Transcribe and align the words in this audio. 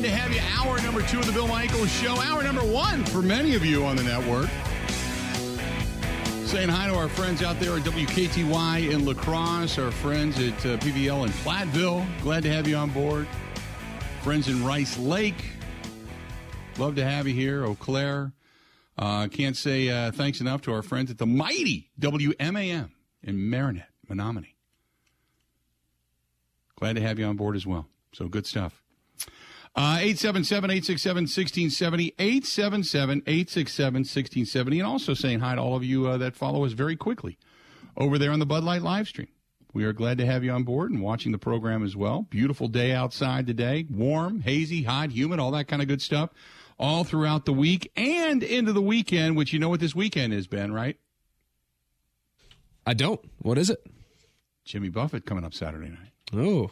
Glad 0.00 0.08
to 0.08 0.16
have 0.16 0.32
you. 0.32 0.40
Hour 0.56 0.80
number 0.80 1.02
two 1.02 1.18
of 1.18 1.26
the 1.26 1.32
Bill 1.32 1.46
Michaels 1.46 1.90
Show. 1.90 2.18
Hour 2.22 2.42
number 2.42 2.62
one 2.62 3.04
for 3.04 3.20
many 3.20 3.54
of 3.54 3.66
you 3.66 3.84
on 3.84 3.96
the 3.96 4.02
network. 4.02 4.48
Saying 6.46 6.70
hi 6.70 6.88
to 6.88 6.94
our 6.94 7.10
friends 7.10 7.42
out 7.42 7.60
there 7.60 7.76
at 7.76 7.82
WKTY 7.82 8.92
in 8.92 9.04
La 9.04 9.12
Crosse, 9.12 9.78
our 9.78 9.90
friends 9.90 10.38
at 10.38 10.54
uh, 10.64 10.78
PVL 10.78 11.26
in 11.26 11.32
Platteville. 11.32 12.06
Glad 12.22 12.44
to 12.44 12.50
have 12.50 12.66
you 12.66 12.76
on 12.76 12.88
board. 12.88 13.28
Friends 14.22 14.48
in 14.48 14.64
Rice 14.64 14.96
Lake. 14.96 15.50
Love 16.78 16.94
to 16.94 17.04
have 17.04 17.28
you 17.28 17.34
here. 17.34 17.66
Eau 17.66 17.74
Claire. 17.74 18.32
Uh, 18.96 19.28
can't 19.28 19.56
say 19.56 19.90
uh, 19.90 20.12
thanks 20.12 20.40
enough 20.40 20.62
to 20.62 20.72
our 20.72 20.82
friends 20.82 21.10
at 21.10 21.18
the 21.18 21.26
mighty 21.26 21.90
WMAM 22.00 22.88
in 23.22 23.50
Marinette, 23.50 23.90
Menominee. 24.08 24.56
Glad 26.76 26.96
to 26.96 27.02
have 27.02 27.18
you 27.18 27.26
on 27.26 27.36
board 27.36 27.54
as 27.54 27.66
well. 27.66 27.86
So 28.14 28.28
good 28.28 28.46
stuff. 28.46 28.82
Uh, 29.76 29.98
877 30.00 30.70
867 30.70 31.22
1670, 31.22 32.14
877 32.18 33.22
867 33.26 33.94
1670. 33.94 34.80
And 34.80 34.86
also 34.86 35.14
saying 35.14 35.40
hi 35.40 35.54
to 35.54 35.60
all 35.60 35.76
of 35.76 35.84
you 35.84 36.08
uh, 36.08 36.18
that 36.18 36.34
follow 36.34 36.64
us 36.64 36.72
very 36.72 36.96
quickly 36.96 37.38
over 37.96 38.18
there 38.18 38.32
on 38.32 38.40
the 38.40 38.46
Bud 38.46 38.64
Light 38.64 38.82
live 38.82 39.06
stream. 39.06 39.28
We 39.72 39.84
are 39.84 39.92
glad 39.92 40.18
to 40.18 40.26
have 40.26 40.42
you 40.42 40.50
on 40.50 40.64
board 40.64 40.90
and 40.90 41.00
watching 41.00 41.30
the 41.30 41.38
program 41.38 41.84
as 41.84 41.94
well. 41.94 42.22
Beautiful 42.22 42.66
day 42.66 42.92
outside 42.92 43.46
today. 43.46 43.86
Warm, 43.88 44.40
hazy, 44.40 44.82
hot, 44.82 45.12
humid, 45.12 45.38
all 45.38 45.52
that 45.52 45.68
kind 45.68 45.80
of 45.80 45.86
good 45.86 46.02
stuff 46.02 46.30
all 46.80 47.04
throughout 47.04 47.44
the 47.44 47.52
week 47.52 47.92
and 47.94 48.42
into 48.42 48.72
the 48.72 48.82
weekend, 48.82 49.36
which 49.36 49.52
you 49.52 49.58
know 49.58 49.68
what 49.68 49.80
this 49.80 49.94
weekend 49.94 50.32
is, 50.32 50.46
Ben, 50.46 50.72
right? 50.72 50.96
I 52.86 52.94
don't. 52.94 53.20
What 53.38 53.58
is 53.58 53.70
it? 53.70 53.86
Jimmy 54.64 54.88
Buffett 54.88 55.26
coming 55.26 55.44
up 55.44 55.54
Saturday 55.54 55.90
night. 55.90 56.10
Oh, 56.32 56.70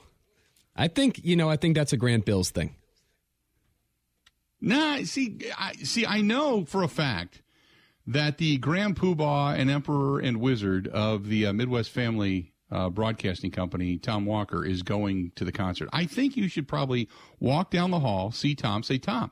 I 0.75 0.89
think 0.89 1.21
you 1.23 1.37
know. 1.37 1.51
I 1.51 1.57
think 1.57 1.77
that's 1.77 1.93
a 1.93 1.97
Grant 1.97 2.25
Bills 2.25 2.51
thing. 2.51 2.75
Nah, 4.61 5.03
see, 5.05 5.39
I 5.57 5.73
see. 5.75 6.05
I 6.05 6.21
know 6.21 6.65
for 6.65 6.83
a 6.83 6.89
fact 6.89 7.43
that 8.07 8.39
the 8.39 8.57
Grand 8.59 8.97
Poobah 8.97 9.57
and 9.57 9.71
Emperor 9.71 10.19
and 10.19 10.41
Wizard 10.41 10.89
of 10.89 11.29
the 11.29 11.47
uh, 11.47 11.53
Midwest 11.53 11.91
Family 11.91 12.55
uh, 12.71 12.91
Broadcasting 12.91 13.51
Company, 13.51 13.99
Tom 13.99 14.27
Walker, 14.27 14.65
is 14.65 14.83
going 14.83 15.33
to 15.37 15.45
the 15.45 15.53
concert. 15.53 15.89
I 15.93 16.07
think 16.07 16.37
you 16.37 16.49
should 16.49 16.67
probably 16.67 17.09
walk 17.39 17.71
down 17.71 17.91
the 17.91 18.01
hall, 18.01 18.33
see 18.33 18.55
Tom, 18.55 18.83
say, 18.83 18.99
Tom, 18.99 19.31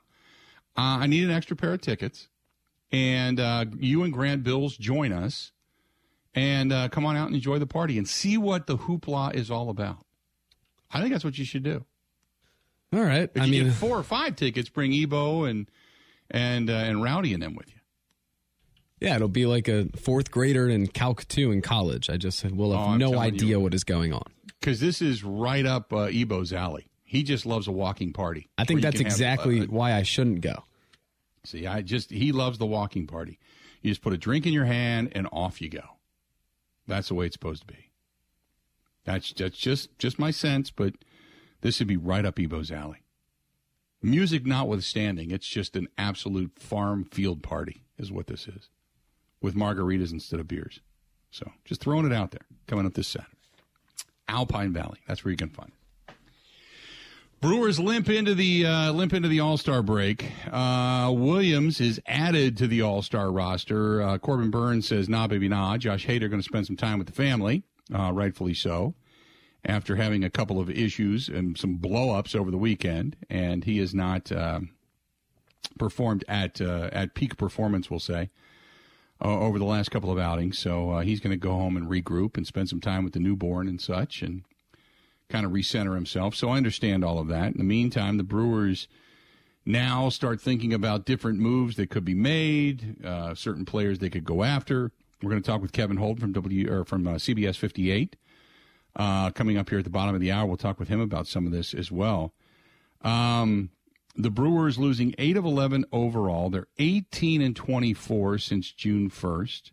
uh, 0.76 0.98
I 1.00 1.06
need 1.06 1.24
an 1.24 1.30
extra 1.30 1.56
pair 1.56 1.72
of 1.72 1.80
tickets, 1.80 2.28
and 2.92 3.40
uh, 3.40 3.66
you 3.78 4.02
and 4.04 4.12
Grant 4.12 4.44
Bills 4.44 4.76
join 4.76 5.12
us, 5.12 5.52
and 6.34 6.72
uh, 6.72 6.88
come 6.88 7.04
on 7.04 7.16
out 7.16 7.26
and 7.26 7.34
enjoy 7.34 7.58
the 7.58 7.66
party 7.66 7.98
and 7.98 8.08
see 8.08 8.36
what 8.38 8.66
the 8.66 8.76
hoopla 8.76 9.34
is 9.34 9.50
all 9.50 9.70
about. 9.70 10.04
I 10.90 11.00
think 11.00 11.12
that's 11.12 11.24
what 11.24 11.38
you 11.38 11.44
should 11.44 11.62
do. 11.62 11.84
All 12.92 13.02
right. 13.02 13.30
If 13.34 13.42
I 13.42 13.44
you 13.46 13.50
mean, 13.52 13.64
get 13.64 13.74
four 13.74 13.98
or 13.98 14.02
five 14.02 14.36
tickets, 14.36 14.68
bring 14.68 14.92
Ebo 14.92 15.44
and 15.44 15.68
and 16.30 16.70
uh, 16.70 16.74
and 16.74 17.02
Rowdy 17.02 17.34
and 17.34 17.42
them 17.42 17.54
with 17.54 17.68
you. 17.68 17.80
yeah, 19.00 19.16
it'll 19.16 19.28
be 19.28 19.46
like 19.46 19.68
a 19.68 19.88
fourth 19.96 20.30
grader 20.30 20.68
in 20.68 20.86
Calc 20.86 21.26
2 21.28 21.50
in 21.52 21.62
college. 21.62 22.08
I 22.08 22.16
just 22.16 22.44
will 22.44 22.72
Oh, 22.72 22.78
have 22.78 22.88
I'm 22.90 22.98
no 22.98 23.18
idea 23.18 23.50
you. 23.50 23.60
what 23.60 23.74
is 23.74 23.84
going 23.84 24.12
on. 24.12 24.24
Because 24.60 24.80
this 24.80 25.02
is 25.02 25.22
right 25.22 25.66
up 25.66 25.92
uh, 25.92 26.04
Ebo's 26.12 26.52
alley. 26.52 26.88
He 27.04 27.22
just 27.22 27.46
loves 27.46 27.68
a 27.68 27.72
walking 27.72 28.12
party. 28.12 28.48
I 28.58 28.64
think 28.64 28.80
that's 28.82 28.96
have, 28.98 29.06
exactly 29.06 29.60
uh, 29.60 29.66
why 29.66 29.92
I 29.92 30.02
shouldn't 30.02 30.40
go. 30.40 30.64
see, 31.44 31.66
I 31.66 31.82
just 31.82 32.10
he 32.10 32.32
loves 32.32 32.58
the 32.58 32.66
walking 32.66 33.06
party. 33.06 33.38
You 33.82 33.90
just 33.90 34.02
put 34.02 34.12
a 34.12 34.16
drink 34.18 34.46
in 34.46 34.52
your 34.52 34.64
hand 34.64 35.12
and 35.14 35.28
off 35.30 35.60
you 35.60 35.68
go. 35.68 35.82
That's 36.88 37.08
the 37.08 37.14
way 37.14 37.26
it's 37.26 37.34
supposed 37.34 37.60
to 37.62 37.66
be. 37.66 37.90
That's 39.04 39.32
that's 39.32 39.56
just 39.56 39.96
just 39.98 40.18
my 40.18 40.30
sense, 40.32 40.70
but 40.70 40.94
this 41.66 41.80
would 41.80 41.88
be 41.88 41.96
right 41.96 42.24
up 42.24 42.38
Ebo's 42.38 42.70
alley. 42.70 43.02
Music 44.00 44.46
notwithstanding, 44.46 45.32
it's 45.32 45.48
just 45.48 45.74
an 45.74 45.88
absolute 45.98 46.52
farm 46.60 47.04
field 47.04 47.42
party, 47.42 47.82
is 47.98 48.12
what 48.12 48.28
this 48.28 48.46
is, 48.46 48.70
with 49.42 49.56
margaritas 49.56 50.12
instead 50.12 50.38
of 50.38 50.46
beers. 50.46 50.78
So 51.32 51.50
just 51.64 51.80
throwing 51.80 52.06
it 52.06 52.12
out 52.12 52.30
there, 52.30 52.46
coming 52.68 52.86
up 52.86 52.94
this 52.94 53.08
Saturday. 53.08 53.32
Alpine 54.28 54.72
Valley, 54.72 55.00
that's 55.08 55.24
where 55.24 55.32
you 55.32 55.36
can 55.36 55.48
find 55.48 55.70
it. 55.70 56.14
Brewers 57.40 57.80
limp 57.80 58.08
into 58.08 58.36
the 58.36 58.64
uh, 58.64 58.92
limp 58.92 59.12
into 59.12 59.28
the 59.28 59.40
All 59.40 59.56
Star 59.56 59.82
break. 59.82 60.24
Uh, 60.50 61.12
Williams 61.14 61.80
is 61.80 62.00
added 62.06 62.56
to 62.58 62.68
the 62.68 62.82
All 62.82 63.02
Star 63.02 63.32
roster. 63.32 64.00
Uh, 64.02 64.18
Corbin 64.18 64.50
Burnes 64.50 64.86
says, 64.86 65.08
"Nah, 65.08 65.26
baby, 65.26 65.48
nah." 65.48 65.76
Josh 65.78 66.06
Hader 66.06 66.30
going 66.30 66.40
to 66.40 66.48
spend 66.48 66.66
some 66.66 66.76
time 66.76 66.98
with 66.98 67.08
the 67.08 67.12
family, 67.12 67.64
uh, 67.92 68.12
rightfully 68.12 68.54
so, 68.54 68.94
after 69.66 69.96
having 69.96 70.24
a 70.24 70.30
couple 70.30 70.60
of 70.60 70.70
issues 70.70 71.28
and 71.28 71.58
some 71.58 71.78
blowups 71.78 72.34
over 72.34 72.50
the 72.50 72.56
weekend, 72.56 73.16
and 73.28 73.64
he 73.64 73.78
has 73.78 73.94
not 73.94 74.30
uh, 74.32 74.60
performed 75.78 76.24
at 76.28 76.60
uh, 76.60 76.88
at 76.92 77.14
peak 77.14 77.36
performance. 77.36 77.90
We'll 77.90 78.00
say 78.00 78.30
uh, 79.22 79.38
over 79.38 79.58
the 79.58 79.64
last 79.64 79.90
couple 79.90 80.10
of 80.10 80.18
outings. 80.18 80.58
So 80.58 80.90
uh, 80.90 81.00
he's 81.00 81.20
going 81.20 81.32
to 81.32 81.36
go 81.36 81.52
home 81.52 81.76
and 81.76 81.88
regroup 81.88 82.36
and 82.36 82.46
spend 82.46 82.68
some 82.68 82.80
time 82.80 83.04
with 83.04 83.12
the 83.12 83.20
newborn 83.20 83.68
and 83.68 83.80
such, 83.80 84.22
and 84.22 84.44
kind 85.28 85.44
of 85.44 85.52
recenter 85.52 85.94
himself. 85.94 86.34
So 86.34 86.50
I 86.50 86.56
understand 86.56 87.04
all 87.04 87.18
of 87.18 87.28
that. 87.28 87.52
In 87.52 87.58
the 87.58 87.64
meantime, 87.64 88.16
the 88.16 88.22
Brewers 88.22 88.86
now 89.64 90.08
start 90.10 90.40
thinking 90.40 90.72
about 90.72 91.04
different 91.04 91.40
moves 91.40 91.74
that 91.74 91.90
could 91.90 92.04
be 92.04 92.14
made, 92.14 93.04
uh, 93.04 93.34
certain 93.34 93.64
players 93.64 93.98
they 93.98 94.10
could 94.10 94.24
go 94.24 94.44
after. 94.44 94.92
We're 95.20 95.30
going 95.30 95.42
to 95.42 95.50
talk 95.50 95.60
with 95.60 95.72
Kevin 95.72 95.96
Holt 95.96 96.20
from 96.20 96.32
W 96.32 96.72
or 96.72 96.84
from 96.84 97.08
uh, 97.08 97.14
CBS 97.14 97.56
58 97.56 98.14
uh, 98.96 99.30
coming 99.30 99.56
up 99.58 99.68
here 99.68 99.78
at 99.78 99.84
the 99.84 99.90
bottom 99.90 100.14
of 100.14 100.20
the 100.20 100.32
hour. 100.32 100.46
We'll 100.46 100.56
talk 100.56 100.80
with 100.80 100.88
him 100.88 101.00
about 101.00 101.26
some 101.26 101.46
of 101.46 101.52
this 101.52 101.74
as 101.74 101.92
well. 101.92 102.32
Um, 103.02 103.70
the 104.16 104.30
Brewers 104.30 104.78
losing 104.78 105.14
eight 105.18 105.36
of 105.36 105.44
eleven 105.44 105.84
overall. 105.92 106.48
They're 106.50 106.68
eighteen 106.78 107.42
and 107.42 107.54
twenty 107.54 107.92
four 107.92 108.38
since 108.38 108.72
June 108.72 109.10
first. 109.10 109.72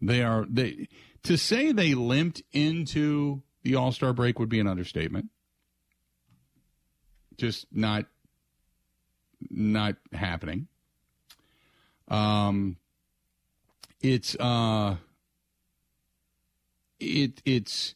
They 0.00 0.22
are 0.22 0.46
they 0.48 0.88
to 1.22 1.36
say 1.36 1.72
they 1.72 1.94
limped 1.94 2.42
into 2.52 3.42
the 3.62 3.74
All 3.74 3.92
Star 3.92 4.12
break 4.12 4.38
would 4.38 4.48
be 4.48 4.60
an 4.60 4.66
understatement. 4.66 5.30
Just 7.36 7.66
not 7.70 8.06
not 9.50 9.96
happening. 10.12 10.68
Um, 12.08 12.76
it's 14.00 14.36
uh, 14.36 14.96
it 17.00 17.42
it's 17.44 17.94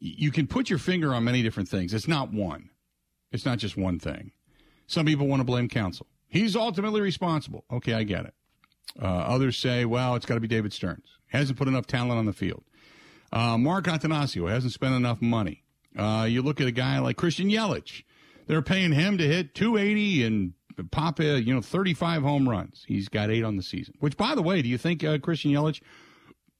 you 0.00 0.30
can 0.30 0.46
put 0.46 0.70
your 0.70 0.78
finger 0.78 1.14
on 1.14 1.24
many 1.24 1.42
different 1.42 1.68
things. 1.68 1.94
It's 1.94 2.08
not 2.08 2.32
one. 2.32 2.70
It's 3.32 3.44
not 3.44 3.58
just 3.58 3.76
one 3.76 3.98
thing. 3.98 4.32
Some 4.86 5.06
people 5.06 5.28
want 5.28 5.40
to 5.40 5.44
blame 5.44 5.68
Counsell. 5.68 6.06
He's 6.26 6.56
ultimately 6.56 7.00
responsible. 7.00 7.64
Okay, 7.70 7.92
I 7.92 8.02
get 8.02 8.24
it. 8.24 8.34
Uh, 9.00 9.06
others 9.06 9.56
say, 9.56 9.84
well, 9.84 10.16
it's 10.16 10.26
got 10.26 10.34
to 10.34 10.40
be 10.40 10.48
David 10.48 10.72
Stearns. 10.72 11.18
Hasn't 11.28 11.58
put 11.58 11.68
enough 11.68 11.86
talent 11.86 12.18
on 12.18 12.26
the 12.26 12.32
field. 12.32 12.64
Uh, 13.32 13.56
Mark 13.56 13.84
Attanasio 13.84 14.48
hasn't 14.48 14.72
spent 14.72 14.94
enough 14.94 15.22
money. 15.22 15.62
Uh, 15.96 16.26
you 16.28 16.42
look 16.42 16.60
at 16.60 16.66
a 16.66 16.72
guy 16.72 16.98
like 16.98 17.16
Christian 17.16 17.48
Yelich. 17.48 18.02
They're 18.46 18.62
paying 18.62 18.92
him 18.92 19.18
to 19.18 19.24
hit 19.26 19.54
280 19.54 20.24
and 20.24 20.54
pop, 20.90 21.20
a, 21.20 21.40
you 21.40 21.54
know, 21.54 21.60
35 21.60 22.22
home 22.22 22.48
runs. 22.48 22.84
He's 22.86 23.08
got 23.08 23.30
eight 23.30 23.44
on 23.44 23.56
the 23.56 23.62
season. 23.62 23.94
Which, 24.00 24.16
by 24.16 24.34
the 24.34 24.42
way, 24.42 24.62
do 24.62 24.68
you 24.68 24.78
think 24.78 25.04
uh, 25.04 25.18
Christian 25.18 25.52
Yelich, 25.52 25.80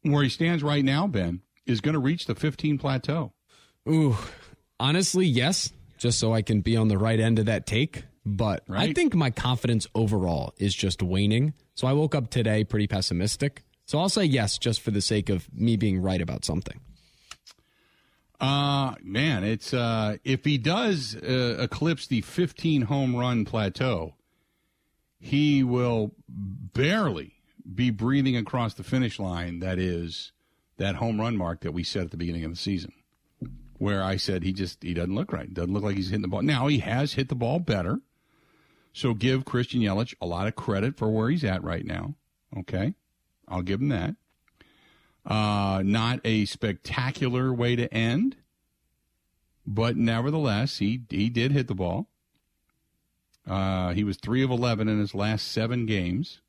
where 0.02 0.22
he 0.22 0.28
stands 0.28 0.62
right 0.62 0.84
now, 0.84 1.06
Ben, 1.06 1.42
is 1.66 1.80
going 1.80 1.94
to 1.94 2.00
reach 2.00 2.26
the 2.26 2.34
15 2.34 2.78
plateau? 2.78 3.32
Ooh, 3.88 4.16
honestly, 4.78 5.26
yes, 5.26 5.72
just 5.98 6.18
so 6.18 6.32
I 6.32 6.42
can 6.42 6.60
be 6.60 6.76
on 6.76 6.88
the 6.88 6.98
right 6.98 7.20
end 7.20 7.38
of 7.38 7.46
that 7.46 7.66
take. 7.66 8.04
But 8.26 8.64
I 8.68 8.92
think 8.92 9.14
my 9.14 9.30
confidence 9.30 9.86
overall 9.94 10.54
is 10.58 10.74
just 10.74 11.02
waning. 11.02 11.54
So 11.74 11.86
I 11.86 11.94
woke 11.94 12.14
up 12.14 12.30
today 12.30 12.64
pretty 12.64 12.86
pessimistic. 12.86 13.64
So 13.86 13.98
I'll 13.98 14.10
say 14.10 14.24
yes, 14.24 14.58
just 14.58 14.82
for 14.82 14.90
the 14.90 15.00
sake 15.00 15.30
of 15.30 15.52
me 15.52 15.76
being 15.76 16.00
right 16.00 16.20
about 16.20 16.44
something. 16.44 16.80
Uh 18.38 18.94
man, 19.02 19.44
it's 19.44 19.74
uh 19.74 20.16
if 20.24 20.44
he 20.44 20.56
does 20.58 21.14
uh, 21.14 21.56
eclipse 21.60 22.06
the 22.06 22.22
15 22.22 22.82
home 22.82 23.14
run 23.14 23.44
plateau, 23.44 24.14
he 25.18 25.62
will 25.62 26.14
barely 26.28 27.34
be 27.74 27.90
breathing 27.90 28.36
across 28.36 28.74
the 28.74 28.82
finish 28.82 29.18
line 29.18 29.58
that 29.60 29.78
is 29.78 30.32
that 30.80 30.96
home 30.96 31.20
run 31.20 31.36
mark 31.36 31.60
that 31.60 31.72
we 31.72 31.84
set 31.84 32.04
at 32.04 32.10
the 32.10 32.16
beginning 32.16 32.44
of 32.44 32.50
the 32.50 32.56
season. 32.56 32.92
Where 33.78 34.02
I 34.02 34.16
said 34.16 34.42
he 34.42 34.52
just 34.52 34.82
he 34.82 34.92
doesn't 34.92 35.14
look 35.14 35.32
right. 35.32 35.52
Doesn't 35.52 35.72
look 35.72 35.84
like 35.84 35.96
he's 35.96 36.08
hitting 36.08 36.22
the 36.22 36.28
ball. 36.28 36.42
Now 36.42 36.66
he 36.66 36.78
has 36.78 37.14
hit 37.14 37.28
the 37.28 37.34
ball 37.34 37.58
better. 37.58 38.00
So 38.92 39.14
give 39.14 39.44
Christian 39.44 39.80
Yelich 39.80 40.14
a 40.20 40.26
lot 40.26 40.48
of 40.48 40.56
credit 40.56 40.96
for 40.96 41.08
where 41.10 41.30
he's 41.30 41.44
at 41.44 41.62
right 41.62 41.84
now. 41.84 42.14
Okay? 42.58 42.94
I'll 43.46 43.62
give 43.62 43.80
him 43.80 43.88
that. 43.90 44.16
Uh, 45.24 45.82
not 45.84 46.20
a 46.24 46.46
spectacular 46.46 47.52
way 47.52 47.76
to 47.76 47.92
end, 47.92 48.36
but 49.66 49.96
nevertheless, 49.96 50.78
he 50.78 51.02
he 51.10 51.28
did 51.28 51.52
hit 51.52 51.68
the 51.68 51.74
ball. 51.74 52.08
Uh, 53.46 53.92
he 53.92 54.02
was 54.02 54.16
three 54.16 54.42
of 54.42 54.50
eleven 54.50 54.88
in 54.88 54.98
his 54.98 55.14
last 55.14 55.48
seven 55.48 55.84
games. 55.84 56.40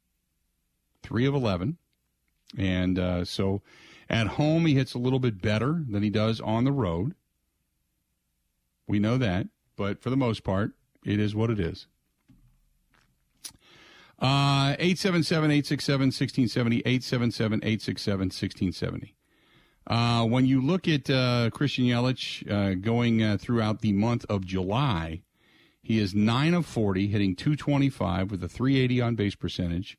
Three 1.04 1.26
of 1.26 1.34
eleven, 1.34 1.78
and 2.58 2.98
uh, 2.98 3.26
so 3.26 3.62
at 4.12 4.28
home 4.28 4.68
he 4.68 4.76
hits 4.76 4.94
a 4.94 5.00
little 5.00 5.20
bit 5.20 5.42
better 5.42 5.84
than 5.90 6.04
he 6.04 6.12
does 6.12 6.40
on 6.42 6.66
the 6.66 6.72
road. 6.72 7.16
We 8.86 9.00
know 9.00 9.18
that, 9.18 9.48
but 9.78 10.04
for 10.04 10.12
the 10.12 10.18
most 10.18 10.44
part, 10.44 10.74
It 11.04 11.20
is 11.20 11.34
what 11.34 11.50
it 11.50 11.60
is. 11.60 11.88
Uh, 14.20 14.76
877-867-1670, 14.76 16.84
877-867-1670. 16.84 19.14
Uh, 19.88 20.24
when 20.26 20.46
you 20.46 20.62
look 20.62 20.88
at 20.88 21.10
uh, 21.10 21.50
Christian 21.52 21.86
Yelich 21.86 22.48
uh, 22.52 22.76
going 22.76 23.24
uh, 23.24 23.38
throughout 23.40 23.82
the 23.82 23.94
month 23.94 24.28
of 24.30 24.46
July, 24.46 25.24
he 25.82 25.98
is 25.98 26.14
9 26.14 26.54
of 26.54 26.68
40, 26.68 27.08
hitting 27.08 27.36
225 27.36 28.30
with 28.30 28.44
a 28.44 28.48
380 28.48 29.02
on 29.02 29.16
base 29.16 29.34
percentage, 29.34 29.98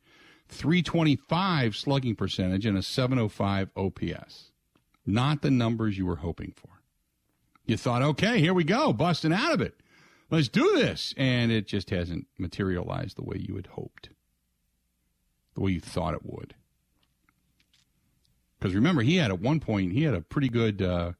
325 0.52 1.75
slugging 1.75 2.14
percentage, 2.14 2.66
and 2.66 2.78
a 2.78 2.82
705 2.82 3.70
OPS. 3.76 4.50
Not 5.04 5.43
the 5.43 5.50
numbers 5.50 5.99
you 5.99 6.06
were 6.06 6.16
hoping 6.16 6.52
for. 6.54 6.69
You 7.64 7.76
thought, 7.76 8.02
okay, 8.02 8.38
here 8.38 8.54
we 8.54 8.64
go, 8.64 8.93
busting 8.93 9.32
out 9.32 9.52
of 9.52 9.60
it. 9.60 9.81
Let's 10.31 10.49
do 10.49 10.72
this. 10.76 11.14
And 11.16 11.50
it 11.52 11.66
just 11.66 11.90
hasn't 11.90 12.26
materialized 12.38 13.16
the 13.16 13.25
way 13.25 13.37
you 13.38 13.56
had 13.56 13.69
hoped, 13.69 14.10
the 15.54 15.60
way 15.60 15.72
you 15.72 15.81
thought 15.81 16.14
it 16.14 16.25
would. 16.25 16.55
Because 18.58 18.75
remember, 18.75 19.02
he 19.02 19.16
had 19.16 19.31
at 19.31 19.40
one 19.40 19.58
point 19.58 19.93
he 19.93 20.05
had 20.05 20.14
a 20.14 20.20
pretty 20.20 20.48
good 20.48 20.81
uh, 20.81 21.12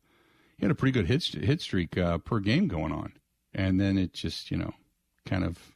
he 0.56 0.64
had 0.64 0.70
a 0.70 0.76
pretty 0.76 0.93
good 0.93 1.06
hit 1.06 1.25
hit 1.25 1.61
streak 1.61 1.99
uh, 1.99 2.19
per 2.19 2.38
game 2.38 2.69
going 2.69 2.93
on, 2.93 3.14
and 3.52 3.81
then 3.81 3.99
it 3.99 4.12
just 4.12 4.52
you 4.52 4.56
know 4.56 4.73
kind 5.26 5.43
of 5.44 5.73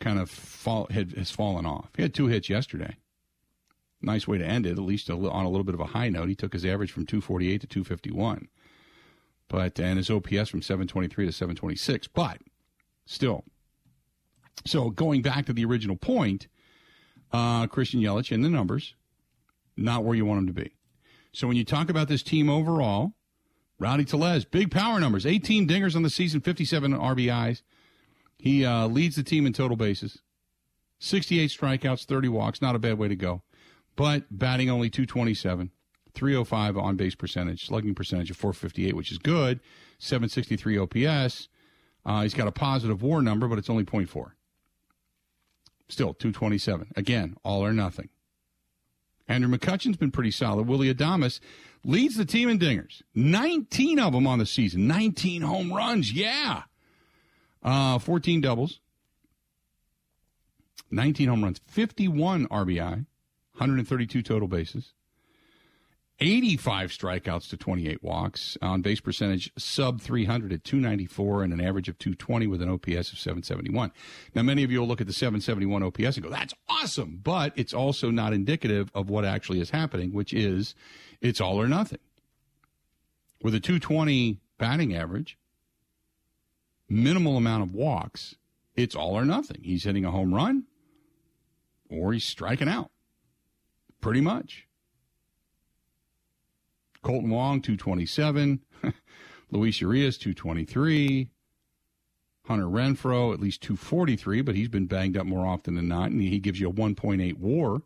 kind 0.00 0.18
of 0.18 0.30
fall 0.30 0.88
had, 0.90 1.12
has 1.12 1.30
fallen 1.30 1.66
off. 1.66 1.90
He 1.96 2.02
had 2.02 2.14
two 2.14 2.26
hits 2.26 2.48
yesterday. 2.48 2.96
Nice 4.02 4.26
way 4.26 4.38
to 4.38 4.46
end 4.46 4.66
it, 4.66 4.72
at 4.72 4.78
least 4.78 5.10
on 5.10 5.18
a 5.18 5.50
little 5.50 5.64
bit 5.64 5.74
of 5.74 5.80
a 5.80 5.86
high 5.86 6.08
note. 6.08 6.28
He 6.28 6.34
took 6.34 6.54
his 6.54 6.64
average 6.64 6.90
from 6.90 7.04
248 7.04 7.60
to 7.60 7.66
251, 7.66 8.48
but 9.48 9.78
and 9.78 9.98
his 9.98 10.10
OPS 10.10 10.48
from 10.48 10.62
723 10.62 11.26
to 11.26 11.32
726. 11.32 12.08
But 12.08 12.38
still, 13.04 13.44
so 14.64 14.88
going 14.88 15.20
back 15.20 15.44
to 15.46 15.52
the 15.52 15.66
original 15.66 15.96
point, 15.96 16.48
uh, 17.30 17.66
Christian 17.66 18.00
Yelich 18.00 18.32
in 18.32 18.40
the 18.40 18.48
numbers 18.48 18.94
not 19.80 20.04
where 20.04 20.14
you 20.14 20.24
want 20.24 20.40
him 20.40 20.46
to 20.46 20.52
be. 20.52 20.74
So 21.32 21.46
when 21.46 21.56
you 21.56 21.64
talk 21.64 21.88
about 21.88 22.08
this 22.08 22.22
team 22.22 22.50
overall, 22.50 23.12
Rowdy 23.78 24.04
Tellez, 24.04 24.44
big 24.44 24.70
power 24.70 25.00
numbers, 25.00 25.24
18 25.24 25.66
dingers 25.66 25.96
on 25.96 26.02
the 26.02 26.10
season, 26.10 26.40
57 26.40 26.92
RBIs. 26.92 27.62
He 28.40 28.64
uh, 28.64 28.86
leads 28.86 29.16
the 29.16 29.22
team 29.22 29.44
in 29.44 29.52
total 29.52 29.76
bases, 29.76 30.22
68 30.98 31.50
strikeouts, 31.50 32.06
30 32.06 32.28
walks. 32.28 32.62
Not 32.62 32.74
a 32.74 32.78
bad 32.78 32.98
way 32.98 33.08
to 33.08 33.16
go. 33.16 33.42
But 33.96 34.24
batting 34.30 34.70
only 34.70 34.88
227, 34.88 35.70
305 36.14 36.76
on 36.78 36.96
base 36.96 37.14
percentage, 37.14 37.66
slugging 37.66 37.94
percentage 37.94 38.30
of 38.30 38.38
458, 38.38 38.96
which 38.96 39.12
is 39.12 39.18
good, 39.18 39.60
763 39.98 40.78
OPS. 40.78 41.48
Uh, 42.06 42.22
he's 42.22 42.32
got 42.32 42.48
a 42.48 42.52
positive 42.52 43.02
war 43.02 43.20
number, 43.20 43.46
but 43.46 43.58
it's 43.58 43.68
only 43.68 43.84
0.4. 43.84 44.32
Still, 45.90 46.14
227. 46.14 46.92
Again, 46.96 47.36
all 47.44 47.64
or 47.64 47.74
nothing. 47.74 48.08
Andrew 49.28 49.54
McCutchen's 49.54 49.96
been 49.96 50.10
pretty 50.10 50.30
solid. 50.30 50.66
Willie 50.66 50.92
Adames 50.92 51.40
leads 51.84 52.16
the 52.16 52.24
team 52.24 52.48
in 52.48 52.58
dingers. 52.58 53.02
19 53.14 53.98
of 53.98 54.12
them 54.14 54.26
on 54.26 54.38
the 54.38 54.46
season. 54.46 54.86
19 54.86 55.42
home 55.42 55.72
runs. 55.72 56.12
Yeah. 56.12 56.62
Uh, 57.62 57.98
14 57.98 58.40
doubles. 58.40 58.80
19 60.90 61.28
home 61.28 61.44
runs. 61.44 61.60
51 61.66 62.46
RBI. 62.48 63.06
132 63.60 64.22
total 64.22 64.48
bases. 64.48 64.92
85 66.20 66.90
strikeouts 66.90 67.48
to 67.48 67.56
28 67.56 68.02
walks. 68.02 68.58
On 68.60 68.82
base 68.82 69.00
percentage, 69.00 69.50
sub 69.56 70.00
300 70.00 70.52
at 70.52 70.64
294 70.64 71.42
and 71.42 71.52
an 71.52 71.60
average 71.60 71.88
of 71.88 71.98
220 71.98 72.46
with 72.46 72.60
an 72.60 72.68
OPS 72.68 73.12
of 73.12 73.18
771. 73.18 73.90
Now, 74.34 74.42
many 74.42 74.62
of 74.62 74.70
you 74.70 74.80
will 74.80 74.88
look 74.88 75.00
at 75.00 75.06
the 75.06 75.12
771 75.14 75.82
OPS 75.82 76.16
and 76.16 76.22
go, 76.22 76.30
that's 76.30 76.54
awesome. 76.68 77.20
But 77.22 77.54
it's 77.56 77.72
also 77.72 78.10
not 78.10 78.34
indicative 78.34 78.90
of 78.94 79.08
what 79.08 79.24
actually 79.24 79.60
is 79.60 79.70
happening, 79.70 80.12
which 80.12 80.34
is 80.34 80.74
it's 81.22 81.40
all 81.40 81.60
or 81.60 81.68
nothing. 81.68 82.00
With 83.42 83.54
a 83.54 83.60
220 83.60 84.40
batting 84.58 84.94
average, 84.94 85.38
minimal 86.90 87.36
amount 87.36 87.62
of 87.62 87.74
walks, 87.74 88.34
it's 88.74 88.94
all 88.94 89.16
or 89.16 89.24
nothing. 89.24 89.62
He's 89.62 89.84
hitting 89.84 90.04
a 90.04 90.10
home 90.10 90.34
run 90.34 90.64
or 91.88 92.12
he's 92.12 92.24
striking 92.24 92.68
out. 92.68 92.90
Pretty 94.00 94.20
much. 94.20 94.66
Kolten 97.04 97.28
Wong, 97.28 97.60
227. 97.62 98.60
Luis 99.50 99.80
Urias, 99.80 100.18
223. 100.18 101.30
Hunter 102.46 102.66
Renfroe, 102.66 103.32
at 103.32 103.40
least 103.40 103.62
243, 103.62 104.42
but 104.42 104.54
he's 104.54 104.68
been 104.68 104.86
banged 104.86 105.16
up 105.16 105.26
more 105.26 105.46
often 105.46 105.74
than 105.74 105.88
not, 105.88 106.10
and 106.10 106.20
he 106.20 106.38
gives 106.38 106.58
you 106.58 106.68
a 106.68 106.72
1.8 106.72 107.38
war. 107.38 107.82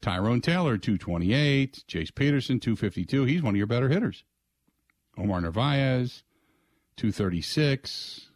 Tyrone 0.00 0.40
Taylor, 0.40 0.78
228. 0.78 1.84
Jace 1.88 2.14
Peterson, 2.14 2.60
252. 2.60 3.24
He's 3.24 3.42
one 3.42 3.54
of 3.54 3.58
your 3.58 3.66
better 3.66 3.88
hitters. 3.88 4.24
Omar 5.18 5.40
Narvaez, 5.40 6.22
236. 6.96 8.28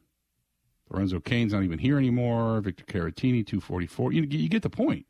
Lorenzo 0.90 1.20
Cain's 1.20 1.52
not 1.52 1.62
even 1.62 1.78
here 1.78 1.98
anymore. 1.98 2.60
Victor 2.60 2.84
Caratini, 2.84 3.46
244. 3.46 4.12
You, 4.12 4.22
you 4.22 4.48
get 4.48 4.62
the 4.62 4.70
point. 4.70 5.06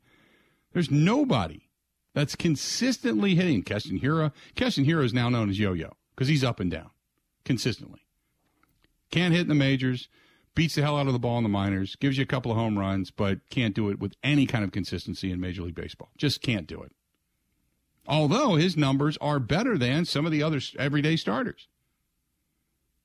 There's 0.73 0.91
nobody 0.91 1.69
that's 2.13 2.35
consistently 2.35 3.35
hitting 3.35 3.63
Keston 3.63 3.99
Hiura. 3.99 4.31
Keston 4.55 4.85
Hiura 4.85 5.03
is 5.03 5.13
now 5.13 5.29
known 5.29 5.49
as 5.49 5.59
Yo-Yo 5.59 5.93
because 6.15 6.27
he's 6.27 6.43
up 6.43 6.59
and 6.59 6.69
down 6.69 6.91
consistently. 7.43 8.05
Can't 9.11 9.33
hit 9.33 9.41
in 9.41 9.47
the 9.49 9.55
majors, 9.55 10.07
beats 10.55 10.75
the 10.75 10.81
hell 10.81 10.97
out 10.97 11.07
of 11.07 11.13
the 11.13 11.19
ball 11.19 11.37
in 11.37 11.43
the 11.43 11.49
minors, 11.49 11.95
gives 11.95 12.17
you 12.17 12.23
a 12.23 12.27
couple 12.27 12.51
of 12.51 12.57
home 12.57 12.77
runs, 12.77 13.11
but 13.11 13.39
can't 13.49 13.75
do 13.75 13.89
it 13.89 13.99
with 13.99 14.15
any 14.23 14.45
kind 14.45 14.63
of 14.63 14.71
consistency 14.71 15.31
in 15.31 15.39
Major 15.39 15.63
League 15.63 15.75
Baseball. 15.75 16.11
Just 16.17 16.41
can't 16.41 16.67
do 16.67 16.81
it. 16.81 16.93
Although 18.07 18.55
his 18.55 18.77
numbers 18.77 19.17
are 19.17 19.39
better 19.39 19.77
than 19.77 20.05
some 20.05 20.25
of 20.25 20.31
the 20.31 20.43
other 20.43 20.59
everyday 20.77 21.15
starters. 21.15 21.67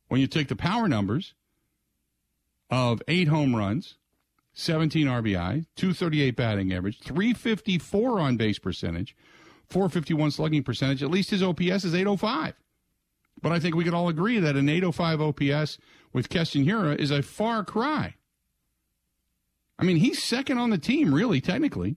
When 0.08 0.20
you 0.20 0.26
take 0.26 0.48
the 0.48 0.56
power 0.56 0.88
numbers 0.88 1.34
of 2.70 3.02
eight 3.08 3.28
home 3.28 3.56
runs, 3.56 3.96
17 4.54 5.06
RBI, 5.06 5.66
238 5.76 6.36
batting 6.36 6.72
average, 6.72 7.00
354 7.00 8.20
on 8.20 8.36
base 8.36 8.58
percentage, 8.58 9.16
451 9.68 10.30
slugging 10.30 10.62
percentage. 10.62 11.02
At 11.02 11.10
least 11.10 11.30
his 11.30 11.42
OPS 11.42 11.84
is 11.84 11.94
805. 11.94 12.54
But 13.42 13.52
I 13.52 13.60
think 13.60 13.75
we 13.75 13.84
could 13.84 13.94
all 13.94 14.08
agree 14.08 14.38
that 14.38 14.56
an 14.56 14.68
805 14.68 15.20
OPS 15.20 15.78
with 16.12 16.30
Keston 16.30 16.64
Hiura 16.64 16.98
is 16.98 17.10
a 17.10 17.22
far 17.22 17.64
cry. 17.64 18.14
I 19.78 19.84
mean, 19.84 19.98
he's 19.98 20.22
second 20.22 20.56
on 20.56 20.70
the 20.70 20.78
team, 20.78 21.12
really, 21.12 21.40
technically, 21.40 21.96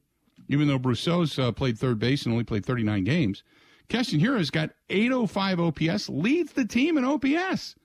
even 0.50 0.68
though 0.68 0.80
Brosseau's 0.80 1.40
uh, 1.40 1.54
played 1.54 1.78
third 1.78 1.98
base 1.98 2.24
and 2.24 2.34
only 2.34 2.44
played 2.44 2.66
39 2.66 3.06
games. 3.06 3.44
Keston 3.88 4.20
Hiura's 4.20 4.52
got 4.52 4.72
805 4.90 5.60
OPS, 5.62 6.10
leads 6.10 6.52
the 6.54 6.66
team 6.66 6.98
in 6.98 7.06
OPS. 7.06 7.76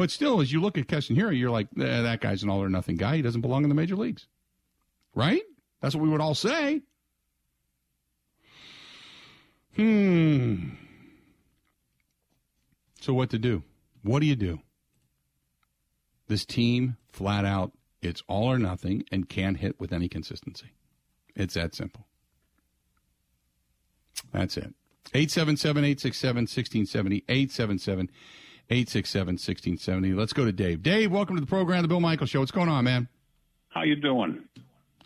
But 0.00 0.10
still, 0.10 0.40
as 0.40 0.50
you 0.50 0.62
look 0.62 0.78
at 0.78 0.86
Hiura, 0.86 1.38
you're 1.38 1.50
like, 1.50 1.68
eh, 1.78 2.00
that 2.00 2.22
guy's 2.22 2.42
an 2.42 2.48
all 2.48 2.62
or 2.62 2.70
nothing 2.70 2.96
guy. 2.96 3.16
He 3.16 3.22
doesn't 3.22 3.42
belong 3.42 3.64
in 3.64 3.68
the 3.68 3.74
major 3.74 3.96
leagues. 3.96 4.28
Right? 5.14 5.42
That's 5.82 5.94
what 5.94 6.02
we 6.02 6.08
would 6.08 6.22
all 6.22 6.34
say. 6.34 6.80
Hmm. 9.76 10.70
So, 13.02 13.12
what 13.12 13.28
to 13.28 13.38
do? 13.38 13.62
What 14.02 14.20
do 14.20 14.26
you 14.26 14.36
do? 14.36 14.60
This 16.28 16.46
team, 16.46 16.96
flat 17.12 17.44
out, 17.44 17.72
it's 18.00 18.22
all 18.26 18.50
or 18.50 18.58
nothing 18.58 19.04
and 19.12 19.28
can't 19.28 19.58
hit 19.58 19.78
with 19.78 19.92
any 19.92 20.08
consistency. 20.08 20.72
It's 21.36 21.52
that 21.52 21.74
simple. 21.74 22.06
That's 24.32 24.56
it. 24.56 24.72
877 25.12 25.84
867 25.84 26.36
1670. 26.44 27.24
877 27.28 28.10
867 28.72 29.32
1670. 29.32 30.14
Let's 30.14 30.32
go 30.32 30.44
to 30.44 30.52
Dave. 30.52 30.80
Dave, 30.80 31.10
welcome 31.10 31.34
to 31.34 31.40
the 31.40 31.46
program, 31.46 31.82
The 31.82 31.88
Bill 31.88 31.98
Michael 31.98 32.26
Show. 32.26 32.38
What's 32.38 32.52
going 32.52 32.68
on, 32.68 32.84
man? 32.84 33.08
How 33.70 33.82
you 33.82 33.96
doing? 33.96 34.44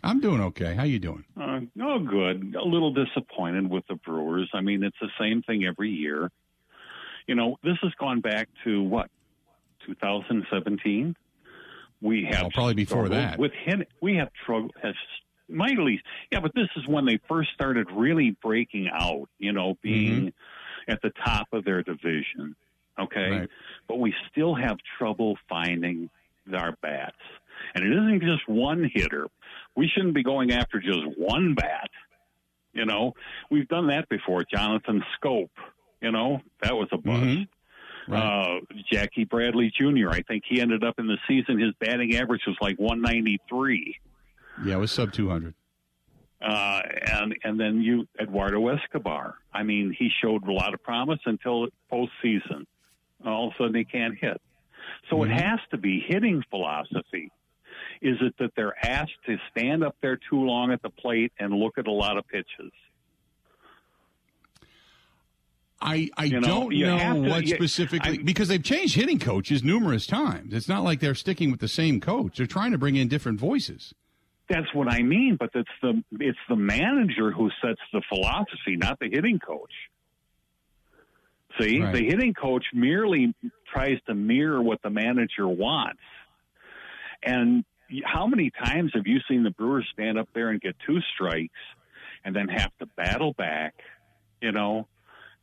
I'm 0.03 0.19
doing 0.19 0.39
okay. 0.39 0.75
How 0.75 0.83
you 0.83 0.99
doing? 0.99 1.25
Uh, 1.35 1.61
oh, 1.81 1.97
good. 1.97 2.55
A 2.55 2.63
little 2.63 2.93
disappointed 2.93 3.67
with 3.67 3.83
the 3.87 3.95
Brewers. 3.95 4.51
I 4.53 4.61
mean, 4.61 4.83
it's 4.83 4.97
the 5.01 5.09
same 5.19 5.41
thing 5.41 5.65
every 5.65 5.89
year. 5.89 6.29
You 7.25 7.33
know, 7.33 7.57
this 7.63 7.77
has 7.81 7.91
gone 7.99 8.21
back 8.21 8.49
to 8.65 8.83
what, 8.83 9.09
2017? 9.87 11.15
We 12.01 12.27
have 12.29 12.41
well, 12.43 12.51
probably 12.51 12.75
before 12.75 13.09
that. 13.09 13.39
With 13.39 13.51
hit, 13.63 13.87
we 13.99 14.17
have 14.17 14.29
trouble. 14.45 14.69
Has 14.83 14.93
mightily, 15.49 16.03
yeah, 16.31 16.39
but 16.39 16.53
this 16.53 16.69
is 16.75 16.87
when 16.87 17.05
they 17.05 17.19
first 17.27 17.49
started 17.55 17.87
really 17.91 18.37
breaking 18.43 18.89
out. 18.93 19.27
You 19.39 19.53
know, 19.53 19.75
being 19.81 20.27
mm-hmm. 20.27 20.91
at 20.91 21.01
the 21.01 21.09
top 21.25 21.47
of 21.51 21.65
their 21.65 21.81
division 21.81 22.55
okay? 22.99 23.29
Right. 23.29 23.49
But 23.87 23.99
we 23.99 24.13
still 24.31 24.55
have 24.55 24.77
trouble 24.97 25.37
finding 25.49 26.09
our 26.53 26.75
bats. 26.81 27.15
And 27.73 27.83
it 27.83 27.91
isn't 27.91 28.21
just 28.21 28.47
one 28.47 28.89
hitter. 28.93 29.27
We 29.75 29.89
shouldn't 29.93 30.13
be 30.13 30.23
going 30.23 30.51
after 30.51 30.79
just 30.79 31.01
one 31.17 31.55
bat. 31.55 31.89
You 32.73 32.85
know, 32.85 33.13
we've 33.49 33.67
done 33.67 33.87
that 33.87 34.09
before. 34.09 34.43
Jonathan 34.43 35.01
Schoop, 35.17 35.49
you 36.01 36.11
know, 36.11 36.41
that 36.61 36.75
was 36.75 36.89
a 36.91 36.97
bust. 36.97 37.23
Mm-hmm. 37.23 37.43
Right. 38.07 38.21
Uh, 38.21 38.59
Jackie 38.91 39.23
Bradley 39.23 39.71
Jr. 39.75 40.09
I 40.09 40.21
think 40.21 40.43
he 40.47 40.61
ended 40.61 40.83
up 40.83 40.99
in 40.99 41.07
the 41.07 41.17
season. 41.27 41.59
His 41.59 41.73
batting 41.79 42.15
average 42.15 42.41
was 42.45 42.57
like 42.61 42.77
193. 42.77 43.95
Yeah, 44.63 44.75
it 44.75 44.77
was 44.77 44.91
sub 44.91 45.11
200. 45.11 45.53
Uh, 46.41 46.81
and 47.11 47.35
and 47.43 47.59
then 47.59 47.81
you 47.81 48.07
Eduardo 48.21 48.67
Escobar. 48.67 49.35
I 49.53 49.63
mean, 49.63 49.95
he 49.97 50.09
showed 50.21 50.47
a 50.47 50.51
lot 50.51 50.73
of 50.73 50.83
promise 50.83 51.19
until 51.25 51.67
postseason. 51.91 52.65
All 53.27 53.47
of 53.47 53.53
a 53.53 53.57
sudden, 53.57 53.73
they 53.73 53.83
can't 53.83 54.17
hit. 54.17 54.41
So 55.09 55.17
mm-hmm. 55.17 55.31
it 55.31 55.41
has 55.41 55.59
to 55.71 55.77
be 55.77 56.03
hitting 56.07 56.43
philosophy. 56.49 57.31
Is 58.01 58.17
it 58.21 58.35
that 58.39 58.51
they're 58.55 58.75
asked 58.85 59.17
to 59.25 59.37
stand 59.51 59.83
up 59.83 59.95
there 60.01 60.19
too 60.29 60.39
long 60.39 60.71
at 60.71 60.81
the 60.81 60.89
plate 60.89 61.31
and 61.39 61.53
look 61.53 61.77
at 61.77 61.87
a 61.87 61.91
lot 61.91 62.17
of 62.17 62.27
pitches? 62.27 62.71
I, 65.81 66.09
I 66.17 66.25
you 66.25 66.39
know, 66.39 66.69
don't 66.69 66.79
know 66.79 67.23
to, 67.23 67.29
what 67.29 67.45
you, 67.45 67.55
specifically 67.55 68.19
I, 68.19 68.23
because 68.23 68.47
they've 68.47 68.63
changed 68.63 68.95
hitting 68.95 69.19
coaches 69.19 69.63
numerous 69.63 70.07
times. 70.07 70.53
It's 70.53 70.69
not 70.69 70.83
like 70.83 70.99
they're 70.99 71.15
sticking 71.15 71.51
with 71.51 71.59
the 71.59 71.67
same 71.67 71.99
coach. 71.99 72.37
They're 72.37 72.47
trying 72.47 72.71
to 72.71 72.77
bring 72.77 72.95
in 72.95 73.07
different 73.07 73.39
voices. 73.39 73.93
That's 74.49 74.73
what 74.73 74.87
I 74.87 75.01
mean, 75.01 75.37
but 75.39 75.49
it's 75.53 75.69
the 75.81 76.03
it's 76.19 76.37
the 76.49 76.55
manager 76.55 77.31
who 77.31 77.49
sets 77.63 77.81
the 77.91 78.01
philosophy, 78.07 78.77
not 78.77 78.99
the 78.99 79.09
hitting 79.11 79.39
coach. 79.39 79.71
See, 81.59 81.81
right. 81.81 81.93
the 81.93 82.05
hitting 82.05 82.33
coach 82.33 82.65
merely 82.73 83.33
tries 83.71 83.97
to 84.07 84.13
mirror 84.13 84.61
what 84.61 84.81
the 84.81 84.89
manager 84.89 85.47
wants. 85.47 86.01
And 87.23 87.63
how 88.03 88.27
many 88.27 88.51
times 88.51 88.91
have 88.95 89.07
you 89.07 89.19
seen 89.27 89.43
the 89.43 89.51
Brewers 89.51 89.87
stand 89.93 90.17
up 90.17 90.27
there 90.33 90.49
and 90.49 90.59
get 90.59 90.75
two 90.85 90.99
strikes 91.13 91.53
and 92.23 92.35
then 92.35 92.47
have 92.49 92.71
to 92.79 92.87
battle 92.97 93.33
back, 93.33 93.75
you 94.41 94.51
know, 94.51 94.87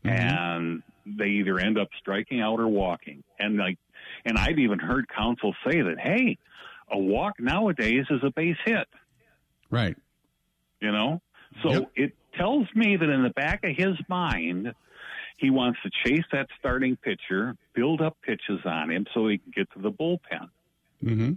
mm-hmm. 0.05 0.09
and 0.09 0.83
they 1.07 1.29
either 1.29 1.59
end 1.59 1.79
up 1.79 1.89
striking 1.99 2.41
out 2.41 2.61
or 2.61 2.69
walking. 2.69 3.23
And 3.39 3.57
like 3.57 3.79
and 4.25 4.39
I've 4.39 4.59
even 4.59 4.79
heard 4.79 5.07
Counsell 5.09 5.55
say 5.67 5.81
that, 5.81 5.99
hey, 5.99 6.39
a 6.91 6.99
walk 6.99 7.35
nowadays 7.39 8.05
is 8.11 8.21
a 8.23 8.31
base 8.31 8.57
hit. 8.65 8.89
Right. 9.71 9.97
You 10.81 10.93
know? 10.93 11.23
So 11.63 11.71
yep. 11.71 11.91
it 11.97 12.13
tells 12.37 12.67
me 12.75 12.97
that 12.97 13.09
in 13.09 13.23
the 13.23 13.31
back 13.31 13.65
of 13.65 13.77
his 13.77 13.97
mind, 14.09 14.73
he 15.43 15.51
wants 15.51 15.81
to 15.83 15.91
chase 16.05 16.25
that 16.31 16.47
starting 16.57 16.97
pitcher, 16.97 17.57
build 17.75 18.01
up 18.01 18.17
pitches 18.23 18.61
on 18.65 18.93
him 18.93 19.07
so 19.13 19.27
he 19.27 19.39
can 19.39 19.53
get 19.53 19.69
to 19.73 19.81
the 19.81 19.91
bullpen. 19.91 20.49
Mm-hmm. 21.05 21.33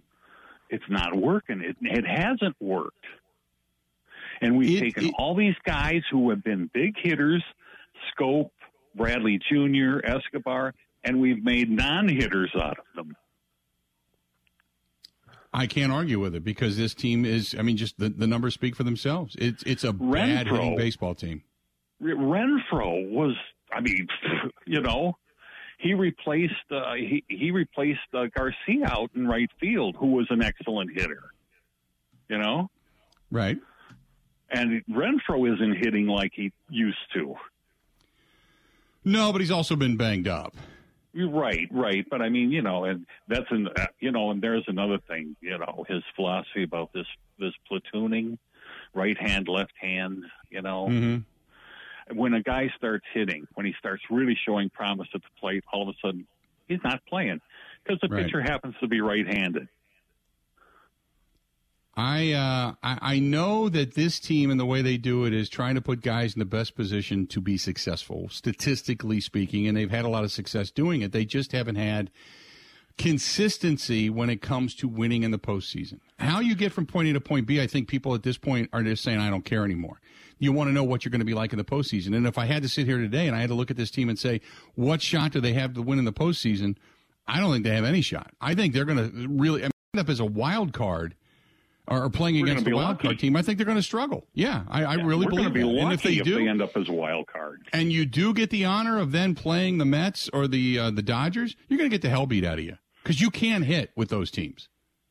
It's 0.70 0.84
not 0.88 1.16
working. 1.16 1.62
It, 1.62 1.76
it 1.82 2.06
hasn't 2.06 2.56
worked. 2.60 3.04
And 4.42 4.58
we've 4.58 4.78
it, 4.78 4.80
taken 4.80 5.06
it, 5.08 5.16
all 5.18 5.34
these 5.36 5.56
guys 5.66 6.04
who 6.12 6.30
have 6.30 6.44
been 6.44 6.70
big 6.72 6.94
hitters, 7.02 7.44
Schoop, 8.14 8.52
Bradley 8.94 9.40
Jr., 9.40 10.06
Escobar, 10.06 10.76
and 11.04 11.20
we've 11.20 11.44
made 11.44 11.72
non 11.72 12.08
hitters 12.08 12.52
out 12.56 12.78
of 12.78 12.86
them. 12.96 13.16
I 15.52 15.66
can't 15.66 15.92
argue 15.92 16.20
with 16.20 16.36
it 16.36 16.44
because 16.44 16.78
this 16.78 16.94
team 16.94 17.26
is. 17.26 17.56
I 17.58 17.64
mean, 17.64 17.78
just 17.78 17.98
the, 17.98 18.10
the 18.10 18.28
numbers 18.28 18.54
speak 18.54 18.76
for 18.76 18.84
themselves. 18.84 19.36
It's 19.40 19.64
it's 19.64 19.84
a 19.84 19.94
Renfroe, 19.94 20.12
bad 20.12 20.48
hitting 20.48 20.76
baseball 20.76 21.16
team. 21.16 21.42
Renfroe 22.04 23.10
was. 23.10 23.36
I 23.72 23.82
mean, 23.82 24.08
you 24.66 24.82
know, 24.82 25.18
he 25.78 25.94
replaced 25.94 26.54
uh, 26.72 26.94
he 26.96 27.24
he 27.28 27.52
replaced 27.52 28.00
uh, 28.14 28.26
Garcia 28.36 28.86
out 28.86 29.12
in 29.16 29.28
right 29.28 29.50
field, 29.60 29.96
who 30.00 30.08
was 30.08 30.28
an 30.30 30.42
excellent 30.42 30.92
hitter. 30.94 31.24
You 32.30 32.38
know, 32.38 32.70
right? 33.32 33.58
And 34.50 34.84
Renfroe 34.90 35.54
isn't 35.54 35.78
hitting 35.78 36.08
like 36.08 36.32
he 36.34 36.52
used 36.70 36.98
to. 37.14 37.36
No, 39.04 39.32
but 39.32 39.42
he's 39.42 39.52
also 39.52 39.76
been 39.76 39.98
banged 39.98 40.28
up. 40.28 40.56
Right, 41.16 41.68
right. 41.72 42.06
But 42.10 42.22
I 42.22 42.30
mean, 42.30 42.52
you 42.52 42.62
know, 42.62 42.84
and 42.84 43.06
that's 43.28 43.46
an, 43.50 43.70
uh, 43.76 43.86
you 44.00 44.12
know, 44.12 44.32
and 44.32 44.42
there's 44.42 44.66
another 44.68 44.98
thing, 45.08 45.36
you 45.40 45.58
know, 45.58 45.86
his 45.88 46.04
philosophy 46.16 46.64
about 46.64 46.92
this 46.92 47.06
this 47.40 47.54
platooning, 47.72 48.38
right 48.94 49.18
hand, 49.18 49.48
left 49.48 49.74
hand, 49.80 50.26
you 50.50 50.62
know. 50.62 50.88
Mm-hmm. 50.90 51.18
When 52.14 52.34
a 52.34 52.42
guy 52.42 52.72
starts 52.78 53.06
hitting, 53.14 53.48
when 53.56 53.66
he 53.66 53.74
starts 53.80 54.04
really 54.12 54.38
showing 54.46 54.70
promise 54.70 55.08
at 55.14 55.22
the 55.22 55.40
plate, 55.40 55.64
all 55.74 55.90
of 55.90 55.96
a 55.96 55.98
sudden 56.06 56.28
he's 56.68 56.84
not 56.84 57.06
playing 57.08 57.42
because 57.84 58.00
the 58.02 58.08
right. 58.08 58.26
pitcher 58.26 58.42
happens 58.42 58.76
to 58.82 58.88
be 58.88 59.02
right-handed. 59.02 59.68
I, 61.98 62.34
uh, 62.34 62.74
I 62.84 63.16
I 63.16 63.20
know 63.20 63.70
that 63.70 63.96
this 63.96 64.20
team 64.20 64.52
and 64.52 64.60
the 64.60 64.66
way 64.66 64.82
they 64.82 64.98
do 64.98 65.24
it 65.24 65.34
is 65.34 65.48
trying 65.48 65.76
to 65.76 65.82
put 65.82 66.02
guys 66.02 66.34
in 66.34 66.40
the 66.40 66.46
best 66.46 66.76
position 66.76 67.26
to 67.28 67.40
be 67.40 67.58
successful, 67.58 68.28
statistically 68.30 69.22
speaking, 69.22 69.66
and 69.66 69.78
they've 69.78 69.90
had 69.90 70.04
a 70.04 70.10
lot 70.10 70.26
of 70.26 70.32
success 70.32 70.72
doing 70.72 71.02
it. 71.02 71.14
They 71.14 71.24
just 71.24 71.54
haven't 71.54 71.78
had 71.78 72.12
consistency 72.98 74.10
when 74.10 74.30
it 74.30 74.42
comes 74.42 74.74
to 74.76 74.88
winning 74.88 75.24
in 75.24 75.32
the 75.32 75.40
postseason. 75.40 76.00
How 76.20 76.40
you 76.40 76.56
get 76.56 76.72
from 76.72 76.86
point 76.86 77.10
A 77.10 77.14
to 77.14 77.22
point 77.22 77.46
B, 77.46 77.62
I 77.62 77.68
think 77.68 77.88
people 77.88 78.14
at 78.16 78.24
this 78.24 78.38
point 78.38 78.70
are 78.74 78.84
just 78.84 79.04
saying, 79.04 79.20
I 79.20 79.30
don't 79.30 79.44
care 79.44 79.66
anymore. 79.66 80.00
You 80.38 80.52
want 80.52 80.70
to 80.70 80.74
know 80.74 80.84
what 80.84 81.04
you're 81.04 81.12
going 81.12 81.20
to 81.20 81.26
be 81.26 81.34
like 81.34 81.54
in 81.54 81.58
the 81.58 81.66
postseason. 81.66 82.16
And 82.16 82.28
if 82.28 82.38
I 82.38 82.46
had 82.46 82.62
to 82.64 82.70
sit 82.70 82.86
here 82.86 82.98
today 82.98 83.28
and 83.28 83.36
I 83.36 83.40
had 83.40 83.50
to 83.50 83.56
look 83.56 83.72
at 83.72 83.78
this 83.78 83.92
team 83.92 84.10
and 84.10 84.20
say, 84.20 84.42
what 84.76 85.02
shot 85.02 85.32
do 85.32 85.42
they 85.42 85.54
have 85.54 85.74
to 85.74 85.82
win 85.82 86.00
in 86.00 86.06
the 86.06 86.14
postseason? 86.14 86.76
I 87.28 87.40
don't 87.40 87.52
think 87.52 87.64
they 87.64 87.76
have 87.76 87.86
any 87.86 88.02
shot. 88.02 88.32
I 88.40 88.54
think 88.54 88.74
they're 88.74 88.86
going 88.86 88.98
to 88.98 89.28
really 89.28 89.64
end 89.64 89.72
up 89.98 90.10
as 90.10 90.20
a 90.20 90.26
wild 90.26 90.74
card 90.74 91.16
or 91.88 92.10
playing 92.10 92.36
we're 92.36 92.48
against 92.48 92.66
the 92.66 92.74
wild 92.74 92.90
lucky. 92.90 93.08
card 93.08 93.20
team, 93.20 93.36
I 93.36 93.42
think 93.42 93.58
they're 93.58 93.66
going 93.66 93.78
to 93.78 93.84
struggle. 93.84 94.26
Yeah, 94.34 94.64
I, 94.68 94.84
I 94.84 94.96
yeah, 94.96 95.06
really 95.06 95.28
believe 95.28 95.54
be 95.54 95.62
that. 95.62 95.70
And 95.70 95.94
if 95.94 96.02
they 96.02 96.16
do, 96.16 96.34
if 96.34 96.40
they 96.40 96.48
end 96.48 96.62
up 96.62 96.76
as 96.76 96.90
a 96.90 96.94
wild 96.94 97.28
card, 97.28 97.68
and 97.74 97.92
you 97.92 98.06
do 98.06 98.34
get 98.34 98.50
the 98.50 98.66
honor 98.66 98.98
of 98.98 99.12
then 99.12 99.36
playing 99.36 99.78
the 99.78 99.86
Mets 99.86 100.30
or 100.34 100.48
the 100.48 100.80
uh, 100.80 100.92
the 100.92 101.04
Dodgers, 101.04 101.56
you're 101.68 101.78
going 101.78 101.90
to 101.90 101.94
get 101.94 102.02
the 102.02 102.10
hell 102.10 102.26
beat 102.26 102.44
out 102.44 102.58
of 102.58 102.66
you 102.66 102.78
because 103.06 103.22
you 103.22 103.30
can 103.30 103.62
hit 103.62 103.92
with 103.96 104.10
those 104.10 104.32
teams. 104.32 104.68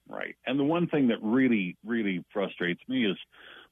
Right, 0.08 0.34
and 0.46 0.58
the 0.58 0.64
one 0.64 0.88
thing 0.88 1.08
that 1.08 1.18
really 1.22 1.76
really 1.84 2.24
frustrates 2.32 2.82
me 2.88 3.06
is 3.06 3.16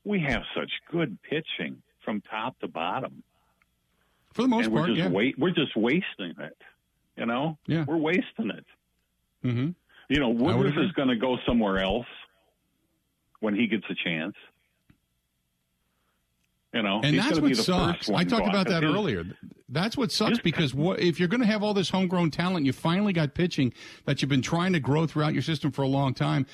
we 0.04 0.20
have 0.20 0.42
such 0.56 0.70
good 0.90 1.18
pitching 1.22 1.82
from 2.04 2.22
top 2.22 2.58
to 2.60 2.68
bottom. 2.68 3.22
For 4.32 4.42
the 4.42 4.48
most 4.48 4.66
and 4.66 4.74
part, 4.74 4.88
we're 4.88 4.94
just 4.94 5.10
yeah. 5.10 5.30
We're 5.36 5.50
just 5.50 5.76
wasting 5.76 6.34
it. 6.38 6.56
You 7.16 7.26
know, 7.26 7.58
yeah, 7.66 7.84
we're 7.86 7.98
wasting 7.98 8.50
it. 8.50 8.64
Mm-hmm. 9.44 9.70
You 10.08 10.20
know, 10.20 10.30
Woodruff 10.30 10.78
is 10.78 10.92
going 10.92 11.08
to 11.08 11.16
go 11.16 11.36
somewhere 11.46 11.78
else 11.78 12.06
when 13.40 13.54
he 13.54 13.66
gets 13.66 13.84
a 13.90 13.94
chance. 13.94 14.34
You 16.72 16.82
know, 16.82 17.00
and 17.04 17.18
that's 17.18 17.38
what 17.38 17.54
sucks. 17.56 18.08
I 18.08 18.24
talked 18.24 18.48
about 18.48 18.66
that 18.68 18.82
his, 18.82 18.94
earlier. 18.94 19.24
That's 19.68 19.96
what 19.96 20.10
sucks 20.10 20.38
because 20.38 20.74
what, 20.74 21.00
if 21.00 21.18
you're 21.18 21.28
going 21.28 21.40
to 21.42 21.46
have 21.46 21.62
all 21.62 21.74
this 21.74 21.90
homegrown 21.90 22.30
talent, 22.30 22.64
you 22.64 22.72
finally 22.72 23.12
got 23.12 23.34
pitching 23.34 23.74
that 24.06 24.22
you've 24.22 24.30
been 24.30 24.42
trying 24.42 24.72
to 24.72 24.80
grow 24.80 25.06
throughout 25.06 25.34
your 25.34 25.42
system 25.42 25.70
for 25.70 25.82
a 25.82 25.88
long 25.88 26.14
time. 26.14 26.46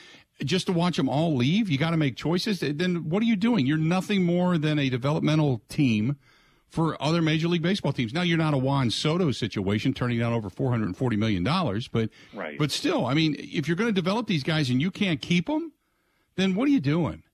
Just 0.45 0.67
to 0.67 0.73
watch 0.73 0.97
them 0.97 1.09
all 1.09 1.37
leave, 1.37 1.69
you 1.69 1.79
got 1.79 1.91
to 1.91 1.97
make 1.97 2.17
choices. 2.17 2.61
Then 2.61 3.09
what 3.09 3.23
are 3.23 3.27
you 3.27 3.37
doing? 3.37 3.67
You're 3.67 3.77
nothing 3.77 4.25
more 4.25 4.59
than 4.59 4.79
a 4.79 4.89
developmental 4.89 5.63
team 5.69 6.17
for 6.69 7.01
other 7.03 7.23
Major 7.23 7.49
League 7.49 7.63
Baseball 7.63 7.93
teams. 7.93 8.13
Now 8.13 8.23
you're 8.23 8.39
not 8.39 8.55
a 8.55 8.59
Juan 8.59 8.91
Soto 8.91 9.31
situation, 9.33 9.95
turning 9.95 10.19
down 10.19 10.33
over 10.33 10.51
440 10.51 11.17
million 11.17 11.43
dollars, 11.43 11.89
but 11.89 12.11
right. 12.35 12.59
but 12.59 12.71
still, 12.71 13.07
I 13.07 13.15
mean, 13.15 13.37
if 13.39 13.67
you're 13.67 13.77
going 13.77 13.89
to 13.89 13.95
develop 13.95 14.27
these 14.27 14.43
guys 14.43 14.69
and 14.69 14.81
you 14.81 14.91
can't 14.91 15.21
keep 15.21 15.47
them 15.47 15.73
then 16.39 16.55
what 16.55 16.69
are 16.69 16.71
you 16.71 16.81
doing? 16.81 17.25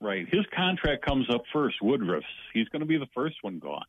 Right. 0.00 0.26
His 0.30 0.44
contract 0.54 1.04
comes 1.04 1.26
up 1.30 1.42
first, 1.52 1.76
Woodruff's. 1.80 2.26
He's 2.52 2.68
going 2.68 2.80
to 2.80 2.86
be 2.86 2.98
the 2.98 3.08
first 3.14 3.36
one 3.42 3.58
gone. 3.58 3.84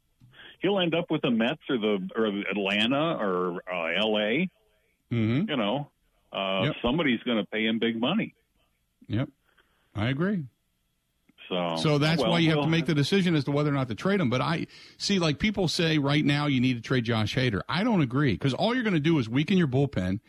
He'll 0.60 0.80
end 0.80 0.96
up 0.96 1.12
with 1.12 1.22
the 1.22 1.32
Mets 1.32 1.62
or 1.70 1.78
the 1.78 2.10
or 2.16 2.28
Atlanta 2.50 3.18
or 3.20 3.62
uh, 3.72 4.00
L.A. 4.00 4.50
Mm-hmm. 5.12 5.50
You 5.50 5.58
know, 5.58 5.92
uh, 6.34 6.62
yep. 6.66 6.76
somebody's 6.82 7.22
going 7.24 7.38
to 7.38 7.46
pay 7.46 7.66
him 7.66 7.80
big 7.80 8.00
money. 8.00 8.34
Yep, 9.08 9.30
I 9.96 10.10
agree. 10.10 10.46
So, 11.50 11.76
so 11.78 11.98
that's 11.98 12.22
well, 12.22 12.32
why 12.32 12.40
you 12.40 12.50
have 12.50 12.64
to 12.64 12.68
make 12.68 12.86
the 12.86 12.96
decision 12.96 13.36
as 13.36 13.46
to 13.46 13.52
whether 13.52 13.70
or 13.70 13.74
not 13.74 13.88
to 13.88 13.96
trade 13.96 14.20
him. 14.20 14.30
But 14.30 14.42
I 14.42 14.68
see, 14.98 15.20
like 15.20 15.40
people 15.40 15.68
say 15.68 15.98
right 15.98 16.24
now, 16.24 16.48
you 16.48 16.60
need 16.60 16.76
to 16.76 16.82
trade 16.82 17.06
Josh 17.06 17.36
Hader. 17.36 17.62
I 17.70 17.84
don't 17.84 18.02
agree 18.02 18.34
because 18.34 18.54
all 18.54 18.74
you're 18.74 18.84
going 18.84 18.94
to 18.94 19.00
do 19.00 19.18
is 19.20 19.30
weaken 19.30 19.58
your 19.58 19.68
bullpen 19.68 20.20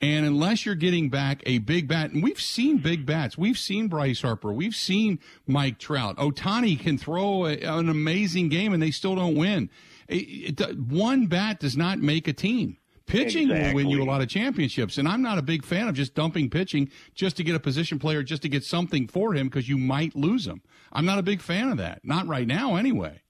and 0.00 0.26
unless 0.26 0.66
you're 0.66 0.74
getting 0.74 1.08
back 1.08 1.42
a 1.46 1.58
big 1.58 1.88
bat, 1.88 2.10
and 2.10 2.22
we've 2.22 2.40
seen 2.40 2.78
big 2.78 3.06
bats, 3.06 3.38
we've 3.38 3.58
seen 3.58 3.88
Bryce 3.88 4.20
Harper, 4.20 4.52
we've 4.52 4.74
seen 4.74 5.18
Mike 5.46 5.78
Trout. 5.78 6.16
Ohtani 6.18 6.78
can 6.78 6.98
throw 6.98 7.46
a, 7.46 7.56
an 7.60 7.88
amazing 7.88 8.48
game 8.48 8.74
and 8.74 8.82
they 8.82 8.90
still 8.90 9.14
don't 9.14 9.36
win. 9.36 9.70
It, 10.08 10.60
it, 10.60 10.78
one 10.78 11.26
bat 11.26 11.60
does 11.60 11.76
not 11.76 11.98
make 11.98 12.28
a 12.28 12.32
team. 12.32 12.76
Pitching 13.06 13.50
exactly. 13.50 13.84
will 13.84 13.88
win 13.88 13.88
you 13.88 14.02
a 14.02 14.04
lot 14.04 14.20
of 14.20 14.28
championships. 14.28 14.98
And 14.98 15.06
I'm 15.06 15.22
not 15.22 15.38
a 15.38 15.42
big 15.42 15.64
fan 15.64 15.86
of 15.86 15.94
just 15.94 16.14
dumping 16.14 16.50
pitching 16.50 16.90
just 17.14 17.36
to 17.36 17.44
get 17.44 17.54
a 17.54 17.60
position 17.60 18.00
player, 18.00 18.24
just 18.24 18.42
to 18.42 18.48
get 18.48 18.64
something 18.64 19.06
for 19.06 19.32
him 19.32 19.46
because 19.46 19.68
you 19.68 19.78
might 19.78 20.16
lose 20.16 20.44
him. 20.44 20.60
I'm 20.92 21.06
not 21.06 21.18
a 21.18 21.22
big 21.22 21.40
fan 21.40 21.70
of 21.70 21.78
that. 21.78 22.00
Not 22.02 22.26
right 22.26 22.46
now, 22.46 22.74
anyway. 22.74 23.22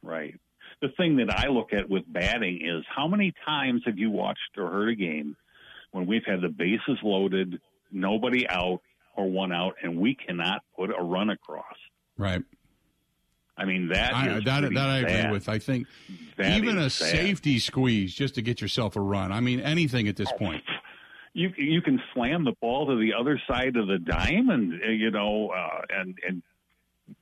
Right. 0.00 0.38
The 0.80 0.90
thing 0.96 1.16
that 1.16 1.30
I 1.36 1.48
look 1.48 1.72
at 1.72 1.90
with 1.90 2.04
batting 2.06 2.60
is 2.64 2.84
how 2.94 3.08
many 3.08 3.34
times 3.44 3.82
have 3.84 3.98
you 3.98 4.10
watched 4.10 4.56
or 4.56 4.70
heard 4.70 4.90
a 4.90 4.94
game 4.94 5.36
when 5.96 6.06
we've 6.06 6.24
had 6.26 6.42
the 6.42 6.50
bases 6.50 6.98
loaded, 7.02 7.58
nobody 7.90 8.46
out 8.48 8.82
or 9.16 9.30
one 9.30 9.50
out, 9.50 9.76
and 9.82 9.98
we 9.98 10.14
cannot 10.14 10.60
put 10.76 10.90
a 10.90 11.02
run 11.02 11.30
across. 11.30 11.64
Right. 12.18 12.42
I 13.56 13.64
mean 13.64 13.88
that 13.88 14.14
I, 14.14 14.40
that 14.40 14.60
that 14.74 14.76
I 14.76 14.98
agree 14.98 15.30
with. 15.32 15.48
I 15.48 15.58
think 15.58 15.86
that 16.36 16.58
even 16.58 16.76
a 16.76 16.90
sad. 16.90 17.12
safety 17.12 17.58
squeeze 17.58 18.12
just 18.12 18.34
to 18.34 18.42
get 18.42 18.60
yourself 18.60 18.96
a 18.96 19.00
run. 19.00 19.32
I 19.32 19.40
mean 19.40 19.60
anything 19.60 20.06
at 20.08 20.16
this 20.16 20.28
oh, 20.32 20.38
point. 20.38 20.62
You 21.32 21.52
you 21.58 21.82
can 21.82 22.00
slam 22.14 22.44
the 22.44 22.54
ball 22.62 22.86
to 22.86 22.96
the 22.96 23.12
other 23.12 23.38
side 23.46 23.76
of 23.76 23.88
the 23.88 23.98
diamond, 23.98 24.80
uh, 24.82 24.88
you 24.88 25.10
know, 25.10 25.50
uh, 25.50 25.82
and 25.90 26.16
and 26.26 26.42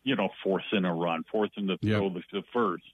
you 0.04 0.14
know 0.14 0.28
force 0.44 0.62
in 0.70 0.84
a 0.84 0.94
run, 0.94 1.24
force 1.32 1.50
him 1.56 1.66
to 1.66 1.76
throw 1.78 2.04
yep. 2.04 2.22
the, 2.30 2.38
the 2.38 2.44
first 2.52 2.84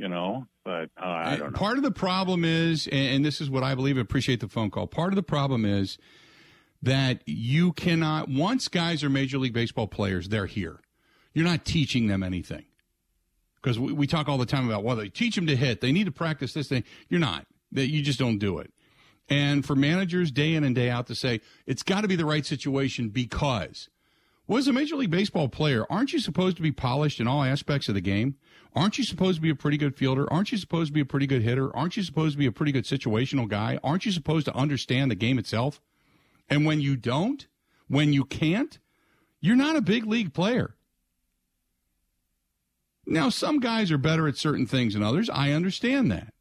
you 0.00 0.08
know. 0.08 0.46
But 0.64 0.90
uh, 1.00 1.04
I 1.04 1.36
don't 1.36 1.52
know. 1.52 1.58
Part 1.58 1.76
of 1.76 1.82
the 1.82 1.90
problem 1.90 2.44
is, 2.44 2.88
and 2.90 3.24
this 3.24 3.40
is 3.40 3.50
what 3.50 3.62
I 3.62 3.74
believe. 3.74 3.98
Appreciate 3.98 4.40
the 4.40 4.48
phone 4.48 4.70
call. 4.70 4.86
Part 4.86 5.12
of 5.12 5.16
the 5.16 5.22
problem 5.22 5.64
is 5.64 5.98
that 6.82 7.22
you 7.26 7.72
cannot. 7.72 8.28
Once 8.28 8.68
guys 8.68 9.04
are 9.04 9.10
Major 9.10 9.38
League 9.38 9.52
Baseball 9.52 9.86
players, 9.86 10.28
they're 10.28 10.46
here. 10.46 10.80
You're 11.34 11.44
not 11.44 11.64
teaching 11.64 12.08
them 12.08 12.22
anything 12.22 12.64
because 13.62 13.78
we, 13.78 13.92
we 13.92 14.06
talk 14.06 14.28
all 14.28 14.38
the 14.38 14.46
time 14.46 14.68
about 14.68 14.82
well, 14.82 14.96
they 14.96 15.08
teach 15.08 15.36
them 15.36 15.46
to 15.46 15.56
hit. 15.56 15.80
They 15.80 15.92
need 15.92 16.04
to 16.04 16.12
practice 16.12 16.54
this 16.54 16.68
thing. 16.68 16.84
You're 17.08 17.20
not. 17.20 17.46
That 17.72 17.88
you 17.88 18.02
just 18.02 18.18
don't 18.18 18.38
do 18.38 18.58
it. 18.58 18.72
And 19.28 19.64
for 19.64 19.76
managers 19.76 20.32
day 20.32 20.54
in 20.54 20.64
and 20.64 20.74
day 20.74 20.90
out 20.90 21.06
to 21.06 21.14
say 21.14 21.40
it's 21.66 21.84
got 21.84 22.00
to 22.00 22.08
be 22.08 22.16
the 22.16 22.24
right 22.24 22.44
situation 22.44 23.10
because 23.10 23.88
well, 24.50 24.58
as 24.58 24.66
a 24.66 24.72
Major 24.72 24.96
League 24.96 25.12
Baseball 25.12 25.48
player, 25.48 25.86
aren't 25.88 26.12
you 26.12 26.18
supposed 26.18 26.56
to 26.56 26.62
be 26.62 26.72
polished 26.72 27.20
in 27.20 27.28
all 27.28 27.44
aspects 27.44 27.88
of 27.88 27.94
the 27.94 28.00
game? 28.00 28.34
Aren't 28.74 28.98
you 28.98 29.04
supposed 29.04 29.36
to 29.36 29.42
be 29.42 29.50
a 29.50 29.54
pretty 29.54 29.76
good 29.76 29.96
fielder? 29.96 30.32
Aren't 30.32 30.52
you 30.52 30.58
supposed 30.58 30.88
to 30.88 30.92
be 30.92 31.00
a 31.00 31.04
pretty 31.04 31.26
good 31.26 31.42
hitter? 31.42 31.74
Aren't 31.76 31.96
you 31.96 32.02
supposed 32.02 32.34
to 32.34 32.38
be 32.38 32.46
a 32.46 32.52
pretty 32.52 32.72
good 32.72 32.84
situational 32.84 33.48
guy? 33.48 33.80
Aren't 33.82 34.06
you 34.06 34.12
supposed 34.12 34.46
to 34.46 34.54
understand 34.54 35.10
the 35.10 35.16
game 35.16 35.38
itself? 35.38 35.80
And 36.48 36.64
when 36.64 36.80
you 36.80 36.96
don't, 36.96 37.46
when 37.88 38.12
you 38.12 38.24
can't, 38.24 38.78
you're 39.40 39.56
not 39.56 39.76
a 39.76 39.80
big 39.80 40.06
league 40.06 40.32
player. 40.32 40.76
Now, 43.06 43.28
some 43.28 43.58
guys 43.58 43.90
are 43.90 43.98
better 43.98 44.28
at 44.28 44.36
certain 44.36 44.66
things 44.66 44.94
than 44.94 45.02
others. 45.02 45.28
I 45.28 45.50
understand 45.50 46.12
that. 46.12 46.32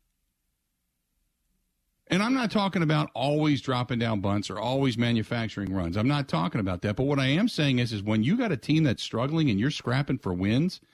And 2.11 2.21
I'm 2.21 2.33
not 2.33 2.51
talking 2.51 2.83
about 2.83 3.09
always 3.15 3.61
dropping 3.61 3.99
down 3.99 4.19
bunts 4.19 4.51
or 4.51 4.59
always 4.59 4.97
manufacturing 4.97 5.73
runs. 5.73 5.95
I'm 5.95 6.07
not 6.07 6.27
talking 6.27 6.61
about 6.61 6.81
that. 6.81 6.95
But 6.95 7.03
what 7.03 7.19
I 7.19 7.27
am 7.27 7.47
saying 7.47 7.79
is, 7.79 7.91
is 7.91 8.03
when 8.03 8.23
you 8.23 8.37
got 8.37 8.51
a 8.51 8.57
team 8.57 8.83
that's 8.83 9.01
struggling 9.01 9.49
and 9.49 9.59
you're 9.59 9.71
scrapping 9.71 10.19
for 10.19 10.31
wins– 10.31 10.79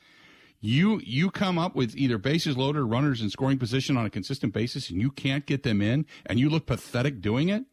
you 0.66 1.02
you 1.04 1.30
come 1.30 1.58
up 1.58 1.76
with 1.76 1.96
either 1.96 2.18
bases 2.18 2.58
loaded 2.58 2.84
runners 2.84 3.22
in 3.22 3.30
scoring 3.30 3.58
position 3.58 3.98
on 3.98 4.06
a 4.06 4.10
consistent 4.10 4.54
basis 4.54 4.90
and 4.90 5.02
you 5.02 5.12
can't 5.12 5.46
get 5.46 5.64
them 5.64 5.82
in 5.82 6.06
and 6.26 6.40
you 6.40 6.50
look 6.50 6.66
pathetic 6.66 7.22
doing 7.22 7.50
it 7.50 7.66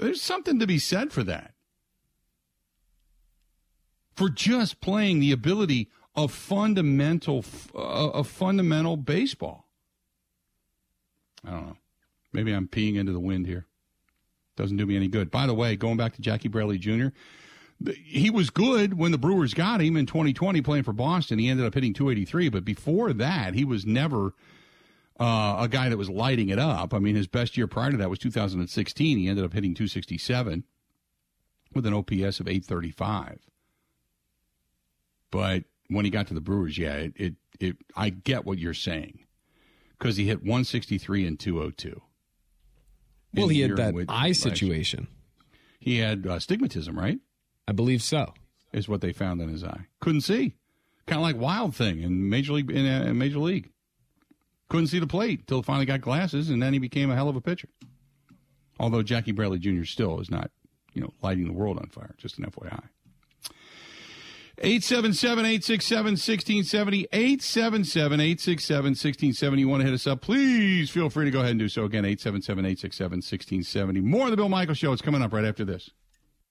there's 0.00 0.22
something 0.22 0.58
to 0.58 0.66
be 0.66 0.78
said 0.78 1.12
for 1.12 1.22
that. 1.24 1.52
For 4.14 4.30
just 4.30 4.80
playing 4.80 5.20
the 5.20 5.32
ability 5.32 5.90
of 6.14 6.32
fundamental 6.32 7.44
uh, 7.74 8.08
of 8.10 8.26
fundamental 8.26 8.96
baseball. 8.96 9.66
I 11.44 11.50
don't 11.50 11.66
know. 11.66 11.76
Maybe 12.32 12.52
i'm 12.52 12.68
peeing 12.68 12.96
into 12.96 13.12
the 13.12 13.20
wind 13.20 13.46
here. 13.46 13.66
Doesn't 14.56 14.78
do 14.78 14.86
me 14.86 14.96
any 14.96 15.08
good. 15.08 15.30
By 15.30 15.46
the 15.46 15.54
way 15.54 15.76
going 15.76 15.98
back 15.98 16.14
to 16.14 16.22
jackie 16.22 16.48
bradley 16.48 16.78
jr 16.78 17.08
he 17.84 18.30
was 18.30 18.50
good 18.50 18.94
when 18.94 19.12
the 19.12 19.18
Brewers 19.18 19.54
got 19.54 19.80
him 19.80 19.96
in 19.96 20.06
2020 20.06 20.62
playing 20.62 20.84
for 20.84 20.92
Boston. 20.92 21.38
He 21.38 21.48
ended 21.48 21.66
up 21.66 21.74
hitting 21.74 21.92
283, 21.92 22.48
but 22.48 22.64
before 22.64 23.12
that, 23.12 23.54
he 23.54 23.64
was 23.64 23.84
never 23.84 24.32
uh, 25.20 25.56
a 25.60 25.68
guy 25.68 25.88
that 25.88 25.96
was 25.96 26.08
lighting 26.10 26.48
it 26.48 26.58
up. 26.58 26.94
I 26.94 26.98
mean, 26.98 27.16
his 27.16 27.26
best 27.26 27.56
year 27.56 27.66
prior 27.66 27.90
to 27.90 27.96
that 27.98 28.10
was 28.10 28.18
2016. 28.18 29.18
He 29.18 29.28
ended 29.28 29.44
up 29.44 29.52
hitting 29.52 29.74
267 29.74 30.64
with 31.74 31.86
an 31.86 31.94
OPS 31.94 32.40
of 32.40 32.48
835. 32.48 33.40
But 35.30 35.64
when 35.88 36.04
he 36.04 36.10
got 36.10 36.28
to 36.28 36.34
the 36.34 36.40
Brewers, 36.40 36.78
yeah, 36.78 36.94
it, 36.94 37.12
it, 37.16 37.34
it 37.60 37.76
I 37.94 38.10
get 38.10 38.46
what 38.46 38.58
you're 38.58 38.74
saying 38.74 39.20
because 39.98 40.16
he 40.16 40.26
hit 40.26 40.40
163 40.40 41.26
and 41.26 41.38
202. 41.38 42.00
Well, 43.34 43.48
he 43.48 43.60
had 43.60 43.76
that 43.76 43.94
eye 44.08 44.32
situation. 44.32 45.08
He 45.78 45.98
had 45.98 46.26
uh, 46.26 46.36
stigmatism, 46.36 46.96
right? 46.96 47.18
I 47.68 47.72
believe 47.72 48.02
so. 48.02 48.32
Is 48.72 48.88
what 48.88 49.00
they 49.00 49.12
found 49.12 49.40
in 49.40 49.48
his 49.48 49.64
eye. 49.64 49.86
Couldn't 50.00 50.20
see. 50.22 50.54
Kind 51.06 51.18
of 51.18 51.22
like 51.22 51.36
Wild 51.36 51.74
Thing 51.74 52.02
in 52.02 52.28
Major 52.28 52.52
League 52.52 52.70
in, 52.70 52.86
uh, 52.86 53.14
Major 53.14 53.38
League. 53.38 53.70
Couldn't 54.68 54.88
see 54.88 54.98
the 54.98 55.06
plate 55.06 55.40
until 55.40 55.62
finally 55.62 55.86
got 55.86 56.00
glasses, 56.00 56.50
and 56.50 56.60
then 56.60 56.72
he 56.72 56.78
became 56.78 57.10
a 57.10 57.14
hell 57.14 57.28
of 57.28 57.36
a 57.36 57.40
pitcher. 57.40 57.68
Although 58.78 59.02
Jackie 59.02 59.32
Bradley 59.32 59.58
Jr. 59.58 59.84
still 59.84 60.20
is 60.20 60.30
not, 60.30 60.50
you 60.92 61.00
know, 61.00 61.12
lighting 61.22 61.46
the 61.46 61.52
world 61.52 61.78
on 61.78 61.86
fire. 61.86 62.14
Just 62.18 62.38
an 62.38 62.44
FYI. 62.44 62.82
877-867-1670, 64.62 67.08
877-867-1670. 67.10 69.58
You 69.58 69.68
want 69.68 69.82
to 69.82 69.84
hit 69.84 69.94
us 69.94 70.06
up, 70.06 70.22
please 70.22 70.88
feel 70.90 71.10
free 71.10 71.26
to 71.26 71.30
go 71.30 71.40
ahead 71.40 71.50
and 71.50 71.60
do 71.60 71.68
so. 71.68 71.84
Again, 71.84 72.04
877-867-1670. 72.04 74.02
More 74.02 74.24
of 74.24 74.30
the 74.30 74.36
Bill 74.36 74.48
Michael 74.48 74.74
Show. 74.74 74.92
It's 74.92 75.02
coming 75.02 75.20
up 75.22 75.34
right 75.34 75.44
after 75.44 75.64
this. 75.64 75.90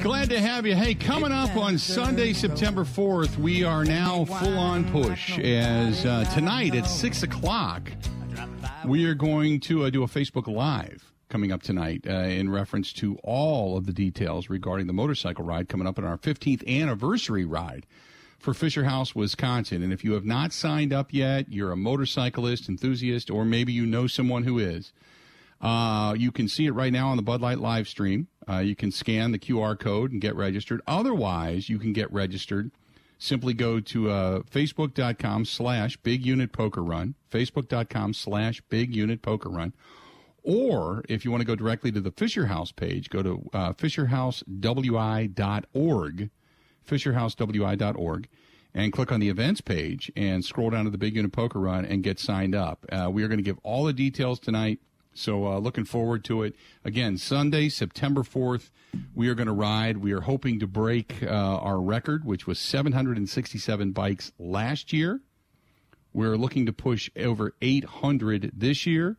Glad 0.00 0.30
to 0.30 0.40
have 0.40 0.64
you. 0.64 0.76
Hey, 0.76 0.94
coming 0.94 1.32
up 1.32 1.56
on 1.56 1.76
Sunday, 1.76 2.32
September 2.32 2.84
4th, 2.84 3.36
we 3.36 3.64
are 3.64 3.84
now 3.84 4.24
full 4.24 4.56
on 4.56 4.88
push 4.92 5.38
as 5.40 6.06
uh, 6.06 6.24
tonight 6.32 6.76
at 6.76 6.86
6 6.86 7.24
o'clock, 7.24 7.90
we 8.86 9.06
are 9.06 9.14
going 9.14 9.58
to 9.60 9.84
uh, 9.84 9.90
do 9.90 10.04
a 10.04 10.06
Facebook 10.06 10.46
Live 10.46 11.12
coming 11.28 11.50
up 11.50 11.62
tonight 11.62 12.06
uh, 12.08 12.12
in 12.12 12.48
reference 12.48 12.92
to 12.92 13.16
all 13.24 13.76
of 13.76 13.86
the 13.86 13.92
details 13.92 14.48
regarding 14.48 14.86
the 14.86 14.92
motorcycle 14.92 15.44
ride 15.44 15.68
coming 15.68 15.86
up 15.86 15.98
in 15.98 16.04
our 16.04 16.16
15th 16.16 16.66
anniversary 16.68 17.44
ride 17.44 17.84
for 18.38 18.54
Fisher 18.54 18.84
House, 18.84 19.16
Wisconsin. 19.16 19.82
And 19.82 19.92
if 19.92 20.04
you 20.04 20.12
have 20.12 20.24
not 20.24 20.52
signed 20.52 20.92
up 20.92 21.12
yet, 21.12 21.50
you're 21.50 21.72
a 21.72 21.76
motorcyclist, 21.76 22.68
enthusiast, 22.68 23.30
or 23.30 23.44
maybe 23.44 23.72
you 23.72 23.84
know 23.84 24.06
someone 24.06 24.44
who 24.44 24.60
is. 24.60 24.92
Uh, 25.60 26.14
you 26.16 26.30
can 26.30 26.48
see 26.48 26.66
it 26.66 26.72
right 26.72 26.92
now 26.92 27.08
on 27.08 27.16
the 27.16 27.22
Bud 27.22 27.40
Light 27.40 27.58
live 27.58 27.88
stream. 27.88 28.28
Uh, 28.48 28.58
you 28.58 28.76
can 28.76 28.90
scan 28.90 29.32
the 29.32 29.38
QR 29.38 29.78
code 29.78 30.12
and 30.12 30.20
get 30.20 30.36
registered. 30.36 30.80
Otherwise, 30.86 31.68
you 31.68 31.78
can 31.78 31.92
get 31.92 32.10
registered. 32.12 32.70
Simply 33.18 33.52
go 33.52 33.80
to 33.80 34.10
uh, 34.10 34.40
facebook.com 34.42 35.44
slash 35.44 35.96
big 35.98 36.24
unit 36.24 36.52
poker 36.52 36.84
run, 36.84 37.16
facebook.com 37.32 38.14
slash 38.14 38.60
big 38.68 38.94
unit 38.94 39.22
poker 39.22 39.48
run. 39.48 39.74
Or 40.44 41.04
if 41.08 41.24
you 41.24 41.32
want 41.32 41.40
to 41.40 41.46
go 41.46 41.56
directly 41.56 41.90
to 41.92 42.00
the 42.00 42.12
Fisher 42.12 42.46
House 42.46 42.70
page, 42.70 43.10
go 43.10 43.24
to 43.24 43.50
uh, 43.52 43.72
fisherhousewi.org, 43.72 46.30
fisherhousewi.org, 46.88 48.28
and 48.72 48.92
click 48.92 49.10
on 49.10 49.20
the 49.20 49.28
events 49.28 49.60
page 49.60 50.12
and 50.14 50.44
scroll 50.44 50.70
down 50.70 50.84
to 50.84 50.90
the 50.90 50.98
Big 50.98 51.16
Unit 51.16 51.32
Poker 51.32 51.58
Run 51.58 51.84
and 51.84 52.04
get 52.04 52.20
signed 52.20 52.54
up. 52.54 52.86
Uh, 52.90 53.10
we 53.10 53.24
are 53.24 53.28
going 53.28 53.38
to 53.38 53.44
give 53.44 53.58
all 53.64 53.84
the 53.84 53.92
details 53.92 54.38
tonight. 54.38 54.78
So 55.18 55.46
uh, 55.46 55.58
looking 55.58 55.84
forward 55.84 56.24
to 56.24 56.44
it. 56.44 56.54
Again, 56.84 57.18
Sunday, 57.18 57.68
September 57.68 58.22
4th, 58.22 58.70
we 59.14 59.28
are 59.28 59.34
going 59.34 59.48
to 59.48 59.52
ride. 59.52 59.98
We 59.98 60.12
are 60.12 60.20
hoping 60.20 60.60
to 60.60 60.66
break 60.66 61.22
uh, 61.22 61.26
our 61.26 61.80
record, 61.80 62.24
which 62.24 62.46
was 62.46 62.58
767 62.60 63.90
bikes 63.90 64.32
last 64.38 64.92
year. 64.92 65.20
We're 66.12 66.36
looking 66.36 66.66
to 66.66 66.72
push 66.72 67.10
over 67.16 67.54
800 67.60 68.52
this 68.54 68.86
year. 68.86 69.16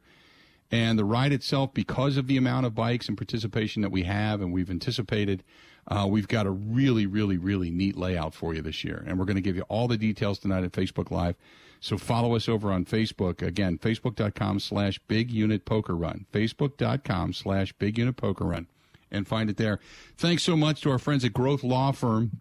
And 0.71 0.99
the 0.99 1.05
ride 1.05 1.33
itself, 1.33 1.73
because 1.73 2.17
of 2.17 2.27
the 2.27 2.37
amount 2.37 2.65
of 2.65 2.75
bikes 2.75 3.07
and 3.07 3.17
participation 3.17 3.81
that 3.81 3.91
we 3.91 4.03
have 4.03 4.39
and 4.41 4.53
we've 4.53 4.69
anticipated, 4.69 5.43
uh, 5.87 6.05
we've 6.07 6.27
got 6.27 6.45
a 6.45 6.51
really, 6.51 7.07
really, 7.07 7.37
really 7.37 7.71
neat 7.71 7.97
layout 7.97 8.35
for 8.35 8.53
you 8.53 8.61
this 8.61 8.83
year. 8.83 9.03
And 9.07 9.17
we're 9.17 9.25
going 9.25 9.35
to 9.35 9.41
give 9.41 9.55
you 9.55 9.63
all 9.63 9.87
the 9.87 9.97
details 9.97 10.37
tonight 10.37 10.63
at 10.63 10.71
Facebook 10.71 11.09
Live. 11.09 11.35
So 11.79 11.97
follow 11.97 12.35
us 12.35 12.47
over 12.47 12.71
on 12.71 12.85
Facebook. 12.85 13.41
Again, 13.41 13.77
facebook.com 13.77 14.59
slash 14.59 14.99
big 15.07 15.31
unit 15.31 15.65
poker 15.65 15.95
run. 15.95 16.25
Facebook.com 16.31 17.33
slash 17.33 17.73
big 17.73 17.97
unit 17.97 18.17
poker 18.17 18.45
run. 18.45 18.67
And 19.11 19.27
find 19.27 19.49
it 19.49 19.57
there. 19.57 19.79
Thanks 20.17 20.43
so 20.43 20.55
much 20.55 20.81
to 20.81 20.91
our 20.91 20.99
friends 20.99 21.25
at 21.25 21.33
Groth 21.33 21.63
Law 21.63 21.91
Firm, 21.91 22.39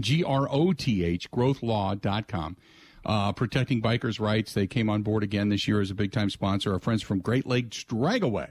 G 0.00 0.24
R 0.24 0.48
O 0.50 0.72
T 0.72 1.04
H, 1.04 1.30
grothlaw.com. 1.30 2.56
Uh, 3.04 3.32
protecting 3.32 3.82
bikers' 3.82 4.20
rights. 4.20 4.54
They 4.54 4.66
came 4.66 4.88
on 4.88 5.02
board 5.02 5.22
again 5.22 5.48
this 5.48 5.66
year 5.66 5.80
as 5.80 5.90
a 5.90 5.94
big 5.94 6.12
time 6.12 6.30
sponsor. 6.30 6.72
Our 6.72 6.78
friends 6.78 7.02
from 7.02 7.18
Great 7.20 7.46
Lakes 7.46 7.84
Dragaway. 7.84 8.50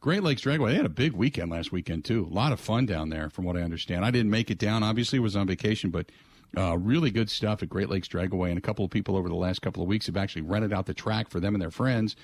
Great 0.00 0.22
Lakes 0.22 0.42
Dragaway. 0.42 0.70
They 0.70 0.76
had 0.76 0.86
a 0.86 0.88
big 0.88 1.12
weekend 1.12 1.50
last 1.50 1.72
weekend, 1.72 2.04
too. 2.04 2.28
A 2.30 2.34
lot 2.34 2.52
of 2.52 2.60
fun 2.60 2.86
down 2.86 3.08
there, 3.08 3.28
from 3.30 3.44
what 3.44 3.56
I 3.56 3.62
understand. 3.62 4.04
I 4.04 4.10
didn't 4.10 4.30
make 4.30 4.50
it 4.50 4.58
down. 4.58 4.82
Obviously, 4.82 5.18
was 5.18 5.36
on 5.36 5.46
vacation, 5.46 5.90
but 5.90 6.10
Uh, 6.54 6.76
really 6.76 7.10
good 7.10 7.30
stuff 7.30 7.62
at 7.62 7.70
Great 7.70 7.88
Lakes 7.88 8.06
Dragaway, 8.06 8.50
and 8.50 8.58
a 8.58 8.60
couple 8.60 8.84
of 8.84 8.90
people 8.90 9.16
over 9.16 9.26
the 9.26 9.34
last 9.34 9.62
couple 9.62 9.82
of 9.82 9.88
weeks 9.88 10.04
have 10.04 10.18
actually 10.18 10.42
rented 10.42 10.70
out 10.70 10.84
the 10.84 10.92
track 10.92 11.30
for 11.30 11.40
them 11.40 11.54
and 11.54 11.62
their 11.62 11.70
friends, 11.70 12.14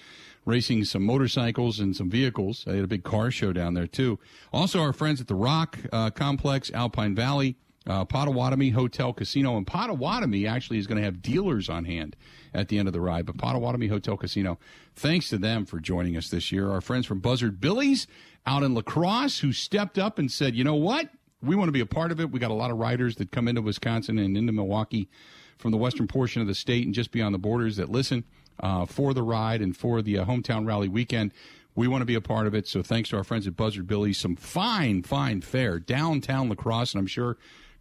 racing 0.45 0.85
some 0.85 1.03
motorcycles 1.03 1.81
and 1.81 1.97
some 1.97 2.11
vehicles. 2.11 2.65
They 2.67 2.75
had 2.75 2.85
a 2.85 2.89
big 2.89 3.05
car 3.05 3.31
show 3.31 3.55
down 3.55 3.73
there 3.73 3.87
too. 3.87 4.19
Also, 4.53 4.83
our 4.83 4.93
friends 4.93 5.23
at 5.23 5.29
the 5.29 5.35
Rock 5.35 5.79
uh, 5.95 6.11
Complex, 6.11 6.71
Alpine 6.75 7.15
Valley, 7.15 7.57
uh, 7.89 8.05
Potawatomi 8.05 8.71
Hotel 8.71 9.13
Casino, 9.13 9.57
and 9.57 9.67
Potawatomi 9.67 10.47
actually 10.47 10.79
is 10.79 10.87
going 10.87 10.99
to 10.99 11.05
have 11.05 11.23
dealers 11.23 11.69
on 11.69 11.85
hand 11.85 12.15
at 12.55 12.69
the 12.69 12.79
end 12.79 12.87
of 12.87 12.93
the 12.93 13.01
ride. 13.01 13.27
But 13.27 13.39
Potawatomi 13.39 13.89
Hotel 13.89 14.17
Casino, 14.17 14.59
thanks 14.95 15.29
to 15.31 15.39
them 15.39 15.65
for 15.65 15.81
joining 15.81 16.17
us 16.17 16.29
this 16.29 16.53
year. 16.53 16.71
Our 16.71 16.81
friends 16.81 17.07
from 17.07 17.21
Buzzard 17.21 17.61
Billy's 17.61 18.07
out 18.47 18.63
in 18.63 18.75
La 18.75 18.83
Crosse 18.83 19.41
who 19.41 19.53
stepped 19.53 19.99
up 19.99 20.19
and 20.19 20.31
said, 20.31 20.55
you 20.55 20.65
know 20.65 20.75
what? 20.75 21.11
we 21.43 21.57
want 21.57 21.69
to 21.69 21.73
be 21.73 21.81
a 21.81 21.87
part 21.87 22.11
of 22.11 22.21
it. 22.21 22.31
We 22.31 22.41
got 22.41 22.51
a 22.51 22.55
lot 22.55 22.71
of 22.71 22.79
riders 22.79 23.17
that 23.17 23.31
come 23.31 23.49
into 23.49 23.63
Wisconsin 23.63 24.19
and 24.19 24.37
into 24.37 24.53
Milwaukee 24.53 25.09
from 25.57 25.71
the 25.71 25.77
western 25.77 26.07
portion 26.07 26.41
of 26.43 26.49
the 26.49 26.55
state 26.55 26.85
and 26.85 26.95
just 26.95 27.11
beyond 27.11 27.35
the 27.35 27.39
borders 27.39 27.77
that 27.77 27.91
listen 27.91 28.25
uh, 28.61 28.87
for 28.87 29.15
the 29.15 29.23
ride 29.23 29.61
and 29.61 29.77
for 29.77 30.03
the 30.03 30.19
uh, 30.19 30.25
hometown 30.25 30.67
rally 30.67 30.89
weekend. 30.89 31.33
We 31.75 31.87
want 31.87 32.03
to 32.03 32.07
be 32.07 32.17
a 32.17 32.21
part 32.21 32.47
of 32.47 32.55
it. 32.55 32.67
So 32.67 32.83
thanks 32.83 33.11
to 33.11 33.17
our 33.17 33.25
friends 33.25 33.47
at 33.47 33.57
Buzzard 33.57 33.87
Billy, 33.87 34.13
some 34.13 34.35
fine, 34.35 35.03
fine 35.03 35.41
fare 35.43 35.79
downtown 35.79 36.49
La 36.49 36.57
Crosse, 36.57 36.93
and 36.93 37.01
I'm 37.01 37.07
sure 37.07 37.37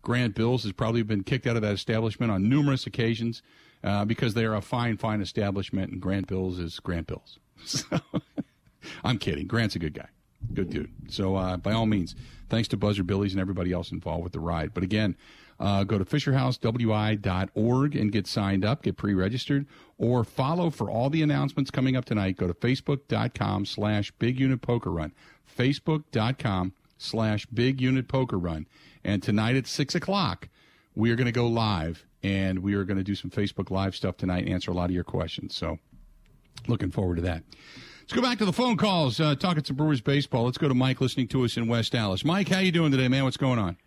Grant 0.07 0.35
Bills 0.35 0.63
has 0.63 0.71
probably 0.71 1.03
been 1.03 1.21
kicked 1.21 1.45
out 1.45 1.57
of 1.57 1.61
that 1.63 1.73
establishment 1.73 2.31
on 2.31 2.47
numerous 2.47 2.87
occasions 2.87 3.41
uh, 3.83 4.05
because 4.05 4.35
they 4.35 4.45
are 4.45 4.55
a 4.55 4.61
fine, 4.61 4.95
fine 4.95 5.19
establishment, 5.19 5.91
and 5.91 6.01
Grant 6.01 6.27
Bills 6.27 6.59
is 6.59 6.79
Grant 6.79 7.07
Bills. 7.07 7.39
So, 7.65 7.99
I'm 9.03 9.17
kidding. 9.17 9.47
Grant's 9.47 9.75
a 9.75 9.79
good 9.79 9.93
guy. 9.93 10.07
Good 10.53 10.69
dude. 10.69 10.93
So 11.09 11.35
uh, 11.35 11.57
by 11.57 11.73
all 11.73 11.87
means, 11.87 12.15
thanks 12.47 12.69
to 12.69 12.77
Buzzard 12.77 13.05
Billy's 13.05 13.33
and 13.33 13.41
everybody 13.41 13.73
else 13.73 13.91
involved 13.91 14.23
with 14.23 14.31
the 14.31 14.39
ride. 14.39 14.73
But 14.73 14.83
again, 14.83 15.17
uh, 15.59 15.83
go 15.83 15.97
to 15.97 16.05
FisherHouseWI.org 16.05 17.95
and 17.97 18.09
get 18.09 18.27
signed 18.27 18.63
up, 18.63 18.83
get 18.83 18.95
pre-registered, 18.95 19.65
or 19.97 20.23
follow 20.23 20.69
for 20.69 20.89
all 20.89 21.09
the 21.09 21.21
announcements 21.21 21.69
coming 21.69 21.97
up 21.97 22.05
tonight. 22.05 22.37
Go 22.37 22.47
to 22.47 22.53
Facebook.com 22.53 23.65
slash 23.65 24.11
Big 24.11 24.39
Unit 24.39 24.61
Poker 24.61 24.91
Run. 24.91 25.11
Facebook.com 25.53 26.71
slash 26.97 27.45
Big 27.47 27.81
Unit 27.81 28.07
Poker 28.07 28.37
Run. 28.37 28.67
And 29.03 29.21
tonight 29.21 29.55
at 29.55 29.67
6 29.67 29.95
o'clock, 29.95 30.49
we 30.95 31.11
are 31.11 31.15
going 31.15 31.25
to 31.25 31.31
go 31.31 31.47
live, 31.47 32.05
and 32.23 32.59
we 32.59 32.73
are 32.73 32.83
going 32.83 32.97
to 32.97 33.03
do 33.03 33.15
some 33.15 33.29
Facebook 33.29 33.69
Live 33.69 33.95
stuff 33.95 34.17
tonight, 34.17 34.43
and 34.43 34.49
answer 34.49 34.71
a 34.71 34.73
lot 34.73 34.85
of 34.85 34.91
your 34.91 35.03
questions. 35.03 35.55
So 35.55 35.77
looking 36.67 36.91
forward 36.91 37.15
to 37.15 37.21
that. 37.23 37.43
Let's 38.01 38.13
go 38.13 38.21
back 38.21 38.37
to 38.37 38.45
the 38.45 38.53
phone 38.53 38.77
calls. 38.77 39.19
Uh, 39.19 39.35
talking 39.35 39.63
some 39.63 39.75
Brewers 39.75 40.01
baseball. 40.01 40.45
Let's 40.45 40.57
go 40.57 40.67
to 40.67 40.73
Mike 40.73 41.01
listening 41.01 41.27
to 41.29 41.43
us 41.43 41.57
in 41.57 41.67
West 41.67 41.93
Allis. 41.93 42.23
Mike, 42.23 42.47
how 42.47 42.59
you 42.59 42.71
doing 42.71 42.91
today, 42.91 43.09
man? 43.09 43.25
What's 43.25 43.37
going 43.37 43.59
on? 43.59 43.77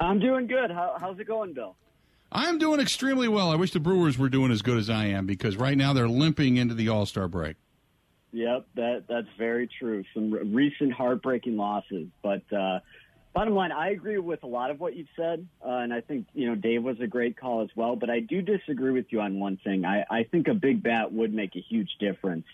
I'm 0.00 0.18
doing 0.18 0.46
good. 0.46 0.70
How, 0.70 0.96
how's 0.98 1.18
it 1.18 1.28
going, 1.28 1.52
Bill? 1.52 1.76
I'm 2.32 2.58
doing 2.58 2.80
extremely 2.80 3.28
well. 3.28 3.50
I 3.50 3.56
wish 3.56 3.72
the 3.72 3.80
Brewers 3.80 4.18
were 4.18 4.28
doing 4.28 4.50
as 4.50 4.62
good 4.62 4.78
as 4.78 4.88
I 4.88 5.06
am 5.06 5.26
because 5.26 5.56
right 5.56 5.76
now 5.76 5.92
they're 5.92 6.08
limping 6.08 6.56
into 6.56 6.74
the 6.74 6.88
All 6.88 7.06
Star 7.06 7.28
break. 7.28 7.56
Yep, 8.32 8.66
that 8.76 9.04
that's 9.08 9.26
very 9.36 9.68
true. 9.78 10.04
Some 10.14 10.54
recent 10.54 10.92
heartbreaking 10.92 11.56
losses, 11.56 12.08
but 12.22 12.42
uh, 12.52 12.78
bottom 13.34 13.54
line, 13.54 13.72
I 13.72 13.90
agree 13.90 14.18
with 14.18 14.42
a 14.42 14.46
lot 14.46 14.70
of 14.70 14.80
what 14.80 14.96
you've 14.96 15.08
said, 15.16 15.46
uh, 15.64 15.70
and 15.70 15.92
I 15.92 16.00
think 16.00 16.26
you 16.34 16.48
know 16.48 16.54
Dave 16.54 16.82
was 16.82 17.00
a 17.00 17.06
great 17.06 17.38
call 17.38 17.62
as 17.62 17.68
well. 17.74 17.96
But 17.96 18.10
I 18.10 18.20
do 18.20 18.42
disagree 18.42 18.92
with 18.92 19.06
you 19.10 19.20
on 19.20 19.38
one 19.38 19.58
thing. 19.62 19.84
I, 19.84 20.04
I 20.10 20.24
think 20.24 20.48
a 20.48 20.54
big 20.54 20.82
bat 20.82 21.12
would 21.12 21.32
make 21.32 21.56
a 21.56 21.60
huge 21.60 21.90
difference 21.98 22.46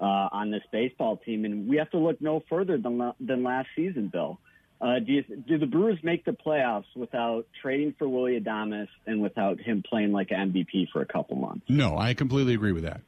uh, 0.00 0.28
on 0.32 0.50
this 0.50 0.62
baseball 0.72 1.16
team, 1.18 1.44
and 1.44 1.68
we 1.68 1.76
have 1.76 1.90
to 1.90 1.98
look 1.98 2.20
no 2.20 2.42
further 2.48 2.78
than 2.78 3.12
than 3.20 3.42
last 3.42 3.68
season, 3.76 4.08
Bill. 4.08 4.38
Uh, 4.78 4.98
do, 4.98 5.10
you, 5.10 5.24
do 5.48 5.56
the 5.56 5.64
Brewers 5.64 5.98
make 6.02 6.26
the 6.26 6.32
playoffs 6.32 6.84
without 6.94 7.46
trading 7.62 7.94
for 7.98 8.06
Willie 8.06 8.38
Adames 8.38 8.88
and 9.06 9.22
without 9.22 9.58
him 9.58 9.82
playing 9.88 10.12
like 10.12 10.30
an 10.30 10.52
MVP 10.52 10.90
for 10.92 11.00
a 11.00 11.06
couple 11.06 11.36
months? 11.36 11.64
No, 11.66 11.96
I 11.96 12.12
completely 12.12 12.52
agree 12.52 12.72
with 12.72 12.82
that. 12.82 13.00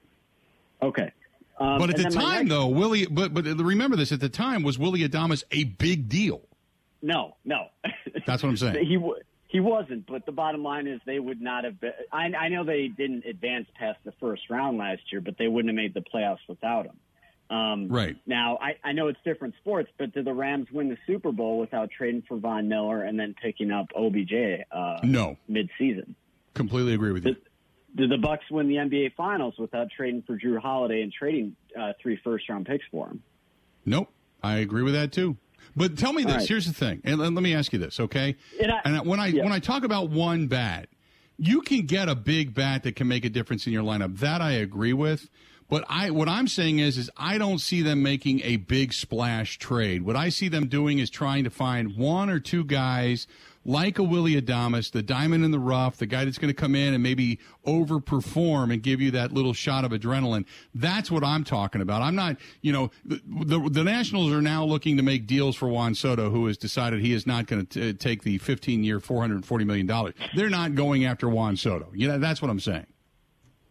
Okay. 0.80 1.12
Um, 1.60 1.78
but 1.78 1.90
at 1.90 1.96
the 1.96 2.04
time, 2.04 2.46
next... 2.46 2.48
though, 2.48 2.68
Willie, 2.68 3.06
but 3.06 3.34
but 3.34 3.44
remember 3.44 3.96
this: 3.96 4.12
at 4.12 4.20
the 4.20 4.28
time, 4.28 4.62
was 4.62 4.78
Willie 4.78 5.06
Adames 5.06 5.42
a 5.50 5.64
big 5.64 6.08
deal? 6.08 6.40
No, 7.02 7.36
no. 7.44 7.66
That's 8.26 8.42
what 8.42 8.50
I'm 8.50 8.56
saying. 8.56 8.86
he 8.86 8.98
he 9.48 9.60
wasn't, 9.60 10.06
but 10.06 10.26
the 10.26 10.32
bottom 10.32 10.62
line 10.62 10.86
is 10.86 11.00
they 11.06 11.18
would 11.18 11.40
not 11.40 11.64
have 11.64 11.80
been. 11.80 11.92
I, 12.12 12.26
I 12.38 12.48
know 12.48 12.64
they 12.64 12.88
didn't 12.88 13.24
advance 13.24 13.66
past 13.74 13.98
the 14.04 14.12
first 14.20 14.42
round 14.50 14.76
last 14.76 15.00
year, 15.10 15.22
but 15.22 15.36
they 15.38 15.48
wouldn't 15.48 15.70
have 15.70 15.76
made 15.76 15.94
the 15.94 16.02
playoffs 16.02 16.46
without 16.48 16.86
him. 16.86 16.98
Um, 17.50 17.88
right. 17.88 18.16
Now, 18.26 18.58
I, 18.60 18.76
I 18.84 18.92
know 18.92 19.08
it's 19.08 19.18
different 19.24 19.54
sports, 19.60 19.90
but 19.98 20.12
did 20.12 20.26
the 20.26 20.34
Rams 20.34 20.68
win 20.70 20.90
the 20.90 20.98
Super 21.06 21.32
Bowl 21.32 21.58
without 21.58 21.90
trading 21.90 22.22
for 22.28 22.36
Von 22.36 22.68
Miller 22.68 23.02
and 23.02 23.18
then 23.18 23.34
picking 23.40 23.70
up 23.70 23.86
OBJ 23.96 24.66
uh, 24.70 24.98
no. 25.02 25.38
mid-season? 25.48 26.14
Completely 26.52 26.92
agree 26.92 27.12
with 27.12 27.24
you. 27.24 27.34
Did, 27.34 27.42
did 27.96 28.10
the 28.10 28.18
Bucks 28.18 28.44
win 28.50 28.68
the 28.68 28.74
NBA 28.74 29.14
Finals 29.14 29.54
without 29.58 29.88
trading 29.96 30.22
for 30.26 30.38
Jrue 30.38 30.58
Holiday 30.58 31.00
and 31.00 31.10
trading 31.10 31.56
uh, 31.78 31.94
three 32.02 32.20
first-round 32.22 32.66
picks 32.66 32.84
for 32.90 33.08
him? 33.08 33.22
Nope. 33.86 34.12
I 34.42 34.58
agree 34.58 34.82
with 34.82 34.92
that, 34.92 35.10
too. 35.12 35.38
But 35.76 35.98
tell 35.98 36.12
me 36.12 36.24
this. 36.24 36.36
Right. 36.36 36.48
Here's 36.48 36.66
the 36.66 36.74
thing, 36.74 37.00
and 37.04 37.18
let 37.18 37.32
me 37.32 37.54
ask 37.54 37.72
you 37.72 37.78
this, 37.78 38.00
okay? 38.00 38.36
And, 38.60 38.72
I, 38.72 38.80
and 38.84 39.06
when 39.06 39.20
I 39.20 39.28
yeah. 39.28 39.44
when 39.44 39.52
I 39.52 39.58
talk 39.58 39.84
about 39.84 40.10
one 40.10 40.46
bat, 40.46 40.88
you 41.36 41.60
can 41.60 41.86
get 41.86 42.08
a 42.08 42.14
big 42.14 42.54
bat 42.54 42.82
that 42.82 42.96
can 42.96 43.08
make 43.08 43.24
a 43.24 43.30
difference 43.30 43.66
in 43.66 43.72
your 43.72 43.82
lineup. 43.82 44.18
That 44.18 44.40
I 44.40 44.52
agree 44.52 44.92
with. 44.92 45.28
But 45.68 45.84
I, 45.86 46.10
what 46.10 46.28
I'm 46.28 46.48
saying 46.48 46.78
is, 46.78 46.96
is 46.96 47.10
I 47.14 47.36
don't 47.36 47.58
see 47.58 47.82
them 47.82 48.02
making 48.02 48.40
a 48.42 48.56
big 48.56 48.94
splash 48.94 49.58
trade. 49.58 50.02
What 50.02 50.16
I 50.16 50.30
see 50.30 50.48
them 50.48 50.66
doing 50.66 50.98
is 50.98 51.10
trying 51.10 51.44
to 51.44 51.50
find 51.50 51.94
one 51.94 52.30
or 52.30 52.40
two 52.40 52.64
guys 52.64 53.26
like 53.68 53.98
a 53.98 54.02
Willie 54.02 54.40
Adames, 54.40 54.90
the 54.92 55.02
diamond 55.02 55.44
in 55.44 55.50
the 55.50 55.58
rough, 55.58 55.98
the 55.98 56.06
guy 56.06 56.24
that's 56.24 56.38
going 56.38 56.48
to 56.48 56.58
come 56.58 56.74
in 56.74 56.94
and 56.94 57.02
maybe 57.02 57.38
overperform 57.66 58.72
and 58.72 58.82
give 58.82 58.98
you 58.98 59.10
that 59.10 59.30
little 59.30 59.52
shot 59.52 59.84
of 59.84 59.90
adrenaline. 59.92 60.46
That's 60.74 61.10
what 61.10 61.22
I'm 61.22 61.44
talking 61.44 61.82
about. 61.82 62.00
I'm 62.00 62.14
not, 62.14 62.38
you 62.62 62.72
know, 62.72 62.90
the, 63.04 63.20
the, 63.26 63.68
the 63.70 63.84
Nationals 63.84 64.32
are 64.32 64.40
now 64.40 64.64
looking 64.64 64.96
to 64.96 65.02
make 65.02 65.26
deals 65.26 65.54
for 65.54 65.68
Juan 65.68 65.94
Soto, 65.94 66.30
who 66.30 66.46
has 66.46 66.56
decided 66.56 67.00
he 67.00 67.12
is 67.12 67.26
not 67.26 67.46
going 67.46 67.66
to 67.66 67.92
take 67.92 68.22
the 68.22 68.38
15 68.38 68.84
year, 68.84 69.00
$440 69.00 69.66
million. 69.66 70.14
They're 70.34 70.48
not 70.48 70.74
going 70.74 71.04
after 71.04 71.28
Juan 71.28 71.58
Soto. 71.58 71.90
You 71.92 72.08
know, 72.08 72.18
that's 72.18 72.40
what 72.40 72.50
I'm 72.50 72.60
saying. 72.60 72.86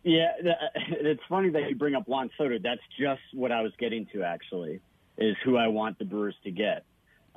Yeah, 0.03 0.27
it's 0.75 1.23
funny 1.27 1.49
that 1.49 1.69
you 1.69 1.75
bring 1.75 1.95
up 1.95 2.07
Juan 2.07 2.29
Soto. 2.37 2.59
That's 2.61 2.81
just 2.99 3.21
what 3.33 3.51
I 3.51 3.61
was 3.61 3.71
getting 3.79 4.05
to, 4.13 4.21
actually, 4.21 4.79
is 5.17 5.35
who 5.43 5.57
I 5.57 5.69
want 5.69 5.97
the 5.97 6.05
Brewers 6.05 6.35
to 6.43 6.51
get 6.51 6.85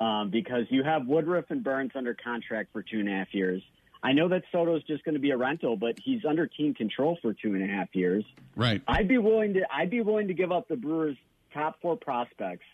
um, 0.01 0.31
because 0.31 0.65
you 0.69 0.83
have 0.83 1.05
Woodruff 1.05 1.45
and 1.49 1.63
Burnes 1.63 1.91
under 1.95 2.15
contract 2.15 2.73
for 2.73 2.81
two 2.81 2.99
and 2.99 3.07
a 3.07 3.11
half 3.11 3.33
years. 3.33 3.61
I 4.03 4.13
know 4.13 4.27
that 4.29 4.41
Soto's 4.51 4.83
just 4.85 5.03
going 5.05 5.13
to 5.13 5.21
be 5.21 5.29
a 5.29 5.37
rental, 5.37 5.77
but 5.77 5.99
he's 6.03 6.25
under 6.27 6.47
team 6.47 6.73
control 6.73 7.19
for 7.21 7.33
two 7.33 7.53
and 7.53 7.63
a 7.63 7.67
half 7.67 7.89
years. 7.93 8.25
Right. 8.55 8.81
I'd 8.87 9.07
be 9.07 9.19
willing 9.19 9.53
to. 9.53 9.61
I'd 9.71 9.91
be 9.91 10.01
willing 10.01 10.27
to 10.29 10.33
give 10.33 10.51
up 10.51 10.67
the 10.67 10.75
Brewers' 10.75 11.17
top 11.53 11.79
four 11.83 11.97
prospects 11.97 12.65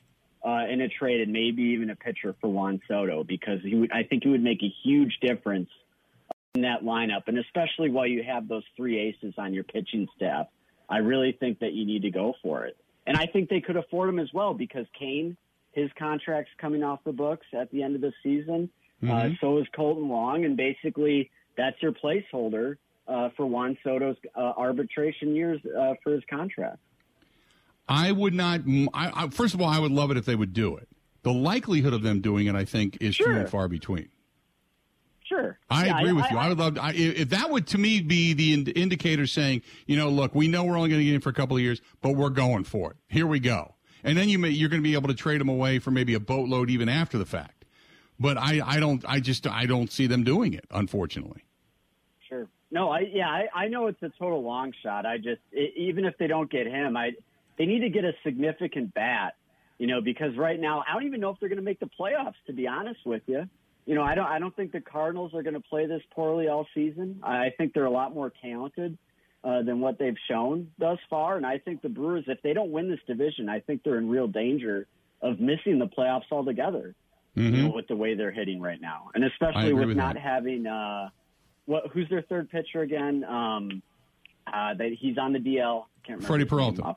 uh, 0.46 0.68
in 0.70 0.80
a 0.80 0.88
trade 0.88 1.20
and 1.20 1.34
maybe 1.34 1.64
even 1.64 1.90
a 1.90 1.98
pitcher 1.98 2.34
for 2.40 2.50
Juan 2.50 2.80
Soto 2.88 3.26
because 3.26 3.60
he 3.62 3.76
would. 3.76 3.92
I 3.92 4.04
think 4.04 4.24
he 4.24 4.30
would 4.30 4.44
make 4.44 4.64
a 4.64 4.74
huge 4.86 5.18
difference 5.22 5.70
in 6.56 6.62
that 6.62 6.84
lineup, 6.84 7.24
and 7.28 7.38
especially 7.38 7.90
while 7.90 8.08
you 8.08 8.24
have 8.24 8.48
those 8.48 8.64
three 8.78 8.98
aces 8.98 9.34
on 9.38 9.54
your 9.54 9.66
pitching 9.66 10.08
staff. 10.16 10.48
I 10.90 11.00
really 11.00 11.36
think 11.38 11.60
that 11.60 11.74
you 11.74 11.86
need 11.86 12.04
to 12.04 12.12
go 12.12 12.36
for 12.42 12.64
it, 12.64 12.78
and 13.06 13.18
I 13.18 13.26
think 13.26 13.50
they 13.50 13.60
could 13.60 13.76
afford 13.76 14.08
him 14.08 14.20
as 14.20 14.30
well 14.34 14.54
because 14.54 14.86
Cain 14.98 15.36
his 15.78 15.92
contract's 15.98 16.52
coming 16.58 16.82
off 16.84 17.00
the 17.06 17.12
books 17.12 17.46
at 17.54 17.70
the 17.70 17.84
end 17.84 17.94
of 17.94 18.02
the 18.02 18.12
season. 18.24 18.70
Uh, 19.02 19.06
mm-hmm. 19.06 19.34
Uh, 19.34 19.36
so 19.40 19.60
is 19.60 19.68
Kolten 19.78 20.08
Wong, 20.08 20.44
and 20.44 20.58
basically 20.58 21.30
that's 21.56 21.80
your 21.84 21.92
placeholder 21.92 22.78
uh, 23.08 23.30
for 23.38 23.46
Juan 23.46 23.78
Soto's 23.84 24.16
uh, 24.36 24.54
arbitration 24.58 25.36
years 25.36 25.62
uh, 25.66 25.94
for 26.04 26.14
his 26.14 26.24
contract. 26.30 26.80
I 27.88 28.12
would 28.12 28.34
not. 28.34 28.62
I, 28.94 29.12
I, 29.26 29.28
first 29.30 29.54
of 29.54 29.62
all, 29.62 29.70
I 29.70 29.80
would 29.80 29.92
love 29.92 30.10
it 30.10 30.18
if 30.18 30.26
they 30.26 30.36
would 30.36 30.52
do 30.52 30.76
it. 30.78 30.90
The 31.22 31.32
likelihood 31.32 31.94
of 31.94 32.02
them 32.02 32.22
doing 32.22 32.48
it, 32.48 32.56
I 32.56 32.66
think, 32.66 32.98
is 33.00 33.16
sure. 33.16 33.28
few 33.28 33.38
and 33.38 33.50
far 33.50 33.68
between. 33.68 34.10
Sure. 35.26 35.60
I 35.70 35.86
yeah, 35.86 36.00
agree 36.00 36.10
I, 36.10 36.14
with 36.14 36.26
I, 36.26 36.30
you. 36.30 36.38
I 36.38 36.50
would 36.50 36.58
love 36.58 36.76
to, 36.76 36.84
I, 36.84 36.92
if 36.94 37.30
that 37.30 37.52
would 37.52 37.68
to 37.68 37.78
me 37.78 38.02
be 38.02 38.34
the 38.34 38.54
ind- 38.54 38.74
indicator 38.76 39.28
saying, 39.28 39.62
you 39.86 39.96
know, 39.96 40.10
look, 40.10 40.34
we 40.34 40.48
know 40.48 40.64
we're 40.64 40.78
only 40.78 40.90
going 40.90 41.02
to 41.02 41.06
get 41.06 41.14
in 41.14 41.22
for 41.22 41.30
a 41.30 41.34
couple 41.34 41.56
of 41.56 41.62
years, 41.62 41.82
but 42.02 42.12
we're 42.12 42.30
going 42.30 42.64
for 42.64 42.92
it. 42.92 42.98
Here 43.10 43.28
we 43.28 43.40
go 43.40 43.76
and 44.04 44.18
then 44.18 44.30
you 44.30 44.40
may, 44.40 44.50
you're 44.50 44.70
going 44.70 44.82
to 44.82 44.88
be 44.88 44.94
able 44.94 45.08
to 45.10 45.16
trade 45.16 45.42
them 45.42 45.50
away 45.50 45.80
for 45.80 45.92
maybe 45.92 46.14
a 46.14 46.20
boatload 46.20 46.70
even 46.70 46.90
after 46.90 47.18
the 47.18 47.26
fact. 47.26 47.66
But 48.20 48.38
I, 48.38 48.62
I 48.66 48.80
don't 48.80 49.04
I 49.08 49.20
just 49.20 49.46
I 49.46 49.66
don't 49.66 49.92
see 49.92 50.08
them 50.08 50.24
doing 50.24 50.54
it, 50.54 50.66
unfortunately. 50.72 51.44
Sure. 52.28 52.48
No, 52.72 52.90
I 52.90 53.02
yeah 53.12 53.28
I, 53.28 53.48
I 53.54 53.68
know 53.68 53.88
it's 53.88 54.02
a 54.02 54.10
total 54.18 54.44
long 54.44 54.74
shot. 54.84 55.06
I 55.06 55.18
just 55.18 55.42
it, 55.52 55.74
even 55.78 56.06
if 56.06 56.18
they 56.18 56.28
don't 56.28 56.50
get 56.50 56.66
him, 56.66 56.98
I 56.98 57.12
they 57.58 57.66
need 57.66 57.82
to 57.82 57.90
get 57.90 58.06
a 58.06 58.14
significant 58.24 58.94
bat. 58.94 59.36
You 59.78 59.86
know, 59.86 60.02
because 60.02 60.36
right 60.36 60.60
now 60.60 60.84
I 60.88 60.94
don't 60.94 61.06
even 61.06 61.20
know 61.20 61.30
if 61.30 61.40
they're 61.40 61.50
going 61.50 61.58
to 61.58 61.64
make 61.64 61.80
the 61.80 61.90
playoffs. 62.00 62.34
To 62.48 62.54
be 62.54 62.68
honest 62.68 63.02
with 63.06 63.22
you, 63.28 63.48
you 63.86 63.94
know 63.94 64.02
I 64.02 64.16
don't 64.16 64.26
I 64.26 64.40
don't 64.40 64.56
think 64.56 64.72
the 64.72 64.82
Cardinals 64.82 65.36
are 65.36 65.44
going 65.44 65.54
to 65.54 65.60
play 65.60 65.86
this 65.86 66.02
poorly 66.16 66.48
all 66.48 66.66
season. 66.74 67.20
I 67.22 67.52
think 67.56 67.74
they're 67.74 67.86
a 67.86 67.92
lot 67.92 68.16
more 68.16 68.34
talented. 68.42 68.98
Uh, 69.44 69.62
than 69.62 69.80
what 69.80 69.98
they've 69.98 70.18
shown 70.28 70.70
thus 70.78 70.98
far. 71.10 71.38
And 71.38 71.46
I 71.46 71.60
think 71.60 71.82
the 71.82 71.90
Brewers, 71.90 72.26
if 72.28 72.42
they 72.42 72.54
don't 72.54 72.72
win 72.72 72.90
this 72.90 73.00
division, 73.08 73.48
I 73.48 73.60
think 73.62 73.84
they're 73.84 73.98
in 73.98 74.10
real 74.10 74.28
danger 74.28 74.88
of 75.22 75.40
missing 75.40 75.80
the 75.80 75.86
playoffs 75.86 76.30
altogether. 76.32 76.96
Mm-hmm. 77.38 77.56
You 77.56 77.64
know, 77.64 77.70
with 77.70 77.88
the 77.88 77.96
way 77.96 78.16
they're 78.16 78.32
hitting 78.32 78.60
right 78.60 78.82
now, 78.82 79.12
and 79.14 79.24
especially 79.24 79.72
with, 79.72 79.90
with 79.90 79.98
not 79.98 80.16
that. 80.16 80.24
having 80.24 80.66
uh, 80.66 81.10
what? 81.66 81.84
Who's 81.94 82.10
their 82.10 82.24
third 82.24 82.50
pitcher 82.50 82.82
again? 82.82 83.24
Um, 83.24 83.84
uh, 84.48 84.74
that 84.74 84.98
he's 85.00 85.18
on 85.20 85.34
the 85.34 85.40
DL. 85.40 85.84
Can't 86.04 86.18
remember. 86.18 86.26
Freddie 86.26 86.46
Peralta. 86.46 86.96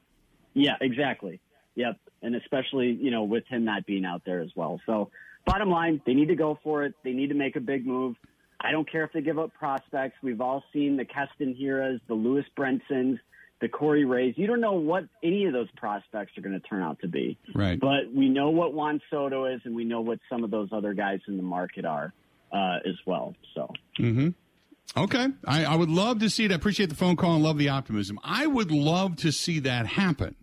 Yeah, 0.55 0.77
exactly. 0.81 1.41
Yep, 1.75 1.99
and 2.23 2.35
especially 2.37 2.93
you 2.93 3.11
know 3.11 3.25
with 3.25 3.47
him 3.49 3.65
not 3.65 3.85
being 3.85 4.05
out 4.05 4.23
there 4.25 4.41
as 4.41 4.51
well. 4.57 4.81
So, 4.87 5.11
bottom 5.45 5.71
line, 5.71 6.01
they 6.07 6.15
need 6.15 6.29
to 6.29 6.37
go 6.37 6.59
for 6.63 6.85
it. 6.85 6.95
They 7.05 7.13
need 7.13 7.29
to 7.29 7.35
make 7.35 7.57
a 7.57 7.61
big 7.61 7.87
move. 7.87 8.17
I 8.61 8.73
don't 8.73 8.91
care 8.91 9.05
if 9.05 9.13
they 9.13 9.23
give 9.23 9.39
up 9.39 9.55
prospects. 9.55 10.17
We've 10.23 10.41
all 10.41 10.63
seen 10.73 10.97
the 10.97 11.05
Keston 11.05 11.57
Hiuras, 11.61 12.01
the 12.09 12.15
Lewis 12.15 12.45
Brinsons, 12.57 13.19
the 13.61 13.69
Corey 13.69 14.05
Rays. 14.05 14.35
You 14.37 14.47
don't 14.47 14.61
know 14.61 14.75
what 14.75 15.05
any 15.23 15.47
of 15.47 15.53
those 15.53 15.71
prospects 15.77 16.37
are 16.37 16.43
going 16.43 16.59
to 16.59 16.67
turn 16.67 16.83
out 16.83 16.99
to 17.01 17.09
be. 17.09 17.39
Right. 17.55 17.79
But 17.81 18.13
we 18.15 18.29
know 18.29 18.51
what 18.51 18.75
Juan 18.75 19.01
Soto 19.11 19.47
is, 19.47 19.61
and 19.65 19.75
we 19.75 19.85
know 19.85 20.01
what 20.01 20.19
some 20.29 20.45
of 20.45 20.51
those 20.51 20.69
other 20.73 20.93
guys 20.93 21.21
in 21.27 21.37
the 21.37 21.43
market 21.43 21.85
are 21.85 22.13
uh, 22.53 22.79
as 22.87 22.97
well. 23.07 23.35
So. 23.55 23.73
Mm-hmm. 23.99 24.29
Okay. 24.97 25.29
I, 25.47 25.65
I 25.65 25.77
would 25.77 25.91
love 25.91 26.19
to 26.21 26.29
see 26.31 26.45
it. 26.45 26.53
I 26.53 26.55
appreciate 26.55 26.89
the 26.89 26.97
phone 26.97 27.17
call 27.17 27.35
and 27.35 27.45
love 27.45 27.59
the 27.59 27.69
optimism. 27.69 28.19
I 28.25 28.47
would 28.47 28.71
love 28.71 29.17
to 29.17 29.31
see 29.31 29.61
that 29.61 29.87
happen. 29.87 30.35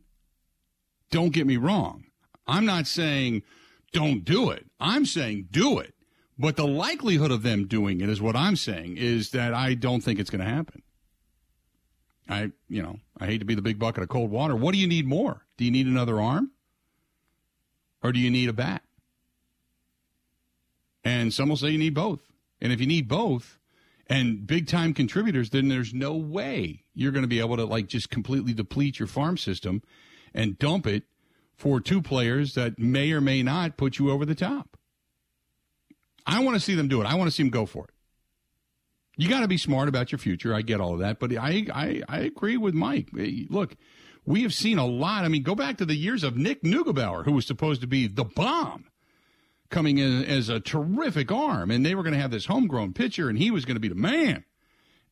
Don't 1.12 1.34
get 1.34 1.46
me 1.46 1.58
wrong. 1.58 2.06
I'm 2.48 2.66
not 2.66 2.88
saying 2.88 3.44
don't 3.92 4.24
do 4.24 4.50
it. 4.52 4.66
I'm 4.80 5.06
saying 5.06 5.50
do 5.52 5.80
it. 5.80 5.94
But 6.39 6.56
the 6.56 6.67
likelihood 6.67 7.32
of 7.32 7.43
them 7.43 7.67
doing 7.67 8.02
it 8.02 8.10
is 8.10 8.21
what 8.21 8.36
I'm 8.36 8.56
saying 8.56 8.97
is 8.97 9.32
that 9.32 9.54
I 9.54 9.73
don't 9.73 10.02
think 10.02 10.19
it's 10.19 10.30
going 10.30 10.43
to 10.43 10.50
happen. 10.50 10.84
I, 12.30 12.52
you 12.67 12.84
know, 12.84 13.00
I 13.19 13.26
hate 13.26 13.39
to 13.39 13.45
be 13.45 13.56
the 13.56 13.62
big 13.62 13.80
bucket 13.80 14.04
of 14.04 14.10
cold 14.10 14.30
water. 14.30 14.56
What 14.56 14.73
do 14.73 14.80
you 14.80 14.88
need 14.88 15.08
more? 15.08 15.45
Do 15.58 15.65
you 15.65 15.71
need 15.71 15.88
another 15.88 16.19
arm? 16.21 16.52
Or 18.04 18.12
do 18.12 18.19
you 18.19 18.30
need 18.30 18.50
a 18.50 18.54
bat? 18.54 18.84
And 21.04 21.34
some 21.34 21.50
will 21.50 21.58
say 21.58 21.69
you 21.69 21.78
need 21.78 21.93
both. 21.93 22.19
And 22.62 22.71
if 22.71 22.80
you 22.80 22.88
need 22.88 23.08
both 23.08 23.58
and 24.08 24.45
big 24.45 24.67
time 24.67 24.93
contributors, 24.93 25.50
then 25.50 25.69
there's 25.69 25.93
no 25.93 26.15
way 26.15 26.84
you're 26.93 27.12
going 27.12 27.23
to 27.23 27.30
be 27.30 27.39
able 27.39 27.58
to 27.58 27.65
like 27.65 27.88
just 27.88 28.10
completely 28.10 28.54
deplete 28.54 29.00
your 29.00 29.08
farm 29.08 29.38
system 29.38 29.82
and 30.34 30.60
dump 30.60 30.86
it 30.86 31.04
for 31.56 31.80
two 31.80 32.02
players 32.02 32.54
that 32.54 32.78
may 32.78 33.12
or 33.12 33.21
may 33.21 33.41
not 33.41 33.78
put 33.78 33.97
you 33.97 34.12
over 34.12 34.26
the 34.26 34.36
top. 34.36 34.77
I 36.28 36.44
want 36.44 36.56
to 36.56 36.60
see 36.60 36.76
them 36.76 36.90
do 36.90 37.02
it. 37.02 37.06
I 37.06 37.16
want 37.16 37.30
to 37.30 37.36
see 37.36 37.42
them 37.42 37.50
go 37.50 37.66
for 37.66 37.86
it. 37.86 37.92
You 39.16 39.30
got 39.30 39.40
to 39.40 39.48
be 39.48 39.58
smart 39.58 39.88
about 39.88 40.12
your 40.12 40.20
future. 40.20 40.54
I 40.54 40.62
get 40.62 40.80
all 40.80 40.94
of 40.94 41.00
that, 41.00 41.20
but 41.20 41.36
I, 41.36 41.66
I, 41.74 42.04
I 42.08 42.20
agree 42.20 42.58
with 42.58 42.76
Mike. 42.76 43.10
Look, 43.50 43.76
we 44.26 44.44
have 44.44 44.54
seen 44.54 44.78
a 44.78 44.86
lot. 44.86 45.24
I 45.24 45.30
mean, 45.30 45.42
go 45.42 45.56
back 45.56 45.78
to 45.78 45.86
the 45.86 45.96
years 45.96 46.24
of 46.24 46.38
Nick 46.38 46.62
Neugebauer, 46.62 47.26
who 47.26 47.32
was 47.32 47.48
supposed 47.48 47.82
to 47.82 47.88
be 47.88 48.08
the 48.08 48.26
bomb, 48.26 48.86
coming 49.70 49.98
in 49.98 50.24
as 50.24 50.50
a 50.50 50.60
terrific 50.60 51.32
arm, 51.32 51.72
and 51.72 51.84
they 51.84 51.96
were 51.96 52.04
going 52.04 52.13
to 52.13 52.20
have 52.20 52.30
this 52.30 52.46
homegrown 52.46 52.94
pitcher, 52.94 53.30
and 53.30 53.40
he 53.40 53.50
was 53.50 53.66
going 53.66 53.76
to 53.76 53.82
be 53.82 53.88
the 53.88 53.96
man. 53.96 54.44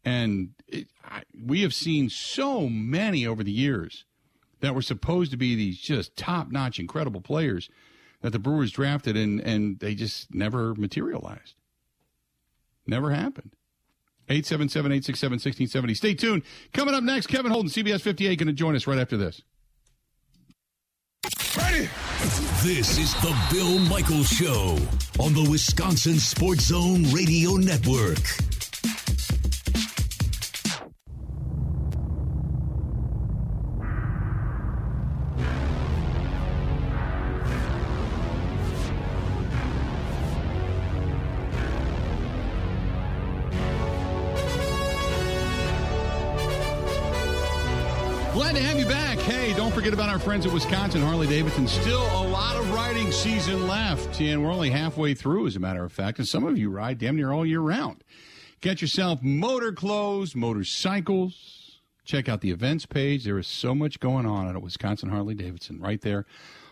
And 0.03 0.49
it, 0.67 0.87
I, 1.03 1.23
we 1.43 1.63
have 1.63 1.73
seen 1.73 2.09
so 2.09 2.69
many 2.69 3.25
over 3.25 3.43
the 3.43 3.51
years 3.51 4.05
that 4.59 4.75
were 4.75 4.83
supposed 4.83 5.31
to 5.31 5.37
be 5.37 5.55
these 5.55 5.79
just 5.79 6.15
top 6.15 6.51
notch, 6.51 6.79
incredible 6.79 7.21
players 7.21 7.69
that 8.21 8.31
the 8.31 8.39
Brewers 8.39 8.71
drafted, 8.71 9.15
and, 9.17 9.39
and 9.39 9.79
they 9.79 9.95
just 9.95 10.33
never 10.33 10.75
materialized. 10.75 11.55
Never 12.87 13.11
happened. 13.11 13.51
877 14.27 14.91
867 14.91 15.33
1670. 15.33 15.93
Stay 15.93 16.13
tuned. 16.15 16.43
Coming 16.73 16.95
up 16.95 17.03
next, 17.03 17.27
Kevin 17.27 17.51
Holden, 17.51 17.69
CBS 17.69 18.01
58, 18.01 18.39
going 18.39 18.47
to 18.47 18.53
join 18.53 18.75
us 18.75 18.87
right 18.87 18.97
after 18.97 19.17
this. 19.17 19.41
Ready? 21.57 21.89
This 22.63 22.97
is 22.97 23.13
the 23.15 23.35
Bill 23.51 23.79
Michaels 23.79 24.27
Show 24.27 24.77
on 25.19 25.33
the 25.33 25.47
Wisconsin 25.49 26.15
Sports 26.15 26.65
Zone 26.65 27.03
Radio 27.11 27.51
Network. 27.51 28.17
Forget 49.85 49.93
about 49.93 50.09
our 50.09 50.17
friends 50.17 50.45
at 50.47 50.51
Wisconsin 50.53 51.01
Harley 51.01 51.27
Davidson. 51.27 51.67
Still 51.67 52.01
a 52.01 52.25
lot 52.29 52.55
of 52.55 52.71
riding 52.71 53.11
season 53.11 53.67
left, 53.67 54.19
and 54.19 54.43
we're 54.43 54.51
only 54.51 54.71
halfway 54.71 55.13
through, 55.13 55.45
as 55.45 55.55
a 55.55 55.59
matter 55.59 55.83
of 55.83 55.91
fact. 55.91 56.17
And 56.17 56.27
some 56.27 56.43
of 56.43 56.57
you 56.57 56.71
ride 56.71 56.97
damn 56.97 57.17
near 57.17 57.31
all 57.31 57.45
year 57.45 57.59
round. 57.59 58.03
Get 58.61 58.81
yourself 58.81 59.21
motor 59.21 59.71
clothes, 59.71 60.33
motorcycles. 60.33 61.81
Check 62.03 62.27
out 62.27 62.41
the 62.41 62.49
events 62.49 62.85
page. 62.85 63.25
There 63.25 63.37
is 63.37 63.45
so 63.45 63.75
much 63.75 63.99
going 63.99 64.25
on 64.25 64.47
at 64.47 64.59
Wisconsin 64.61 65.09
Harley 65.09 65.35
Davidson 65.35 65.79
right 65.79 66.01
there 66.01 66.25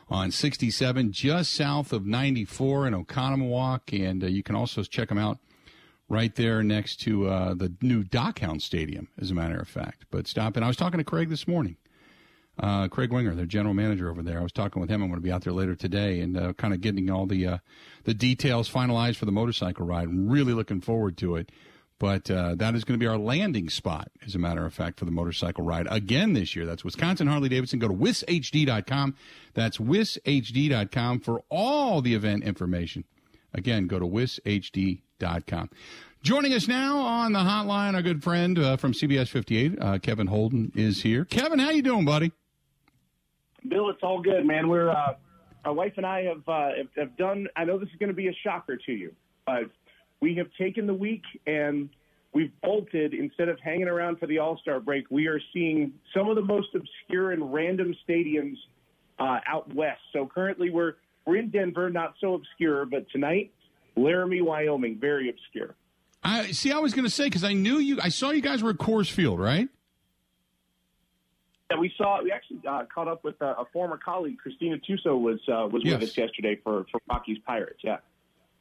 on 0.10 0.32
67, 0.32 1.12
just 1.12 1.54
south 1.54 1.93
of 1.93 2.08
94 2.08 2.88
in 2.88 2.93
Oconomowoc. 2.93 4.10
And 4.10 4.23
uh, 4.23 4.28
you 4.28 4.41
can 4.41 4.56
also 4.56 4.82
check 4.82 5.10
them 5.10 5.19
out 5.19 5.38
right 6.13 6.34
there 6.36 6.63
next 6.63 6.97
to 7.02 7.28
uh, 7.28 7.54
the 7.54 7.73
new 7.82 8.04
Dockhound 8.04 8.62
Stadium, 8.62 9.10
as 9.19 9.32
a 9.32 9.34
matter 9.34 9.60
of 9.60 9.67
fact. 9.67 10.06
But 10.12 10.28
stop 10.28 10.56
And 10.56 10.63
I 10.63 10.67
was 10.67 10.78
talking 10.78 10.99
to 10.99 11.04
Craig 11.04 11.30
this 11.30 11.47
morning 11.47 11.78
uh, 12.60 12.88
Craig 12.88 13.12
Winger, 13.12 13.34
their 13.36 13.45
general 13.45 13.73
manager 13.73 14.10
over 14.10 14.21
there. 14.21 14.39
I 14.39 14.43
was 14.43 14.52
talking 14.52 14.80
with 14.80 14.89
him. 14.89 15.02
I'm 15.02 15.10
going 15.10 15.19
to 15.19 15.23
be 15.23 15.32
out 15.32 15.43
there 15.43 15.54
later 15.54 15.76
today 15.76 16.19
and 16.19 16.38
uh, 16.38 16.54
kind 16.54 16.73
of 16.73 16.82
getting 16.82 17.10
all 17.10 17.26
the 17.26 17.47
uh, 17.47 17.58
the 18.04 18.13
details 18.13 18.69
finalized 18.69 19.15
for 19.15 19.26
the 19.26 19.32
motorcycle 19.32 19.86
ride. 19.86 20.08
I'm 20.08 20.30
really 20.30 20.54
looking 20.54 20.82
forward 20.82 21.17
to 21.17 21.36
it. 21.36 21.52
But 21.99 22.30
uh, 22.30 22.56
that 22.56 22.76
is 22.76 22.84
going 22.84 22.99
to 22.99 23.04
be 23.04 23.08
our 23.08 23.17
landing 23.17 23.69
spot, 23.69 24.12
as 24.26 24.36
a 24.36 24.39
matter 24.39 24.65
of 24.65 24.73
fact, 24.73 24.99
for 24.99 25.06
the 25.06 25.12
motorcycle 25.12 25.63
ride 25.63 25.88
again 25.89 26.34
this 26.34 26.54
year. 26.56 26.65
That's 26.65 26.84
Wisconsin 26.84 27.28
Harley 27.28 27.47
Davidson. 27.47 27.80
Go 27.80 27.88
to 27.88 27.93
wishd.com. 27.93 29.15
That's 29.54 29.78
wishd.com 29.78 31.19
for 31.21 31.43
all 31.49 32.02
the 32.02 32.13
event 32.13 32.43
information. 32.43 33.06
Again, 33.53 33.87
go 33.87 33.99
to 33.99 34.05
wishd.com. 34.05 35.69
Joining 36.21 36.53
us 36.53 36.67
now 36.67 36.99
on 36.99 37.33
the 37.33 37.39
hotline, 37.39 37.95
our 37.95 38.01
good 38.01 38.23
friend 38.23 38.57
uh, 38.57 38.77
from 38.77 38.93
CBS 38.93 39.27
58, 39.27 39.77
uh, 39.79 39.97
Kevin 39.99 40.27
Holden, 40.27 40.71
is 40.73 41.03
here. 41.03 41.25
Kevin, 41.25 41.59
how 41.59 41.69
you 41.69 41.81
doing, 41.81 42.05
buddy? 42.05 42.31
Bill, 43.67 43.89
it's 43.89 44.01
all 44.01 44.21
good, 44.21 44.45
man. 44.45 44.69
We're 44.69 44.89
uh, 44.89 45.15
my 45.65 45.71
wife 45.71 45.93
and 45.97 46.05
I 46.05 46.23
have, 46.23 46.47
uh, 46.47 46.69
have, 46.77 46.87
have 46.97 47.17
done. 47.17 47.47
I 47.55 47.65
know 47.65 47.77
this 47.77 47.89
is 47.89 47.95
going 47.99 48.09
to 48.09 48.15
be 48.15 48.27
a 48.27 48.33
shocker 48.43 48.77
to 48.77 48.91
you, 48.91 49.13
but 49.45 49.63
we 50.19 50.35
have 50.35 50.47
taken 50.57 50.87
the 50.87 50.93
week 50.93 51.23
and 51.47 51.89
we've 52.33 52.51
bolted 52.61 53.13
instead 53.13 53.49
of 53.49 53.59
hanging 53.59 53.87
around 53.87 54.19
for 54.19 54.27
the 54.27 54.39
All 54.39 54.57
Star 54.57 54.79
break. 54.79 55.05
We 55.09 55.27
are 55.27 55.39
seeing 55.53 55.93
some 56.13 56.29
of 56.29 56.35
the 56.35 56.41
most 56.41 56.69
obscure 56.75 57.31
and 57.31 57.53
random 57.53 57.95
stadiums 58.07 58.55
uh, 59.19 59.39
out 59.47 59.73
west. 59.73 60.01
So 60.11 60.25
currently 60.25 60.69
we're 60.69 60.95
we're 61.25 61.38
in 61.38 61.49
Denver, 61.49 61.89
not 61.89 62.15
so 62.19 62.33
obscure, 62.33 62.86
but 62.86 63.09
tonight 63.12 63.51
Laramie, 63.95 64.41
Wyoming, 64.41 64.97
very 64.99 65.29
obscure. 65.29 65.75
I 66.23 66.51
see. 66.51 66.71
I 66.71 66.79
was 66.79 66.93
going 66.93 67.05
to 67.05 67.12
say 67.12 67.25
because 67.25 67.43
I 67.43 67.53
knew 67.53 67.77
you. 67.77 67.99
I 68.01 68.09
saw 68.09 68.31
you 68.31 68.41
guys 68.41 68.63
were 68.63 68.71
at 68.71 68.77
Coors 68.77 69.12
Field, 69.12 69.39
right? 69.39 69.67
Yeah, 71.69 71.77
we 71.77 71.93
saw. 71.97 72.23
We 72.23 72.31
actually 72.31 72.62
uh, 72.67 72.83
caught 72.93 73.07
up 73.07 73.23
with 73.23 73.39
a, 73.41 73.51
a, 73.51 73.65
former 73.73 73.97
colleague, 73.97 74.38
Christina 74.38 74.77
Tuso, 74.77 75.19
was 75.19 75.39
uh, 75.49 75.67
was 75.67 75.83
yes. 75.83 75.99
with 75.99 76.09
us 76.09 76.17
yesterday 76.17 76.57
for 76.63 76.86
for 76.91 77.01
Rockies 77.09 77.39
Pirates. 77.45 77.79
Yeah. 77.83 77.97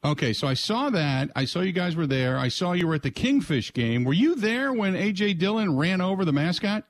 Okay, 0.03 0.33
so 0.33 0.47
I 0.47 0.53
saw 0.55 0.89
that. 0.89 1.31
I 1.33 1.45
saw 1.45 1.61
you 1.61 1.71
guys 1.71 1.95
were 1.95 2.07
there. 2.07 2.37
I 2.37 2.49
saw 2.49 2.73
you 2.73 2.87
were 2.87 2.95
at 2.95 3.03
the 3.03 3.11
Kingfish 3.11 3.71
game. 3.71 4.03
Were 4.03 4.13
you 4.13 4.35
there 4.35 4.73
when 4.73 4.95
AJ 4.95 5.37
Dillon 5.37 5.77
ran 5.77 6.01
over 6.01 6.25
the 6.25 6.33
mascot? 6.33 6.83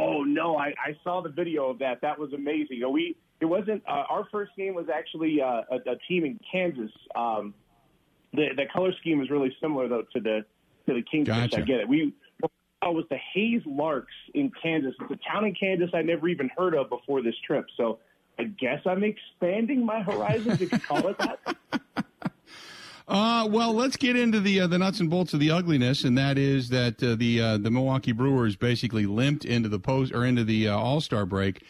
Oh 0.00 0.24
no, 0.24 0.56
I, 0.56 0.74
I 0.84 0.96
saw 1.04 1.22
the 1.22 1.28
video 1.28 1.70
of 1.70 1.78
that. 1.78 2.00
That 2.00 2.18
was 2.18 2.32
amazing. 2.32 2.78
You 2.78 2.80
know, 2.80 2.90
we 2.90 3.16
it 3.40 3.46
wasn't 3.46 3.82
uh, 3.88 4.04
our 4.08 4.26
first 4.30 4.52
game 4.56 4.74
was 4.74 4.86
actually 4.92 5.40
uh, 5.40 5.62
a, 5.70 5.92
a, 5.92 5.96
team 6.08 6.24
in 6.24 6.38
Kansas. 6.50 6.90
Um, 7.14 7.54
the 8.32 8.48
the 8.56 8.64
color 8.72 8.92
scheme 9.00 9.20
is 9.20 9.30
really 9.30 9.54
similar 9.60 9.88
though 9.88 10.04
to 10.14 10.20
the 10.20 10.44
to 10.86 10.94
the 10.94 11.02
Kingfish. 11.02 11.50
Gotcha. 11.50 11.58
I 11.58 11.60
get 11.62 11.80
it. 11.80 11.88
We 11.88 12.14
I 12.82 12.88
was 12.88 13.04
the 13.10 13.18
Hays 13.34 13.62
Larks 13.66 14.12
in 14.34 14.50
Kansas. 14.62 14.94
It's 15.00 15.10
a 15.10 15.30
town 15.30 15.44
in 15.44 15.54
Kansas 15.54 15.90
I 15.92 16.02
never 16.02 16.28
even 16.28 16.50
heard 16.56 16.74
of 16.74 16.88
before 16.88 17.22
this 17.22 17.34
trip. 17.46 17.66
So 17.76 17.98
I 18.38 18.44
guess 18.44 18.80
I'm 18.86 19.04
expanding 19.04 19.84
my 19.84 20.02
horizons, 20.02 20.62
if 20.62 20.72
you 20.72 20.78
call 20.78 21.08
it 21.08 21.18
that. 21.18 21.56
Uh, 23.10 23.44
well, 23.50 23.74
let's 23.74 23.96
get 23.96 24.14
into 24.14 24.38
the 24.38 24.60
uh, 24.60 24.68
the 24.68 24.78
nuts 24.78 25.00
and 25.00 25.10
bolts 25.10 25.34
of 25.34 25.40
the 25.40 25.50
ugliness, 25.50 26.04
and 26.04 26.16
that 26.16 26.38
is 26.38 26.68
that 26.68 27.02
uh, 27.02 27.16
the 27.16 27.40
uh, 27.40 27.58
the 27.58 27.68
Milwaukee 27.68 28.12
Brewers 28.12 28.54
basically 28.54 29.04
limped 29.04 29.44
into 29.44 29.68
the 29.68 29.80
post 29.80 30.12
or 30.14 30.24
into 30.24 30.44
the 30.44 30.68
uh, 30.68 30.76
All 30.76 31.00
Star 31.00 31.26
break. 31.26 31.64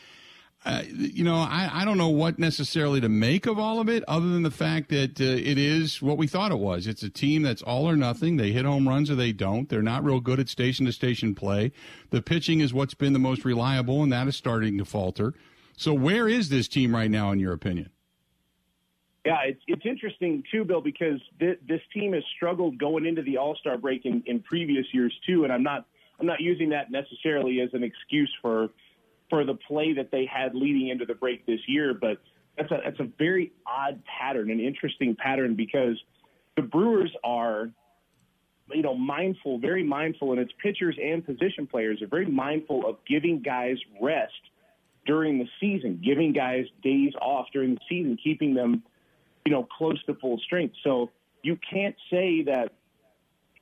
Uh, 0.62 0.82
you 0.92 1.24
know, 1.24 1.36
I, 1.36 1.70
I 1.72 1.84
don't 1.86 1.96
know 1.96 2.10
what 2.10 2.38
necessarily 2.38 3.00
to 3.00 3.08
make 3.08 3.46
of 3.46 3.58
all 3.58 3.80
of 3.80 3.88
it, 3.88 4.04
other 4.06 4.28
than 4.28 4.42
the 4.42 4.50
fact 4.50 4.90
that 4.90 5.18
uh, 5.18 5.24
it 5.24 5.56
is 5.56 6.02
what 6.02 6.18
we 6.18 6.26
thought 6.26 6.52
it 6.52 6.58
was. 6.58 6.86
It's 6.86 7.02
a 7.02 7.08
team 7.08 7.42
that's 7.42 7.62
all 7.62 7.88
or 7.88 7.96
nothing. 7.96 8.36
They 8.36 8.52
hit 8.52 8.66
home 8.66 8.86
runs 8.86 9.10
or 9.10 9.14
they 9.14 9.32
don't. 9.32 9.70
They're 9.70 9.80
not 9.80 10.04
real 10.04 10.20
good 10.20 10.38
at 10.38 10.50
station 10.50 10.84
to 10.84 10.92
station 10.92 11.34
play. 11.34 11.72
The 12.10 12.20
pitching 12.20 12.60
is 12.60 12.74
what's 12.74 12.92
been 12.92 13.14
the 13.14 13.18
most 13.18 13.42
reliable, 13.42 14.02
and 14.02 14.12
that 14.12 14.28
is 14.28 14.36
starting 14.36 14.76
to 14.76 14.84
falter. 14.84 15.32
So, 15.78 15.94
where 15.94 16.28
is 16.28 16.50
this 16.50 16.68
team 16.68 16.94
right 16.94 17.10
now, 17.10 17.32
in 17.32 17.38
your 17.38 17.54
opinion? 17.54 17.88
Yeah, 19.24 19.38
it's 19.46 19.62
it's 19.66 19.86
interesting 19.86 20.42
too, 20.52 20.64
Bill, 20.64 20.82
because 20.82 21.20
th- 21.38 21.58
this 21.66 21.80
team 21.94 22.12
has 22.12 22.24
struggled 22.36 22.78
going 22.78 23.06
into 23.06 23.22
the 23.22 23.38
All 23.38 23.54
Star 23.56 23.78
break 23.78 24.04
in, 24.04 24.22
in 24.26 24.40
previous 24.40 24.86
years 24.92 25.14
too, 25.26 25.44
and 25.44 25.52
I'm 25.52 25.62
not 25.62 25.86
I'm 26.18 26.26
not 26.26 26.40
using 26.40 26.68
that 26.70 26.90
necessarily 26.90 27.60
as 27.60 27.70
an 27.72 27.82
excuse 27.82 28.30
for 28.42 28.68
for 29.30 29.44
the 29.44 29.54
play 29.54 29.94
that 29.94 30.10
they 30.10 30.26
had 30.26 30.54
leading 30.54 30.88
into 30.88 31.06
the 31.06 31.14
break 31.14 31.46
this 31.46 31.60
year, 31.66 31.94
but 31.94 32.18
that's 32.58 32.70
a 32.70 32.80
that's 32.84 33.00
a 33.00 33.08
very 33.18 33.52
odd 33.66 34.02
pattern, 34.04 34.50
an 34.50 34.60
interesting 34.60 35.16
pattern 35.16 35.54
because 35.54 35.96
the 36.56 36.62
Brewers 36.62 37.12
are 37.24 37.70
you 38.72 38.82
know 38.82 38.94
mindful, 38.94 39.58
very 39.58 39.82
mindful, 39.82 40.32
and 40.32 40.40
its 40.40 40.52
pitchers 40.62 40.96
and 41.02 41.24
position 41.24 41.66
players 41.66 42.02
are 42.02 42.08
very 42.08 42.26
mindful 42.26 42.86
of 42.86 42.96
giving 43.08 43.40
guys 43.40 43.76
rest 44.00 44.32
during 45.06 45.38
the 45.38 45.46
season, 45.60 46.00
giving 46.04 46.32
guys 46.32 46.66
days 46.82 47.12
off 47.22 47.46
during 47.52 47.74
the 47.74 47.80
season, 47.88 48.18
keeping 48.22 48.52
them 48.52 48.82
you 49.44 49.52
know, 49.52 49.66
close 49.76 50.02
to 50.04 50.14
full 50.14 50.38
strength. 50.44 50.74
So 50.84 51.10
you 51.42 51.58
can't 51.70 51.96
say 52.10 52.42
that, 52.42 52.72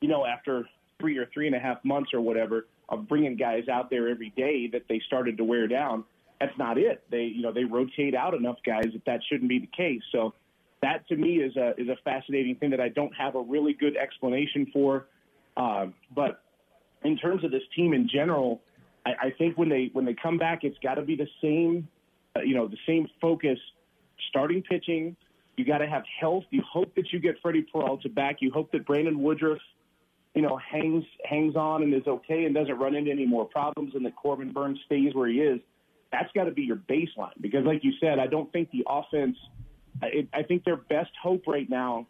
you 0.00 0.08
know, 0.08 0.26
after 0.26 0.68
three 1.00 1.16
or 1.18 1.26
three 1.32 1.46
and 1.46 1.54
a 1.54 1.58
half 1.58 1.84
months 1.84 2.10
or 2.12 2.20
whatever 2.20 2.66
of 2.88 3.08
bringing 3.08 3.36
guys 3.36 3.68
out 3.68 3.90
there 3.90 4.08
every 4.08 4.30
day 4.30 4.68
that 4.72 4.82
they 4.88 5.00
started 5.06 5.36
to 5.36 5.44
wear 5.44 5.66
down. 5.66 6.04
That's 6.40 6.56
not 6.56 6.78
it. 6.78 7.02
They, 7.10 7.24
you 7.24 7.42
know, 7.42 7.52
they 7.52 7.64
rotate 7.64 8.14
out 8.14 8.34
enough 8.34 8.58
guys 8.64 8.86
that 8.92 9.04
that 9.06 9.20
shouldn't 9.28 9.48
be 9.48 9.58
the 9.58 9.68
case. 9.76 10.02
So 10.12 10.34
that 10.82 11.06
to 11.08 11.16
me 11.16 11.36
is 11.36 11.56
a 11.56 11.74
is 11.76 11.88
a 11.88 11.96
fascinating 12.04 12.54
thing 12.56 12.70
that 12.70 12.80
I 12.80 12.88
don't 12.88 13.14
have 13.14 13.34
a 13.34 13.42
really 13.42 13.72
good 13.72 13.96
explanation 13.96 14.66
for. 14.72 15.06
Uh, 15.56 15.86
but 16.14 16.42
in 17.02 17.16
terms 17.16 17.44
of 17.44 17.50
this 17.50 17.62
team 17.74 17.92
in 17.92 18.08
general, 18.08 18.60
I, 19.04 19.10
I 19.26 19.30
think 19.36 19.58
when 19.58 19.68
they 19.68 19.90
when 19.92 20.04
they 20.04 20.14
come 20.14 20.38
back, 20.38 20.62
it's 20.62 20.78
got 20.78 20.94
to 20.94 21.02
be 21.02 21.16
the 21.16 21.28
same, 21.42 21.88
uh, 22.36 22.40
you 22.40 22.54
know, 22.54 22.68
the 22.68 22.78
same 22.86 23.08
focus, 23.20 23.58
starting 24.28 24.62
pitching, 24.62 25.16
you 25.58 25.64
got 25.64 25.78
to 25.78 25.88
have 25.88 26.04
health. 26.20 26.44
You 26.50 26.62
hope 26.62 26.94
that 26.94 27.12
you 27.12 27.18
get 27.18 27.34
Freddie 27.42 27.66
Peralta 27.70 28.08
back. 28.08 28.36
You 28.40 28.52
hope 28.52 28.70
that 28.72 28.86
Brandon 28.86 29.20
Woodruff, 29.20 29.58
you 30.34 30.42
know, 30.42 30.56
hangs 30.56 31.04
hangs 31.24 31.56
on 31.56 31.82
and 31.82 31.94
is 31.94 32.06
okay 32.06 32.44
and 32.44 32.54
doesn't 32.54 32.78
run 32.78 32.94
into 32.94 33.10
any 33.10 33.26
more 33.26 33.44
problems, 33.44 33.94
and 33.94 34.04
that 34.06 34.16
Corbin 34.16 34.52
Burnes 34.52 34.78
stays 34.86 35.14
where 35.14 35.28
he 35.28 35.40
is. 35.40 35.60
That's 36.12 36.30
got 36.34 36.44
to 36.44 36.50
be 36.50 36.62
your 36.62 36.76
baseline 36.76 37.32
because, 37.40 37.64
like 37.64 37.84
you 37.84 37.92
said, 38.00 38.18
I 38.18 38.26
don't 38.26 38.50
think 38.52 38.70
the 38.70 38.84
offense. 38.88 39.36
I, 40.02 40.28
I 40.32 40.42
think 40.42 40.64
their 40.64 40.76
best 40.76 41.10
hope 41.22 41.46
right 41.46 41.68
now 41.68 42.06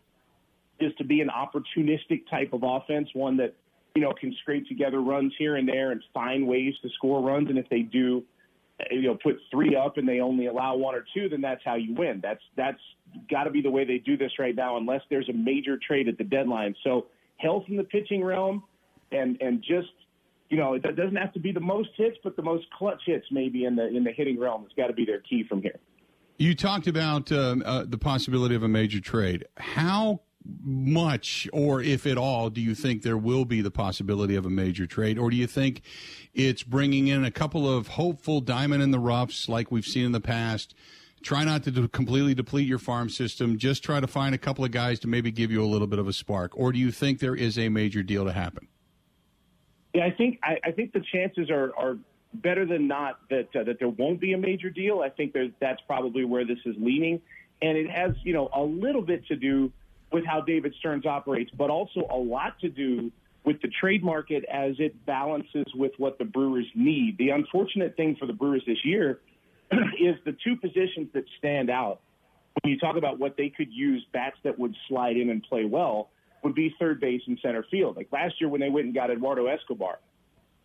is 0.79 0.93
to 0.99 1.05
be 1.05 1.21
an 1.21 1.29
opportunistic 1.29 2.29
type 2.31 2.53
of 2.53 2.63
offense, 2.63 3.09
one 3.15 3.37
that 3.39 3.55
you 3.95 4.03
know 4.03 4.13
can 4.13 4.35
scrape 4.43 4.69
together 4.69 5.01
runs 5.01 5.33
here 5.39 5.57
and 5.57 5.69
there 5.69 5.93
and 5.93 6.03
find 6.13 6.47
ways 6.47 6.75
to 6.83 6.89
score 6.91 7.23
runs. 7.23 7.49
And 7.49 7.59
if 7.59 7.69
they 7.69 7.81
do, 7.81 8.23
uh, 8.81 8.85
you 8.91 9.03
know, 9.03 9.17
put 9.23 9.37
three 9.51 9.75
up 9.75 9.97
and 9.97 10.09
they 10.09 10.21
only 10.21 10.47
allow 10.47 10.77
one 10.77 10.95
or 10.95 11.05
two, 11.15 11.29
then 11.29 11.41
that's 11.41 11.63
how 11.65 11.77
you 11.77 11.95
win. 11.95 12.21
That's 12.23 12.43
that's 12.57 12.81
got 13.31 13.45
to 13.45 13.51
be 13.51 13.63
the 13.63 13.71
way 13.71 13.85
they 13.85 13.99
do 13.99 14.17
this 14.17 14.33
right 14.39 14.55
now, 14.55 14.77
unless 14.77 15.03
there's 15.09 15.29
a 15.29 15.33
major 15.33 15.79
trade 15.79 16.09
at 16.09 16.19
the 16.19 16.25
deadline. 16.25 16.75
So 16.85 17.07
health 17.39 17.65
in 17.69 17.77
the 17.77 17.85
pitching 17.85 18.23
realm, 18.23 18.63
and 19.11 19.41
and 19.41 19.63
just 19.63 19.89
you 20.51 20.57
know, 20.57 20.75
it 20.75 20.83
doesn't 20.83 21.17
have 21.17 21.33
to 21.35 21.41
be 21.41 21.53
the 21.53 21.61
most 21.61 21.91
hits, 21.97 22.17
but 22.25 22.37
the 22.37 22.43
most 22.43 22.67
clutch 22.71 23.03
hits 23.05 23.27
maybe 23.31 23.65
in 23.65 23.77
the 23.77 23.87
in 23.89 24.05
the 24.05 24.13
hitting 24.13 24.39
realm 24.39 24.63
has 24.63 24.73
got 24.77 24.87
to 24.87 24.93
be 24.93 25.05
their 25.05 25.21
key 25.21 25.45
from 25.49 25.63
here. 25.63 25.79
You 26.39 26.55
talked 26.55 26.87
about 26.87 27.33
uh, 27.33 27.57
uh, 27.65 27.85
the 27.87 27.99
possibility 27.99 28.55
of 28.55 28.63
a 28.63 28.69
major 28.69 29.01
trade. 29.01 29.45
How 29.57 30.21
much, 30.63 31.49
or 31.53 31.83
if 31.83 32.07
at 32.07 32.17
all, 32.17 32.49
do 32.49 32.61
you 32.61 32.75
think 32.75 33.03
there 33.03 33.19
will 33.19 33.45
be 33.45 33.61
the 33.61 33.71
possibility 33.71 34.37
of 34.37 34.47
a 34.47 34.51
major 34.51 34.87
trade? 34.87 35.19
Or 35.19 35.31
do 35.31 35.37
you 35.37 35.47
think 35.47 35.83
it's 36.33 36.63
bringing 36.63 37.09
in 37.09 37.25
a 37.25 37.31
couple 37.31 37.69
of 37.69 37.89
hopeful 37.89 38.41
diamond 38.41 38.83
in 38.83 38.93
the 38.93 39.01
roughs 39.01 39.49
like 39.49 39.71
we've 39.71 39.85
seen 39.85 40.07
in 40.07 40.13
the 40.13 40.21
past? 40.21 40.75
Try 41.23 41.45
not 41.45 41.65
to 41.65 41.89
completely 41.89 42.35
deplete 42.35 42.67
your 42.67 42.79
farm 42.79 43.09
system. 43.09 43.59
Just 43.59 43.83
try 43.83 44.01
to 44.01 44.07
find 44.07 44.35
a 44.35 44.39
couple 44.39 44.65
of 44.65 44.71
guys 44.71 45.01
to 45.01 45.09
maybe 45.09 45.31
give 45.31 45.51
you 45.51 45.63
a 45.63 45.67
little 45.67 45.87
bit 45.87 45.99
of 45.99 46.09
a 46.09 46.13
spark. 46.13 46.53
Or 46.55 46.73
do 46.73 46.79
you 46.79 46.91
think 46.91 47.19
there 47.19 47.35
is 47.35 47.59
a 47.59 47.69
major 47.69 48.03
deal 48.03 48.25
to 48.25 48.33
happen? 48.33 48.69
Yeah, 49.95 50.05
I 50.05 50.11
think 50.11 50.39
I, 50.43 50.59
I 50.65 50.71
think 50.73 50.93
the 50.93 51.03
chances 51.13 51.51
are, 51.51 51.73
are 51.77 51.99
better 52.35 52.67
than 52.67 52.87
not 52.87 53.19
that 53.31 53.49
uh, 53.57 53.65
that 53.65 53.79
there 53.79 53.89
won't 53.89 54.21
be 54.21 54.33
a 54.33 54.39
major 54.39 54.71
deal. 54.71 55.01
I 55.01 55.09
think 55.09 55.35
that's 55.61 55.81
probably 55.87 56.25
where 56.25 56.45
this 56.45 56.59
is 56.65 56.77
leaning, 56.79 57.21
and 57.63 57.77
it 57.77 57.91
has 57.91 58.13
you 58.23 58.33
know 58.33 58.51
a 58.55 58.63
little 58.63 59.03
bit 59.03 59.27
to 59.27 59.37
do 59.37 59.73
with 60.13 60.25
how 60.25 60.41
David 60.41 60.75
Stearns 60.79 61.07
operates, 61.07 61.51
but 61.57 61.71
also 61.71 62.07
a 62.11 62.17
lot 62.17 62.59
to 62.61 62.69
do 62.69 63.11
with 63.45 63.61
the 63.63 63.69
trade 63.81 64.03
market 64.05 64.45
as 64.45 64.75
it 64.79 65.07
balances 65.07 65.65
with 65.75 65.93
what 65.97 66.19
the 66.19 66.25
Brewers 66.25 66.67
need. 66.75 67.17
The 67.19 67.31
unfortunate 67.31 67.97
thing 67.97 68.17
for 68.17 68.27
the 68.27 68.33
Brewers 68.33 68.63
this 68.67 68.85
year 68.85 69.21
is 70.01 70.17
the 70.25 70.37
two 70.45 70.57
positions 70.57 71.09
that 71.15 71.25
stand 71.39 71.71
out 71.71 72.01
when 72.63 72.73
you 72.73 72.79
talk 72.79 72.97
about 72.97 73.19
what 73.19 73.37
they 73.37 73.49
could 73.49 73.73
use 73.73 74.05
bats 74.13 74.37
that 74.45 74.59
would 74.59 74.75
slide 74.89 75.17
in 75.17 75.31
and 75.31 75.43
play 75.43 75.65
well 75.65 76.11
would 76.43 76.55
be 76.55 76.75
third 76.79 77.01
base 77.01 77.23
and 77.27 77.39
center 77.43 77.65
field. 77.71 77.97
Like 77.97 78.09
last 78.13 78.41
year 78.41 78.49
when 78.49 78.61
they 78.61 78.69
went 78.69 78.87
and 78.87 78.95
got 78.95 79.11
Eduardo 79.11 79.47
Escobar, 79.47 79.99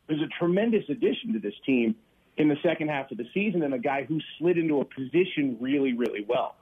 there's 0.07 0.21
a 0.21 0.27
tremendous 0.39 0.83
addition 0.89 1.33
to 1.33 1.39
this 1.39 1.53
team 1.65 1.95
in 2.37 2.47
the 2.47 2.57
second 2.63 2.89
half 2.89 3.11
of 3.11 3.17
the 3.17 3.27
season 3.33 3.63
and 3.63 3.73
a 3.73 3.79
guy 3.79 4.03
who 4.03 4.19
slid 4.37 4.57
into 4.57 4.81
a 4.81 4.85
position 4.85 5.57
really, 5.59 5.93
really 5.93 6.25
well. 6.27 6.55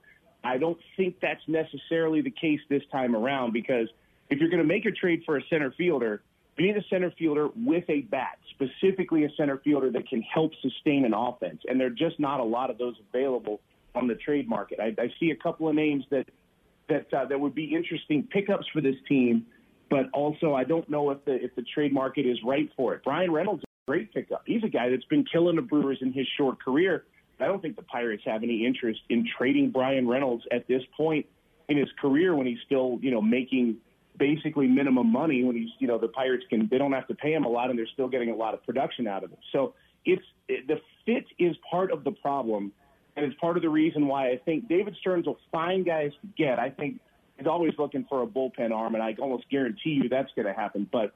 I 0.43 0.57
don't 0.57 0.77
think 0.97 1.19
that's 1.21 1.41
necessarily 1.47 2.21
the 2.21 2.31
case 2.31 2.59
this 2.69 2.83
time 2.91 3.15
around 3.15 3.53
because 3.53 3.87
if 4.29 4.39
you're 4.39 4.49
going 4.49 4.61
to 4.61 4.67
make 4.67 4.85
a 4.85 4.91
trade 4.91 5.23
for 5.25 5.37
a 5.37 5.41
center 5.49 5.71
fielder, 5.71 6.23
you 6.61 6.67
need 6.73 6.77
a 6.77 6.87
center 6.89 7.11
fielder 7.17 7.49
with 7.55 7.83
a 7.89 8.01
bat, 8.01 8.37
specifically 8.51 9.25
a 9.25 9.29
center 9.37 9.57
fielder 9.57 9.91
that 9.91 10.07
can 10.07 10.21
help 10.21 10.51
sustain 10.61 11.05
an 11.05 11.13
offense. 11.13 11.61
And 11.67 11.79
there 11.79 11.87
are 11.87 11.91
just 11.91 12.19
not 12.19 12.39
a 12.39 12.43
lot 12.43 12.69
of 12.69 12.77
those 12.77 12.95
available 13.09 13.61
on 13.95 14.07
the 14.07 14.15
trade 14.15 14.47
market. 14.47 14.79
I, 14.79 14.95
I 15.01 15.11
see 15.19 15.31
a 15.31 15.35
couple 15.35 15.67
of 15.67 15.75
names 15.75 16.05
that 16.11 16.25
that 16.89 17.13
uh, 17.13 17.25
that 17.25 17.39
would 17.39 17.55
be 17.55 17.73
interesting 17.75 18.27
pickups 18.31 18.65
for 18.73 18.81
this 18.81 18.95
team, 19.07 19.45
but 19.89 20.09
also 20.13 20.53
I 20.53 20.63
don't 20.63 20.89
know 20.89 21.09
if 21.11 21.23
the 21.25 21.33
if 21.33 21.55
the 21.55 21.63
trade 21.63 21.93
market 21.93 22.25
is 22.25 22.37
right 22.45 22.69
for 22.75 22.93
it. 22.95 23.03
Bryan 23.03 23.31
Reynolds 23.31 23.61
is 23.61 23.69
a 23.87 23.91
great 23.91 24.13
pickup. 24.13 24.43
He's 24.45 24.63
a 24.63 24.69
guy 24.69 24.89
that's 24.89 25.05
been 25.05 25.25
killing 25.25 25.55
the 25.55 25.61
Brewers 25.61 25.99
in 26.01 26.13
his 26.13 26.27
short 26.37 26.63
career 26.63 27.05
I 27.41 27.47
don't 27.47 27.61
think 27.61 27.75
the 27.75 27.81
Pirates 27.81 28.23
have 28.25 28.43
any 28.43 28.65
interest 28.65 29.01
in 29.09 29.27
trading 29.37 29.71
Bryan 29.71 30.07
Reynolds 30.07 30.43
at 30.51 30.67
this 30.67 30.83
point 30.95 31.25
in 31.67 31.77
his 31.77 31.89
career 31.99 32.35
when 32.35 32.45
he's 32.45 32.59
still, 32.65 32.99
you 33.01 33.11
know, 33.11 33.21
making 33.21 33.77
basically 34.21 34.67
minimum 34.67 35.11
money 35.11 35.43
when 35.43 35.55
he's, 35.55 35.71
you 35.79 35.87
know, 35.87 35.97
the 35.97 36.07
Pirates 36.07 36.45
can 36.47 36.67
they 36.69 36.77
don't 36.77 36.91
have 36.91 37.07
to 37.07 37.15
pay 37.15 37.33
him 37.33 37.43
a 37.43 37.49
lot 37.49 37.71
and 37.71 37.79
they're 37.79 37.87
still 37.91 38.07
getting 38.07 38.29
a 38.29 38.35
lot 38.35 38.53
of 38.53 38.63
production 38.63 39.07
out 39.07 39.23
of 39.23 39.31
him. 39.31 39.39
So 39.51 39.73
it's 40.05 40.23
it, 40.47 40.67
the 40.67 40.79
fit 41.07 41.25
is 41.39 41.55
part 41.69 41.91
of 41.91 42.03
the 42.03 42.11
problem, 42.11 42.71
and 43.15 43.25
it's 43.25 43.35
part 43.41 43.57
of 43.57 43.63
the 43.63 43.69
reason 43.69 44.05
why 44.05 44.29
I 44.29 44.37
think 44.45 44.69
David 44.69 44.95
Stearns 45.01 45.25
will 45.25 45.39
find 45.51 45.83
guys 45.83 46.11
to 46.21 46.27
get. 46.37 46.59
I 46.59 46.69
think 46.69 46.99
he's 47.37 47.47
always 47.47 47.73
looking 47.79 48.05
for 48.07 48.21
a 48.21 48.27
bullpen 48.27 48.71
arm, 48.71 48.93
and 48.93 49.03
I 49.03 49.15
almost 49.19 49.49
guarantee 49.49 49.99
you 50.01 50.07
that's 50.07 50.31
going 50.35 50.45
to 50.45 50.53
happen. 50.53 50.87
But 50.91 51.15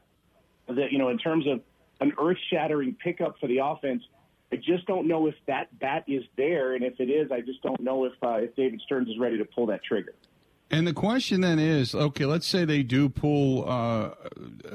the, 0.68 0.88
you 0.90 0.98
know, 0.98 1.10
in 1.10 1.20
terms 1.20 1.46
of 1.48 1.62
an 2.02 2.12
earth-shattering 2.20 2.98
pickup 3.04 3.36
for 3.40 3.48
the 3.48 3.60
offense, 3.60 4.02
I 4.52 4.56
just 4.56 4.88
don't 4.88 5.08
know 5.08 5.28
if 5.28 5.36
that 5.46 5.78
bat 5.80 6.06
is 6.08 6.24
there, 6.38 6.74
and 6.74 6.84
if 6.84 7.00
it 7.00 7.10
is, 7.12 7.32
I 7.32 7.42
just 7.42 7.62
don't 7.62 7.82
know 7.82 8.06
if 8.06 8.14
uh, 8.24 8.38
if 8.38 8.56
David 8.56 8.82
Stearns 8.84 9.10
is 9.10 9.20
ready 9.20 9.38
to 9.38 9.46
pull 9.46 9.68
that 9.68 9.84
trigger. 9.84 10.16
And 10.72 10.88
the 10.88 10.94
question 10.94 11.42
then 11.42 11.60
is, 11.60 11.94
okay, 11.94 12.26
let's 12.26 12.48
say 12.48 12.66
they 12.66 12.82
do 12.82 13.08
pull, 13.08 13.70
uh, 13.70 14.12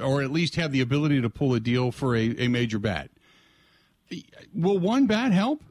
or 0.00 0.22
at 0.22 0.30
least 0.30 0.56
have 0.56 0.72
the 0.72 0.80
ability 0.80 1.20
to 1.20 1.28
pull 1.28 1.54
a 1.54 1.60
deal 1.60 1.90
for 1.90 2.14
a, 2.14 2.34
a 2.38 2.48
major 2.48 2.78
bat. 2.78 3.10
Will 4.54 4.78
one 4.78 5.06
bat 5.06 5.32
help? 5.32 5.62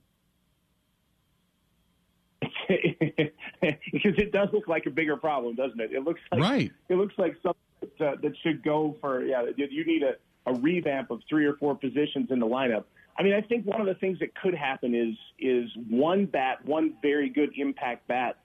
because 2.70 4.14
it 4.18 4.32
does 4.32 4.50
look 4.54 4.68
like 4.68 4.86
a 4.86 4.90
bigger 4.90 5.18
problem, 5.18 5.56
doesn't 5.56 5.80
it? 5.80 5.92
It 5.92 6.04
looks 6.04 6.22
like 6.32 6.42
right. 6.42 6.72
It 6.88 6.96
looks 6.96 7.16
like 7.18 7.36
something 7.42 7.90
that, 7.98 8.08
uh, 8.08 8.16
that 8.22 8.34
should 8.44 8.64
go 8.64 8.96
for 9.02 9.24
yeah. 9.26 9.44
You 9.58 9.86
need 9.86 10.04
a, 10.04 10.16
a 10.46 10.54
revamp 10.54 11.12
of 11.12 11.22
three 11.28 11.46
or 11.46 11.56
four 11.56 11.76
positions 11.76 12.30
in 12.30 12.40
the 12.40 12.46
lineup. 12.46 12.84
I 13.18 13.24
mean, 13.24 13.34
I 13.34 13.42
think 13.42 13.66
one 13.66 13.82
of 13.82 13.88
the 13.88 13.96
things 13.96 14.20
that 14.20 14.34
could 14.36 14.54
happen 14.54 14.96
is 14.96 15.16
is 15.40 15.70
one 15.90 16.26
bat, 16.26 16.64
one 16.66 16.94
very 17.02 17.30
good 17.30 17.52
impact 17.58 18.08
bat, 18.08 18.38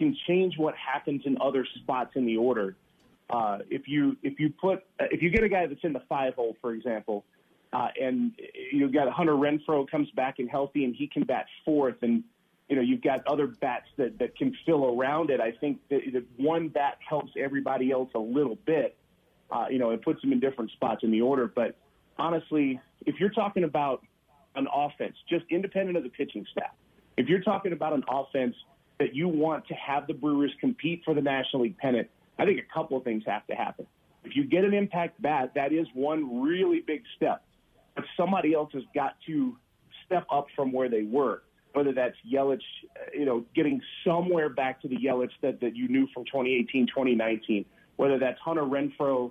can 0.00 0.16
change 0.26 0.56
what 0.56 0.74
happens 0.74 1.22
in 1.26 1.36
other 1.42 1.66
spots 1.82 2.12
in 2.14 2.24
the 2.24 2.38
order. 2.38 2.74
Uh, 3.28 3.58
if 3.68 3.86
you 3.86 4.16
if 4.22 4.40
you 4.40 4.50
put 4.50 4.78
uh, 4.98 5.04
if 5.10 5.22
you 5.22 5.28
get 5.28 5.44
a 5.44 5.48
guy 5.48 5.66
that's 5.66 5.84
in 5.84 5.92
the 5.92 6.02
five 6.08 6.34
hole, 6.34 6.56
for 6.60 6.72
example, 6.72 7.24
uh, 7.74 7.88
and 8.00 8.32
you've 8.72 8.94
got 8.94 9.08
Hunter 9.12 9.34
Renfroe 9.34 9.88
comes 9.88 10.10
back 10.12 10.38
and 10.38 10.48
healthy, 10.50 10.84
and 10.84 10.96
he 10.96 11.06
can 11.06 11.22
bat 11.24 11.44
fourth, 11.64 11.96
and 12.00 12.24
you 12.70 12.76
know 12.76 12.82
you've 12.82 13.02
got 13.02 13.24
other 13.26 13.46
bats 13.46 13.86
that 13.98 14.18
that 14.18 14.36
can 14.36 14.56
fill 14.64 14.98
around 14.98 15.28
it. 15.28 15.38
I 15.38 15.52
think 15.52 15.78
that, 15.90 16.00
that 16.14 16.24
one 16.38 16.68
bat 16.68 16.96
helps 17.06 17.32
everybody 17.38 17.92
else 17.92 18.08
a 18.14 18.18
little 18.18 18.56
bit. 18.66 18.96
Uh, 19.50 19.66
you 19.70 19.78
know, 19.78 19.90
it 19.90 20.02
puts 20.02 20.22
them 20.22 20.32
in 20.32 20.40
different 20.40 20.70
spots 20.70 21.04
in 21.04 21.10
the 21.10 21.20
order. 21.20 21.46
But 21.46 21.76
honestly, 22.18 22.80
if 23.04 23.20
you're 23.20 23.30
talking 23.30 23.64
about 23.64 24.02
an 24.56 24.66
offense, 24.72 25.14
just 25.28 25.44
independent 25.50 25.96
of 25.96 26.04
the 26.04 26.08
pitching 26.08 26.46
staff. 26.50 26.72
If 27.16 27.28
you're 27.28 27.42
talking 27.42 27.72
about 27.72 27.92
an 27.92 28.04
offense 28.08 28.56
that 29.00 29.14
you 29.14 29.26
want 29.26 29.66
to 29.66 29.74
have 29.74 30.06
the 30.06 30.14
Brewers 30.14 30.52
compete 30.60 31.02
for 31.04 31.14
the 31.14 31.22
National 31.22 31.62
League 31.62 31.78
pennant, 31.78 32.08
I 32.38 32.44
think 32.44 32.60
a 32.60 32.72
couple 32.72 32.96
of 32.96 33.02
things 33.02 33.24
have 33.26 33.46
to 33.48 33.54
happen. 33.54 33.86
If 34.24 34.36
you 34.36 34.44
get 34.44 34.62
an 34.62 34.74
impact 34.74 35.20
bat, 35.20 35.52
that 35.54 35.72
is 35.72 35.86
one 35.94 36.42
really 36.42 36.80
big 36.86 37.02
step. 37.16 37.42
But 37.96 38.04
somebody 38.16 38.54
else 38.54 38.70
has 38.74 38.82
got 38.94 39.16
to 39.26 39.56
step 40.06 40.26
up 40.30 40.46
from 40.54 40.70
where 40.70 40.88
they 40.88 41.02
were. 41.02 41.42
whether 41.72 41.92
that's 41.92 42.16
Yelich, 42.30 42.58
uh, 42.96 43.10
you 43.14 43.24
know, 43.24 43.44
getting 43.54 43.80
somewhere 44.04 44.48
back 44.48 44.82
to 44.82 44.88
the 44.88 44.96
Yelich 44.96 45.30
that, 45.40 45.60
that 45.60 45.76
you 45.76 45.88
knew 45.88 46.08
from 46.12 46.24
2018, 46.24 46.88
2019, 46.88 47.64
whether 47.96 48.18
that's 48.18 48.40
Hunter 48.40 48.62
Renfroe 48.62 49.30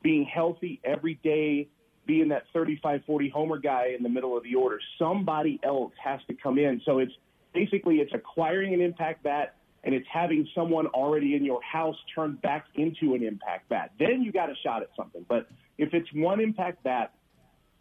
being 0.00 0.24
healthy 0.24 0.80
every 0.84 1.14
day, 1.24 1.68
being 2.06 2.28
that 2.28 2.44
35, 2.52 3.02
40 3.06 3.28
homer 3.28 3.58
guy 3.58 3.92
in 3.96 4.02
the 4.02 4.08
middle 4.08 4.36
of 4.36 4.44
the 4.44 4.54
order. 4.54 4.80
Somebody 4.98 5.58
else 5.64 5.92
has 6.02 6.20
to 6.28 6.34
come 6.34 6.58
in. 6.58 6.80
So 6.84 7.00
it's 7.00 7.12
basically 7.52 7.96
it's 7.96 8.12
acquiring 8.14 8.74
an 8.74 8.80
impact 8.80 9.22
bat 9.22 9.56
and 9.82 9.94
it's 9.94 10.06
having 10.12 10.46
someone 10.54 10.86
already 10.88 11.34
in 11.34 11.44
your 11.44 11.62
house 11.62 11.96
turn 12.14 12.38
back 12.42 12.66
into 12.74 13.14
an 13.14 13.22
impact 13.22 13.68
bat. 13.68 13.92
Then 13.98 14.22
you 14.22 14.32
got 14.32 14.50
a 14.50 14.54
shot 14.62 14.82
at 14.82 14.90
something. 14.96 15.24
But 15.28 15.48
if 15.78 15.94
it's 15.94 16.08
one 16.14 16.40
impact 16.40 16.82
bat 16.82 17.14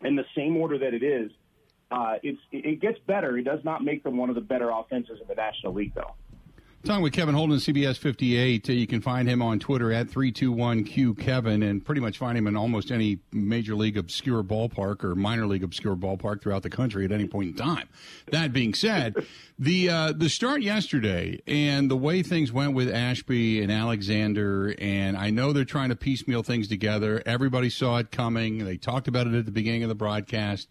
in 0.01 0.15
the 0.15 0.23
same 0.35 0.55
order 0.55 0.77
that 0.77 0.93
it 0.93 1.03
is, 1.03 1.31
uh, 1.91 2.15
it's, 2.23 2.39
it 2.51 2.79
gets 2.79 2.99
better. 3.07 3.37
It 3.37 3.43
does 3.43 3.59
not 3.65 3.83
make 3.83 4.03
them 4.03 4.15
one 4.15 4.29
of 4.29 4.35
the 4.35 4.41
better 4.41 4.69
offenses 4.69 5.19
in 5.21 5.27
the 5.27 5.35
National 5.35 5.73
League, 5.73 5.93
though. 5.93 6.13
Talking 6.81 7.03
with 7.03 7.11
Kevin 7.11 7.35
Holden, 7.35 7.57
CBS 7.57 7.97
58. 7.97 8.69
Uh, 8.69 8.71
you 8.73 8.87
can 8.87 9.01
find 9.01 9.27
him 9.27 9.41
on 9.41 9.59
Twitter 9.59 9.91
at 9.91 10.07
321QKevin 10.07 11.69
and 11.69 11.83
pretty 11.83 11.99
much 11.99 12.17
find 12.17 12.37
him 12.37 12.47
in 12.47 12.55
almost 12.55 12.89
any 12.89 13.19
major 13.33 13.75
league 13.75 13.97
obscure 13.97 14.43
ballpark 14.43 15.03
or 15.03 15.13
minor 15.13 15.45
league 15.45 15.63
obscure 15.63 15.97
ballpark 15.97 16.41
throughout 16.41 16.63
the 16.63 16.69
country 16.69 17.03
at 17.03 17.11
any 17.11 17.27
point 17.27 17.49
in 17.49 17.55
time. 17.55 17.89
That 18.31 18.53
being 18.53 18.73
said, 18.73 19.13
the 19.59 19.89
uh, 19.89 20.13
the 20.13 20.29
start 20.29 20.61
yesterday 20.61 21.41
and 21.45 21.91
the 21.91 21.97
way 21.97 22.23
things 22.23 22.53
went 22.53 22.73
with 22.73 22.89
Ashby 22.89 23.61
and 23.61 23.69
Alexander, 23.69 24.73
and 24.79 25.17
I 25.17 25.31
know 25.31 25.51
they're 25.51 25.65
trying 25.65 25.89
to 25.89 25.97
piecemeal 25.97 26.43
things 26.43 26.69
together. 26.69 27.21
Everybody 27.25 27.69
saw 27.69 27.97
it 27.97 28.09
coming. 28.09 28.63
They 28.63 28.77
talked 28.77 29.09
about 29.09 29.27
it 29.27 29.33
at 29.33 29.43
the 29.43 29.51
beginning 29.51 29.83
of 29.83 29.89
the 29.89 29.95
broadcast. 29.95 30.69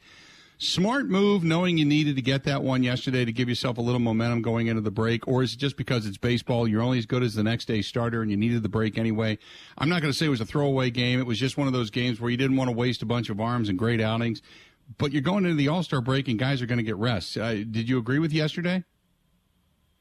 Smart 0.60 1.06
move, 1.06 1.44
knowing 1.44 1.78
you 1.78 1.84
needed 1.84 2.16
to 2.16 2.22
get 2.22 2.42
that 2.42 2.64
one 2.64 2.82
yesterday 2.82 3.24
to 3.24 3.30
give 3.30 3.48
yourself 3.48 3.78
a 3.78 3.80
little 3.80 4.00
momentum 4.00 4.42
going 4.42 4.66
into 4.66 4.80
the 4.80 4.90
break, 4.90 5.28
or 5.28 5.44
is 5.44 5.54
it 5.54 5.58
just 5.58 5.76
because 5.76 6.04
it's 6.04 6.16
baseball? 6.16 6.66
You're 6.66 6.82
only 6.82 6.98
as 6.98 7.06
good 7.06 7.22
as 7.22 7.34
the 7.34 7.44
next 7.44 7.66
day 7.66 7.80
starter, 7.80 8.22
and 8.22 8.30
you 8.30 8.36
needed 8.36 8.64
the 8.64 8.68
break 8.68 8.98
anyway. 8.98 9.38
I'm 9.78 9.88
not 9.88 10.02
going 10.02 10.12
to 10.12 10.18
say 10.18 10.26
it 10.26 10.30
was 10.30 10.40
a 10.40 10.46
throwaway 10.46 10.90
game. 10.90 11.20
It 11.20 11.26
was 11.26 11.38
just 11.38 11.56
one 11.56 11.68
of 11.68 11.72
those 11.72 11.90
games 11.90 12.20
where 12.20 12.28
you 12.28 12.36
didn't 12.36 12.56
want 12.56 12.70
to 12.70 12.76
waste 12.76 13.02
a 13.02 13.06
bunch 13.06 13.30
of 13.30 13.40
arms 13.40 13.68
and 13.68 13.78
great 13.78 14.00
outings. 14.00 14.42
But 14.96 15.12
you're 15.12 15.22
going 15.22 15.44
into 15.44 15.56
the 15.56 15.68
All 15.68 15.84
Star 15.84 16.00
break, 16.00 16.26
and 16.26 16.40
guys 16.40 16.60
are 16.60 16.66
going 16.66 16.78
to 16.78 16.84
get 16.84 16.96
rest. 16.96 17.38
Uh, 17.38 17.54
did 17.54 17.88
you 17.88 17.96
agree 17.96 18.18
with 18.18 18.32
yesterday? 18.32 18.82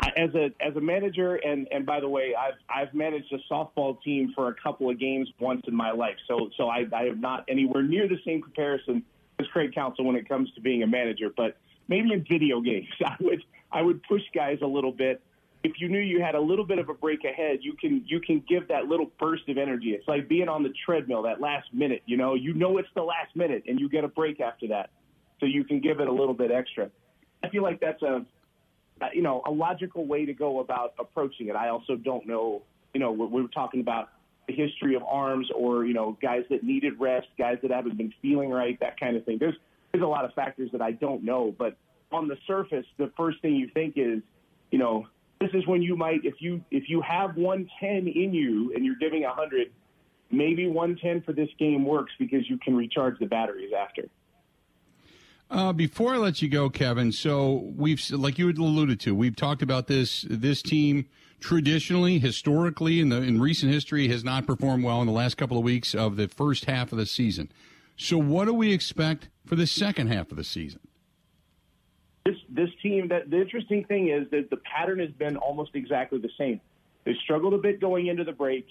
As 0.01 0.33
a 0.33 0.49
as 0.59 0.75
a 0.75 0.81
manager, 0.81 1.35
and 1.35 1.67
and 1.71 1.85
by 1.85 1.99
the 1.99 2.09
way, 2.09 2.33
I've 2.33 2.55
I've 2.67 2.93
managed 2.95 3.31
a 3.31 3.53
softball 3.53 4.01
team 4.01 4.31
for 4.33 4.47
a 4.47 4.55
couple 4.55 4.89
of 4.89 4.99
games 4.99 5.29
once 5.39 5.61
in 5.67 5.75
my 5.75 5.91
life, 5.91 6.15
so 6.27 6.49
so 6.57 6.67
I, 6.67 6.85
I 6.95 7.03
have 7.03 7.19
not 7.19 7.45
anywhere 7.47 7.83
near 7.83 8.07
the 8.07 8.17
same 8.25 8.41
comparison 8.41 9.03
as 9.39 9.47
Craig 9.47 9.73
Counsell 9.73 10.05
when 10.05 10.15
it 10.15 10.27
comes 10.27 10.51
to 10.53 10.61
being 10.61 10.83
a 10.83 10.87
manager, 10.87 11.29
but 11.35 11.57
maybe 11.87 12.13
in 12.13 12.25
video 12.27 12.61
games, 12.61 12.87
I 13.05 13.15
would 13.19 13.43
I 13.71 13.81
would 13.81 14.01
push 14.03 14.21
guys 14.33 14.59
a 14.61 14.67
little 14.67 14.91
bit. 14.91 15.21
If 15.63 15.73
you 15.79 15.89
knew 15.89 15.99
you 15.99 16.21
had 16.21 16.35
a 16.35 16.39
little 16.39 16.65
bit 16.65 16.79
of 16.79 16.87
a 16.87 16.93
break 16.93 17.23
ahead, 17.23 17.59
you 17.61 17.73
can 17.73 18.03
you 18.05 18.19
can 18.19 18.43
give 18.47 18.67
that 18.69 18.85
little 18.85 19.11
burst 19.19 19.49
of 19.49 19.57
energy. 19.57 19.91
It's 19.91 20.07
like 20.07 20.27
being 20.27 20.47
on 20.47 20.63
the 20.63 20.73
treadmill 20.85 21.23
that 21.23 21.41
last 21.41 21.67
minute. 21.73 22.03
You 22.05 22.17
know, 22.17 22.35
you 22.35 22.53
know 22.53 22.77
it's 22.77 22.89
the 22.95 23.03
last 23.03 23.35
minute, 23.35 23.63
and 23.67 23.79
you 23.79 23.89
get 23.89 24.03
a 24.03 24.07
break 24.07 24.39
after 24.39 24.67
that, 24.69 24.91
so 25.39 25.45
you 25.45 25.63
can 25.63 25.79
give 25.79 25.99
it 25.99 26.07
a 26.07 26.11
little 26.11 26.33
bit 26.33 26.51
extra. 26.51 26.89
I 27.43 27.49
feel 27.49 27.63
like 27.63 27.79
that's 27.79 28.01
a 28.01 28.25
you 29.13 29.21
know 29.21 29.41
a 29.45 29.51
logical 29.51 30.05
way 30.05 30.25
to 30.25 30.33
go 30.33 30.59
about 30.59 30.93
approaching 30.99 31.47
it. 31.47 31.55
I 31.55 31.69
also 31.69 31.95
don't 31.95 32.25
know. 32.27 32.63
You 32.93 33.01
know, 33.01 33.11
we 33.11 33.41
were 33.41 33.49
talking 33.49 33.81
about 33.81 34.09
history 34.47 34.95
of 34.95 35.03
arms 35.03 35.49
or, 35.55 35.85
you 35.85 35.93
know, 35.93 36.17
guys 36.21 36.43
that 36.49 36.63
needed 36.63 36.99
rest, 36.99 37.27
guys 37.37 37.57
that 37.61 37.71
haven't 37.71 37.97
been 37.97 38.13
feeling 38.21 38.49
right, 38.49 38.79
that 38.79 38.99
kind 38.99 39.15
of 39.17 39.25
thing. 39.25 39.37
There's 39.39 39.55
there's 39.91 40.03
a 40.03 40.07
lot 40.07 40.25
of 40.25 40.33
factors 40.33 40.69
that 40.73 40.81
I 40.81 40.91
don't 40.91 41.23
know, 41.23 41.55
but 41.57 41.77
on 42.11 42.27
the 42.27 42.37
surface, 42.45 42.85
the 42.97 43.11
first 43.17 43.41
thing 43.41 43.55
you 43.55 43.69
think 43.73 43.93
is, 43.97 44.21
you 44.71 44.79
know, 44.79 45.07
this 45.39 45.49
is 45.53 45.65
when 45.67 45.81
you 45.81 45.95
might 45.95 46.23
if 46.23 46.35
you 46.39 46.63
if 46.71 46.89
you 46.89 47.01
have 47.01 47.35
110 47.35 48.07
in 48.07 48.33
you 48.33 48.73
and 48.75 48.85
you're 48.85 48.95
giving 48.95 49.23
100, 49.23 49.71
maybe 50.31 50.67
110 50.67 51.23
for 51.23 51.33
this 51.33 51.49
game 51.59 51.85
works 51.85 52.11
because 52.19 52.49
you 52.49 52.57
can 52.57 52.75
recharge 52.75 53.19
the 53.19 53.25
batteries 53.25 53.71
after. 53.77 54.03
Uh, 55.49 55.71
before 55.71 56.13
I 56.13 56.17
let 56.17 56.41
you 56.41 56.49
go, 56.49 56.69
Kevin, 56.69 57.11
so 57.11 57.71
we've 57.75 58.01
like 58.11 58.37
you 58.37 58.49
alluded 58.49 58.99
to, 59.01 59.15
we've 59.15 59.35
talked 59.35 59.61
about 59.61 59.87
this 59.87 60.25
this 60.29 60.61
team 60.61 61.07
traditionally, 61.39 62.19
historically, 62.19 62.99
in 62.99 63.09
the 63.09 63.21
in 63.21 63.39
recent 63.39 63.71
history, 63.71 64.09
has 64.09 64.23
not 64.23 64.45
performed 64.45 64.83
well 64.83 64.99
in 64.99 65.07
the 65.07 65.13
last 65.13 65.37
couple 65.37 65.57
of 65.57 65.63
weeks 65.63 65.95
of 65.95 66.17
the 66.17 66.27
first 66.27 66.65
half 66.65 66.91
of 66.91 66.97
the 66.97 67.05
season. 67.05 67.49
So, 67.95 68.17
what 68.17 68.45
do 68.45 68.53
we 68.53 68.73
expect 68.73 69.29
for 69.45 69.55
the 69.55 69.67
second 69.67 70.07
half 70.07 70.31
of 70.31 70.37
the 70.37 70.43
season? 70.43 70.81
This 72.25 72.35
this 72.49 72.69
team. 72.83 73.07
That 73.07 73.29
the 73.29 73.39
interesting 73.39 73.85
thing 73.85 74.09
is 74.09 74.29
that 74.31 74.49
the 74.49 74.57
pattern 74.57 74.99
has 74.99 75.11
been 75.11 75.37
almost 75.37 75.71
exactly 75.75 76.19
the 76.19 76.29
same. 76.37 76.59
They 77.05 77.13
struggled 77.23 77.53
a 77.53 77.57
bit 77.57 77.79
going 77.79 78.07
into 78.07 78.25
the 78.25 78.33
break, 78.33 78.67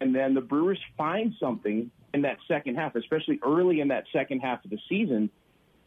and 0.00 0.14
then 0.14 0.34
the 0.34 0.40
Brewers 0.40 0.78
find 0.96 1.34
something 1.40 1.90
in 2.12 2.22
that 2.22 2.36
second 2.46 2.76
half, 2.76 2.94
especially 2.94 3.40
early 3.42 3.80
in 3.80 3.88
that 3.88 4.04
second 4.12 4.40
half 4.40 4.64
of 4.64 4.70
the 4.70 4.78
season. 4.88 5.28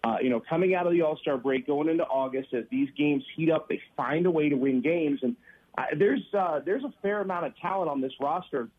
Uh, 0.07 0.17
you 0.21 0.29
know, 0.29 0.39
coming 0.39 0.73
out 0.73 0.87
of 0.87 0.93
the 0.93 1.01
All 1.01 1.17
Star 1.17 1.37
break, 1.37 1.67
going 1.67 1.89
into 1.89 2.05
August, 2.05 2.53
as 2.53 2.63
these 2.71 2.87
games 2.97 3.23
heat 3.35 3.51
up, 3.51 3.67
they 3.67 3.81
find 3.97 4.25
a 4.25 4.31
way 4.31 4.47
to 4.47 4.55
win 4.55 4.79
games. 4.79 5.19
And 5.21 5.35
I, 5.77 5.87
there's 5.97 6.21
uh, 6.33 6.61
there's 6.63 6.83
a 6.85 6.93
fair 7.01 7.19
amount 7.19 7.45
of 7.45 7.57
talent 7.57 7.89
on 7.89 7.99
this 7.99 8.13
roster. 8.21 8.69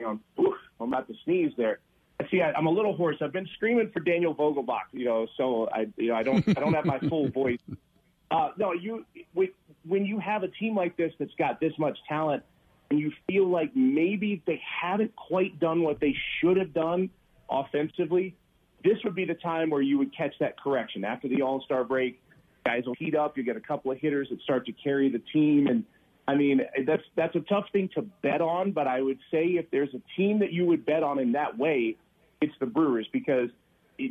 You 0.00 0.06
know, 0.06 0.42
oof, 0.42 0.54
I'm 0.80 0.88
about 0.88 1.06
to 1.08 1.14
sneeze 1.24 1.52
there. 1.58 1.80
I 2.18 2.28
see, 2.30 2.40
I, 2.40 2.52
I'm 2.52 2.66
a 2.66 2.70
little 2.70 2.96
hoarse. 2.96 3.16
I've 3.20 3.32
been 3.32 3.48
screaming 3.56 3.90
for 3.92 4.00
Daniel 4.00 4.34
Vogelbach, 4.34 4.88
you 4.92 5.04
know, 5.04 5.26
so 5.36 5.68
I, 5.70 5.86
you 5.96 6.08
know, 6.08 6.14
I 6.14 6.22
don't, 6.22 6.48
I 6.48 6.60
don't 6.60 6.74
have 6.74 6.84
my 6.84 6.98
full 6.98 7.28
voice. 7.28 7.60
Uh, 8.30 8.50
no, 8.58 8.74
you, 8.74 9.06
when 9.86 10.04
you 10.04 10.18
have 10.18 10.42
a 10.42 10.48
team 10.48 10.76
like 10.76 10.98
this 10.98 11.14
that's 11.18 11.32
got 11.38 11.60
this 11.60 11.72
much 11.78 11.96
talent, 12.06 12.42
and 12.90 12.98
you 12.98 13.10
feel 13.26 13.48
like 13.48 13.74
maybe 13.74 14.42
they 14.46 14.60
haven't 14.82 15.16
quite 15.16 15.58
done 15.58 15.82
what 15.82 15.98
they 15.98 16.14
should 16.38 16.58
have 16.58 16.74
done 16.74 17.08
offensively, 17.48 18.34
this 18.84 18.98
would 19.04 19.14
be 19.14 19.24
the 19.24 19.34
time 19.34 19.70
where 19.70 19.82
you 19.82 19.98
would 19.98 20.16
catch 20.16 20.34
that 20.40 20.60
correction 20.60 21.04
after 21.04 21.28
the 21.28 21.42
All 21.42 21.60
Star 21.62 21.84
break. 21.84 22.20
Guys 22.64 22.84
will 22.86 22.94
heat 22.94 23.14
up. 23.14 23.36
You 23.36 23.42
get 23.42 23.56
a 23.56 23.60
couple 23.60 23.90
of 23.90 23.98
hitters 23.98 24.28
that 24.30 24.40
start 24.42 24.66
to 24.66 24.72
carry 24.72 25.08
the 25.08 25.22
team, 25.32 25.66
and 25.66 25.84
I 26.26 26.34
mean, 26.34 26.60
that's 26.86 27.02
that's 27.16 27.34
a 27.36 27.40
tough 27.40 27.64
thing 27.72 27.88
to 27.94 28.02
bet 28.02 28.42
on, 28.42 28.72
but 28.72 28.86
I 28.86 29.00
would 29.00 29.18
say 29.30 29.44
if 29.46 29.70
there's 29.70 29.94
a 29.94 30.02
team 30.16 30.40
that 30.40 30.52
you 30.52 30.66
would 30.66 30.84
bet 30.84 31.02
on 31.02 31.18
in 31.18 31.32
that 31.32 31.56
way, 31.56 31.96
it's 32.42 32.52
the 32.60 32.66
Brewers 32.66 33.08
because 33.12 33.48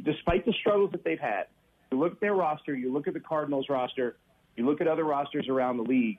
despite 0.03 0.45
the 0.45 0.53
struggles 0.53 0.91
that 0.91 1.03
they've 1.03 1.19
had, 1.19 1.45
you 1.91 1.99
look 1.99 2.13
at 2.13 2.19
their 2.19 2.33
roster, 2.33 2.75
you 2.75 2.91
look 2.91 3.07
at 3.07 3.13
the 3.13 3.19
Cardinals 3.19 3.67
roster, 3.69 4.17
you 4.55 4.65
look 4.65 4.81
at 4.81 4.87
other 4.87 5.03
rosters 5.03 5.47
around 5.47 5.77
the 5.77 5.83
league, 5.83 6.17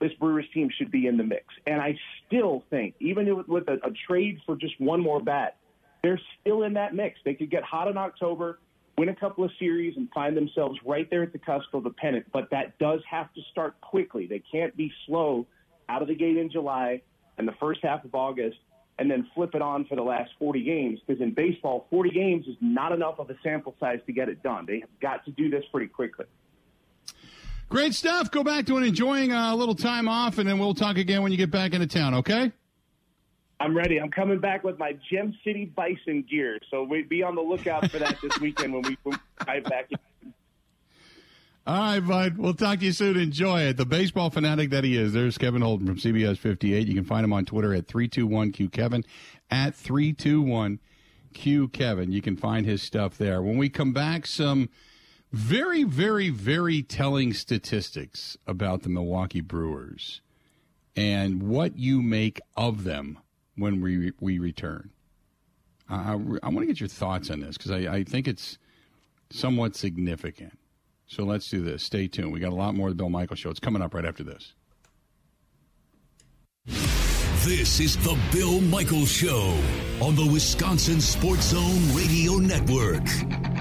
this 0.00 0.12
Brewers 0.14 0.46
team 0.52 0.68
should 0.76 0.90
be 0.90 1.06
in 1.06 1.16
the 1.16 1.22
mix. 1.24 1.44
And 1.64 1.80
I 1.80 1.96
still 2.26 2.64
think, 2.68 2.94
even 2.98 3.44
with 3.46 3.68
a, 3.68 3.74
a 3.84 3.92
trade 4.08 4.40
for 4.46 4.56
just 4.56 4.80
one 4.80 5.00
more 5.00 5.20
bat, 5.20 5.57
they're 6.02 6.20
still 6.40 6.62
in 6.62 6.74
that 6.74 6.94
mix. 6.94 7.18
They 7.24 7.34
could 7.34 7.50
get 7.50 7.62
hot 7.62 7.88
in 7.88 7.96
October 7.96 8.58
win 8.98 9.08
a 9.08 9.14
couple 9.14 9.44
of 9.44 9.50
series 9.58 9.96
and 9.96 10.10
find 10.10 10.36
themselves 10.36 10.78
right 10.84 11.08
there 11.08 11.22
at 11.22 11.32
the 11.32 11.38
cusp 11.38 11.72
of 11.72 11.84
the 11.84 11.90
pennant. 11.90 12.26
But 12.32 12.50
that 12.50 12.76
does 12.78 13.00
have 13.08 13.32
to 13.34 13.40
start 13.52 13.80
quickly. 13.80 14.26
They 14.26 14.42
can't 14.50 14.76
be 14.76 14.92
slow 15.06 15.46
out 15.88 16.02
of 16.02 16.08
the 16.08 16.16
gate 16.16 16.36
in 16.36 16.50
July 16.50 17.00
and 17.38 17.46
the 17.46 17.54
first 17.60 17.80
half 17.82 18.04
of 18.04 18.14
August 18.14 18.58
and 18.98 19.08
then 19.08 19.28
flip 19.34 19.54
it 19.54 19.62
on 19.62 19.84
for 19.84 19.94
the 19.94 20.02
last 20.02 20.32
40 20.40 20.64
games 20.64 20.98
because 21.06 21.22
in 21.22 21.32
baseball, 21.32 21.86
40 21.90 22.10
games 22.10 22.46
is 22.48 22.56
not 22.60 22.90
enough 22.90 23.20
of 23.20 23.30
a 23.30 23.36
sample 23.44 23.76
size 23.78 24.00
to 24.06 24.12
get 24.12 24.28
it 24.28 24.42
done. 24.42 24.66
They 24.66 24.80
have 24.80 25.00
got 25.00 25.24
to 25.26 25.30
do 25.30 25.48
this 25.48 25.64
pretty 25.70 25.86
quickly. 25.86 26.26
Great 27.68 27.94
stuff. 27.94 28.32
Go 28.32 28.42
back 28.42 28.66
to 28.66 28.78
enjoying 28.78 29.30
uh, 29.30 29.54
a 29.54 29.56
little 29.56 29.74
time 29.74 30.08
off, 30.08 30.38
and 30.38 30.48
then 30.48 30.58
we'll 30.58 30.74
talk 30.74 30.96
again 30.96 31.22
when 31.22 31.30
you 31.30 31.38
get 31.38 31.50
back 31.50 31.74
into 31.74 31.86
town, 31.86 32.14
okay? 32.14 32.50
I'm 33.60 33.76
ready. 33.76 34.00
I'm 34.00 34.10
coming 34.10 34.38
back 34.38 34.62
with 34.62 34.78
my 34.78 34.96
Gem 35.10 35.36
City 35.42 35.64
Bison 35.64 36.24
gear, 36.30 36.60
so 36.70 36.84
we 36.84 37.02
be 37.02 37.24
on 37.24 37.34
the 37.34 37.42
lookout 37.42 37.90
for 37.90 37.98
that 37.98 38.16
this 38.22 38.38
weekend 38.40 38.72
when 38.72 38.82
we 38.82 38.96
drive 39.44 39.64
back. 39.64 39.90
All 41.66 41.76
right, 41.76 42.00
bud. 42.00 42.38
We'll 42.38 42.54
talk 42.54 42.78
to 42.78 42.84
you 42.86 42.92
soon. 42.92 43.18
Enjoy 43.18 43.62
it. 43.62 43.76
The 43.76 43.84
baseball 43.84 44.30
fanatic 44.30 44.70
that 44.70 44.84
he 44.84 44.96
is. 44.96 45.12
There's 45.12 45.36
Kevin 45.36 45.60
Holden 45.60 45.86
from 45.86 45.96
CBS 45.96 46.38
58. 46.38 46.86
You 46.86 46.94
can 46.94 47.04
find 47.04 47.24
him 47.24 47.32
on 47.32 47.44
Twitter 47.44 47.74
at 47.74 47.88
321QKevin, 47.88 49.04
at 49.50 49.74
321QKevin. 49.74 52.12
You 52.12 52.22
can 52.22 52.36
find 52.36 52.64
his 52.64 52.80
stuff 52.80 53.18
there. 53.18 53.42
When 53.42 53.58
we 53.58 53.68
come 53.68 53.92
back, 53.92 54.24
some 54.24 54.70
very, 55.32 55.82
very, 55.82 56.30
very 56.30 56.82
telling 56.82 57.34
statistics 57.34 58.38
about 58.46 58.82
the 58.82 58.88
Milwaukee 58.88 59.42
Brewers 59.42 60.22
and 60.96 61.42
what 61.42 61.76
you 61.76 62.00
make 62.00 62.40
of 62.56 62.84
them 62.84 63.18
when 63.58 63.80
we 63.80 64.12
we 64.20 64.38
return. 64.38 64.90
I, 65.90 66.12
I, 66.12 66.14
want 66.16 66.60
to 66.60 66.66
get 66.66 66.80
your 66.80 66.88
thoughts 66.88 67.30
on 67.30 67.40
this 67.40 67.56
because 67.56 67.70
I, 67.70 67.78
I 67.92 68.04
think 68.04 68.28
it's 68.28 68.58
somewhat 69.30 69.74
significant. 69.74 70.58
So 71.06 71.24
let's 71.24 71.48
do 71.48 71.62
this. 71.62 71.82
Stay 71.82 72.08
tuned. 72.08 72.32
We 72.32 72.40
got 72.40 72.52
a 72.52 72.54
lot 72.54 72.74
more 72.74 72.88
of 72.88 72.92
the 72.92 73.02
Bill 73.02 73.08
Michael 73.08 73.36
Show. 73.36 73.48
It's 73.48 73.60
coming 73.60 73.80
up 73.80 73.94
right 73.94 74.04
after 74.04 74.22
this. 74.22 74.52
This 76.66 77.80
is 77.80 77.96
the 77.98 78.18
Bill 78.30 78.60
Michael 78.60 79.06
Show 79.06 79.58
on 80.02 80.14
the 80.14 80.28
Wisconsin 80.30 81.00
Sports 81.00 81.46
Zone 81.46 81.96
Radio 81.96 82.34
Network. 82.34 83.57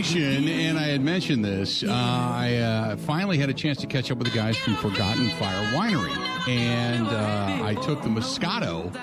Vacation, 0.00 0.48
and 0.48 0.78
I 0.78 0.84
had 0.84 1.02
mentioned 1.02 1.44
this. 1.44 1.82
Uh, 1.82 1.88
I 1.90 2.56
uh, 2.56 2.96
finally 2.96 3.36
had 3.36 3.50
a 3.50 3.54
chance 3.54 3.76
to 3.78 3.86
catch 3.86 4.10
up 4.10 4.16
with 4.16 4.28
the 4.28 4.34
guys 4.34 4.56
from 4.56 4.74
Forgotten 4.76 5.28
Fire 5.30 5.72
Winery, 5.74 6.16
and 6.48 7.06
uh, 7.06 7.66
I 7.66 7.74
took 7.82 8.00
the 8.02 8.08
Moscato 8.08 8.96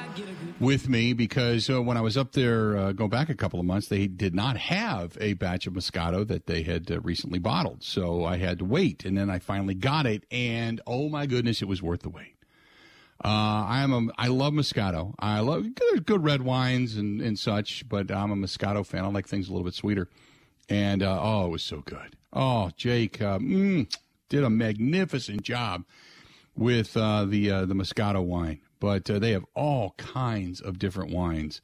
with 0.59 0.89
me 0.89 1.13
because 1.13 1.69
uh, 1.69 1.83
when 1.83 1.97
I 1.97 2.01
was 2.01 2.17
up 2.17 2.31
there, 2.31 2.77
uh, 2.77 2.91
go 2.93 3.07
back 3.07 3.29
a 3.29 3.35
couple 3.35 3.59
of 3.59 3.65
months, 3.67 3.89
they 3.89 4.07
did 4.07 4.33
not 4.33 4.57
have 4.57 5.15
a 5.21 5.33
batch 5.33 5.67
of 5.67 5.73
Moscato 5.73 6.27
that 6.27 6.47
they 6.47 6.63
had 6.63 6.89
uh, 6.89 6.99
recently 7.01 7.37
bottled, 7.37 7.83
so 7.83 8.25
I 8.25 8.37
had 8.37 8.57
to 8.57 8.65
wait, 8.65 9.05
and 9.05 9.15
then 9.15 9.29
I 9.29 9.37
finally 9.37 9.75
got 9.75 10.07
it, 10.07 10.23
and 10.31 10.81
oh 10.87 11.09
my 11.09 11.27
goodness, 11.27 11.61
it 11.61 11.67
was 11.67 11.79
worth 11.79 12.01
the 12.01 12.09
wait. 12.09 12.33
Uh, 13.23 13.27
I 13.67 13.81
am 13.83 13.93
a, 13.93 14.11
I 14.17 14.27
love 14.29 14.53
Moscato. 14.53 15.13
I 15.19 15.41
love 15.41 15.75
good, 15.75 16.05
good 16.05 16.23
red 16.23 16.41
wines 16.41 16.97
and, 16.97 17.21
and 17.21 17.37
such, 17.37 17.87
but 17.87 18.11
I'm 18.11 18.31
a 18.31 18.35
Moscato 18.35 18.85
fan. 18.85 19.05
I 19.05 19.07
like 19.07 19.27
things 19.27 19.47
a 19.47 19.51
little 19.51 19.65
bit 19.65 19.73
sweeter. 19.73 20.07
And 20.69 21.01
uh, 21.01 21.19
oh, 21.21 21.45
it 21.45 21.49
was 21.49 21.63
so 21.63 21.81
good. 21.81 22.15
Oh, 22.33 22.71
Jake 22.75 23.21
uh, 23.21 23.39
mm, 23.39 23.91
did 24.29 24.43
a 24.43 24.49
magnificent 24.49 25.41
job 25.41 25.85
with 26.55 26.97
uh, 26.97 27.25
the 27.25 27.51
uh, 27.51 27.65
the 27.65 27.73
Moscato 27.73 28.23
wine. 28.23 28.59
But 28.79 29.09
uh, 29.09 29.19
they 29.19 29.31
have 29.31 29.45
all 29.55 29.91
kinds 29.97 30.61
of 30.61 30.77
different 30.77 31.11
wines 31.11 31.61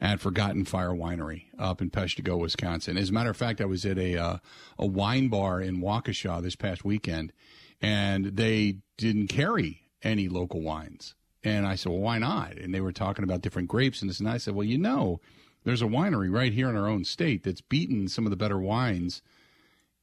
at 0.00 0.20
Forgotten 0.20 0.64
Fire 0.64 0.90
Winery 0.90 1.44
up 1.58 1.80
in 1.80 1.90
Peshtigo, 1.90 2.38
Wisconsin. 2.38 2.96
As 2.96 3.10
a 3.10 3.12
matter 3.12 3.30
of 3.30 3.36
fact, 3.36 3.60
I 3.60 3.66
was 3.66 3.84
at 3.84 3.98
a 3.98 4.16
uh, 4.16 4.38
a 4.78 4.86
wine 4.86 5.28
bar 5.28 5.60
in 5.60 5.80
Waukesha 5.80 6.42
this 6.42 6.56
past 6.56 6.84
weekend, 6.84 7.32
and 7.80 8.36
they 8.36 8.78
didn't 8.96 9.28
carry 9.28 9.82
any 10.02 10.28
local 10.28 10.62
wines. 10.62 11.14
And 11.44 11.66
I 11.66 11.76
said, 11.76 11.92
well, 11.92 12.00
why 12.00 12.18
not? 12.18 12.56
And 12.56 12.74
they 12.74 12.80
were 12.80 12.92
talking 12.92 13.22
about 13.22 13.40
different 13.40 13.68
grapes 13.68 14.00
and 14.00 14.10
this. 14.10 14.18
And 14.18 14.28
I 14.28 14.38
said, 14.38 14.54
well, 14.54 14.66
you 14.66 14.78
know, 14.78 15.20
there's 15.66 15.82
a 15.82 15.86
winery 15.86 16.32
right 16.32 16.52
here 16.52 16.70
in 16.70 16.76
our 16.76 16.86
own 16.86 17.04
state 17.04 17.42
that's 17.42 17.60
beaten 17.60 18.06
some 18.06 18.24
of 18.24 18.30
the 18.30 18.36
better 18.36 18.58
wines 18.58 19.20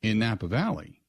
in 0.01 0.19
Napa 0.19 0.45
Valley. 0.45 0.99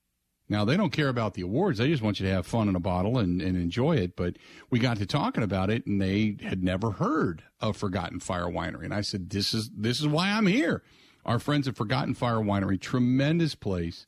Now, 0.48 0.64
they 0.64 0.76
don't 0.76 0.92
care 0.92 1.08
about 1.08 1.34
the 1.34 1.42
awards. 1.42 1.78
They 1.78 1.88
just 1.88 2.04
want 2.04 2.20
you 2.20 2.26
to 2.26 2.32
have 2.32 2.46
fun 2.46 2.68
in 2.68 2.76
a 2.76 2.80
bottle 2.80 3.18
and, 3.18 3.42
and 3.42 3.56
enjoy 3.56 3.96
it. 3.96 4.14
But 4.14 4.36
we 4.70 4.78
got 4.78 4.98
to 4.98 5.06
talking 5.06 5.42
about 5.42 5.70
it, 5.70 5.86
and 5.86 6.00
they 6.00 6.36
had 6.40 6.62
never 6.62 6.92
heard 6.92 7.42
of 7.60 7.76
Forgotten 7.76 8.20
Fire 8.20 8.46
Winery. 8.46 8.84
And 8.84 8.94
I 8.94 9.00
said, 9.00 9.30
this 9.30 9.54
is, 9.54 9.70
this 9.76 9.98
is 9.98 10.06
why 10.06 10.30
I'm 10.30 10.46
here. 10.46 10.84
Our 11.26 11.40
friends 11.40 11.66
at 11.66 11.74
Forgotten 11.74 12.14
Fire 12.14 12.36
Winery, 12.36 12.80
tremendous 12.80 13.56
place 13.56 14.06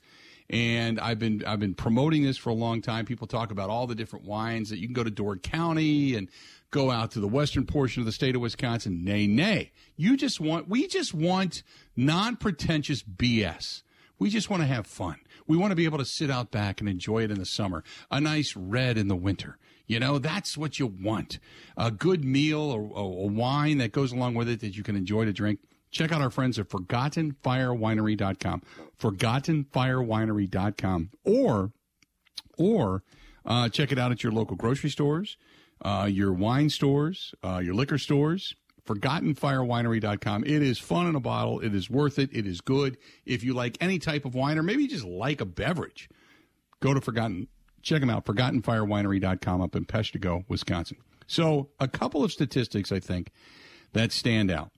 and 0.49 1.01
I've 1.01 1.19
been 1.19 1.43
I've 1.45 1.59
been 1.59 1.75
promoting 1.75 2.23
this 2.23 2.37
for 2.37 2.51
a 2.51 2.55
long 2.55 2.81
time. 2.81 3.05
People 3.05 3.27
talk 3.27 3.51
about 3.51 3.69
all 3.69 3.87
the 3.87 3.95
different 3.95 4.25
wines 4.25 4.71
that 4.71 4.79
you 4.79 4.87
can 4.87 4.95
go 4.95 5.03
to 5.03 5.11
Door 5.11 5.39
County 5.39 6.15
and 6.15 6.31
go 6.71 6.91
out 6.91 7.11
to 7.12 7.21
the 7.21 7.29
western 7.29 7.67
portion 7.67 8.01
of 8.01 8.07
the 8.07 8.12
state 8.12 8.35
of 8.35 8.43
Wisconsin. 8.43 9.05
Nay, 9.05 9.27
nay. 9.27 9.73
You 9.97 10.17
just 10.17 10.41
want 10.41 10.69
we 10.69 10.87
just 10.87 11.14
want 11.14 11.62
non-pretentious 11.97 13.03
BS. 13.03 13.83
We 14.19 14.31
just 14.31 14.49
want 14.49 14.62
to 14.62 14.67
have 14.67 14.87
fun. 14.87 15.17
We 15.47 15.57
want 15.57 15.73
to 15.73 15.77
be 15.77 15.85
able 15.85 15.99
to 15.99 16.05
sit 16.05 16.31
out 16.31 16.51
back 16.51 16.81
and 16.81 16.89
enjoy 16.89 17.25
it 17.25 17.31
in 17.31 17.39
the 17.39 17.47
summer. 17.47 17.85
A 18.11 18.21
nice 18.21 18.57
red 18.57 18.99
in 18.99 19.09
the 19.09 19.17
winter. 19.17 19.59
You 19.87 20.01
know, 20.01 20.19
that's 20.19 20.59
what 20.59 20.79
you 20.79 20.87
want. 20.87 21.39
A 21.77 21.91
good 21.91 22.25
meal 22.25 22.61
or 22.61 22.91
a 22.95 23.07
wine 23.07 23.77
that 23.79 23.93
goes 23.93 24.12
along 24.12 24.35
with 24.35 24.49
it 24.49 24.61
that 24.61 24.77
you 24.77 24.83
can 24.83 24.97
enjoy 24.97 25.27
to 25.27 25.33
drink. 25.33 25.61
Check 25.91 26.12
out 26.12 26.21
our 26.21 26.31
friends 26.31 26.59
at 26.59 26.69
ForgottenFireWinery.com. 26.69 28.62
ForgottenFireWinery.com. 28.99 31.11
Or, 31.25 31.73
or 32.59 33.03
uh, 33.45 33.69
check 33.69 33.93
it 33.93 33.99
out 33.99 34.11
at 34.11 34.25
your 34.25 34.33
local 34.33 34.57
grocery 34.57 34.91
stores, 34.91 35.37
uh, 35.83 36.09
your 36.11 36.33
wine 36.33 36.70
stores, 36.70 37.35
uh, 37.45 37.61
your 37.62 37.74
liquor 37.74 37.99
stores. 37.99 38.55
ForgottenFireWinery.com. 38.87 40.45
It 40.45 40.62
is 40.62 40.79
fun 40.79 41.09
in 41.09 41.16
a 41.16 41.20
bottle. 41.20 41.59
It 41.59 41.74
is 41.74 41.91
worth 41.91 42.20
it. 42.20 42.31
It 42.33 42.47
is 42.47 42.61
good. 42.61 42.97
If 43.24 43.43
you 43.43 43.53
like 43.53 43.77
any 43.81 43.99
type 43.99 44.24
of 44.24 44.37
wine, 44.37 44.59
or 44.59 44.62
maybe 44.62 44.83
you 44.83 44.89
just 44.89 45.05
like 45.05 45.41
a 45.41 45.45
beverage, 45.45 46.09
go 46.81 46.95
to 46.95 47.01
Forgotten. 47.01 47.49
Check 47.83 48.01
them 48.01 48.11
out. 48.11 48.24
ForgottenFireWinery.com 48.24 49.61
up 49.61 49.74
in 49.74 49.87
Peshtigo, 49.87 50.45
Wisconsin. 50.49 50.99
So, 51.27 51.70
a 51.81 51.89
couple 51.89 52.22
of 52.22 52.31
statistics 52.31 52.93
I 52.93 53.01
think 53.01 53.33
that 53.93 54.12
stand 54.12 54.51
out. 54.51 54.70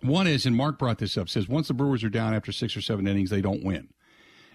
One 0.00 0.26
is, 0.26 0.46
and 0.46 0.56
Mark 0.56 0.78
brought 0.78 0.98
this 0.98 1.16
up, 1.16 1.28
says 1.28 1.48
once 1.48 1.68
the 1.68 1.74
Brewers 1.74 2.02
are 2.02 2.10
down 2.10 2.34
after 2.34 2.50
six 2.50 2.76
or 2.76 2.80
seven 2.80 3.06
innings, 3.06 3.30
they 3.30 3.40
don't 3.40 3.62
win. 3.62 3.88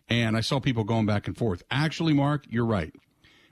And 0.09 0.35
I 0.35 0.41
saw 0.41 0.59
people 0.59 0.83
going 0.83 1.05
back 1.05 1.27
and 1.27 1.37
forth. 1.37 1.63
Actually, 1.69 2.13
Mark, 2.13 2.45
you're 2.49 2.65
right. 2.65 2.93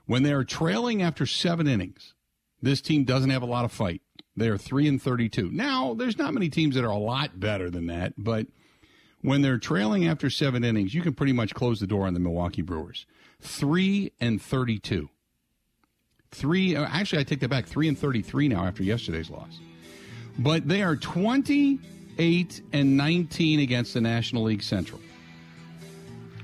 When 0.06 0.22
they 0.22 0.32
are 0.32 0.44
trailing 0.44 1.02
after 1.02 1.26
seven 1.26 1.66
innings, 1.66 2.14
this 2.62 2.80
team 2.80 3.04
doesn't 3.04 3.30
have 3.30 3.42
a 3.42 3.46
lot 3.46 3.64
of 3.64 3.72
fight. 3.72 4.02
They 4.36 4.48
are 4.48 4.58
three 4.58 4.86
and 4.86 5.00
thirty-two. 5.00 5.50
Now, 5.50 5.94
there's 5.94 6.18
not 6.18 6.34
many 6.34 6.48
teams 6.48 6.74
that 6.74 6.84
are 6.84 6.90
a 6.90 6.96
lot 6.96 7.40
better 7.40 7.70
than 7.70 7.86
that, 7.86 8.14
but 8.16 8.46
when 9.22 9.42
they're 9.42 9.58
trailing 9.58 10.06
after 10.06 10.30
seven 10.30 10.62
innings, 10.62 10.94
you 10.94 11.02
can 11.02 11.14
pretty 11.14 11.32
much 11.32 11.54
close 11.54 11.80
the 11.80 11.86
door 11.86 12.06
on 12.06 12.14
the 12.14 12.20
Milwaukee 12.20 12.62
Brewers. 12.62 13.06
Three 13.40 14.12
and 14.20 14.40
thirty-two. 14.40 15.08
Three. 16.30 16.76
Uh, 16.76 16.86
actually, 16.86 17.20
I 17.20 17.24
take 17.24 17.40
that 17.40 17.48
back. 17.48 17.66
Three 17.66 17.88
and 17.88 17.98
thirty-three 17.98 18.48
now 18.48 18.66
after 18.66 18.82
yesterday's 18.82 19.30
loss 19.30 19.58
but 20.38 20.68
they 20.68 20.82
are 20.82 20.96
28 20.96 22.62
and 22.72 22.96
19 22.96 23.60
against 23.60 23.94
the 23.94 24.00
National 24.00 24.44
League 24.44 24.62
Central. 24.62 25.00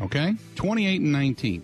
Okay? 0.00 0.34
28 0.56 1.00
and 1.00 1.12
19. 1.12 1.62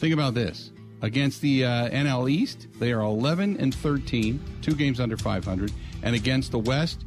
Think 0.00 0.14
about 0.14 0.32
this. 0.32 0.70
Against 1.02 1.42
the 1.42 1.66
uh, 1.66 1.90
NL 1.90 2.30
East, 2.30 2.68
they 2.78 2.90
are 2.90 3.02
11 3.02 3.58
and 3.60 3.74
13, 3.74 4.42
two 4.62 4.74
games 4.74 4.98
under 4.98 5.18
500. 5.18 5.70
And 6.02 6.14
against 6.16 6.52
the 6.52 6.58
West, 6.58 7.04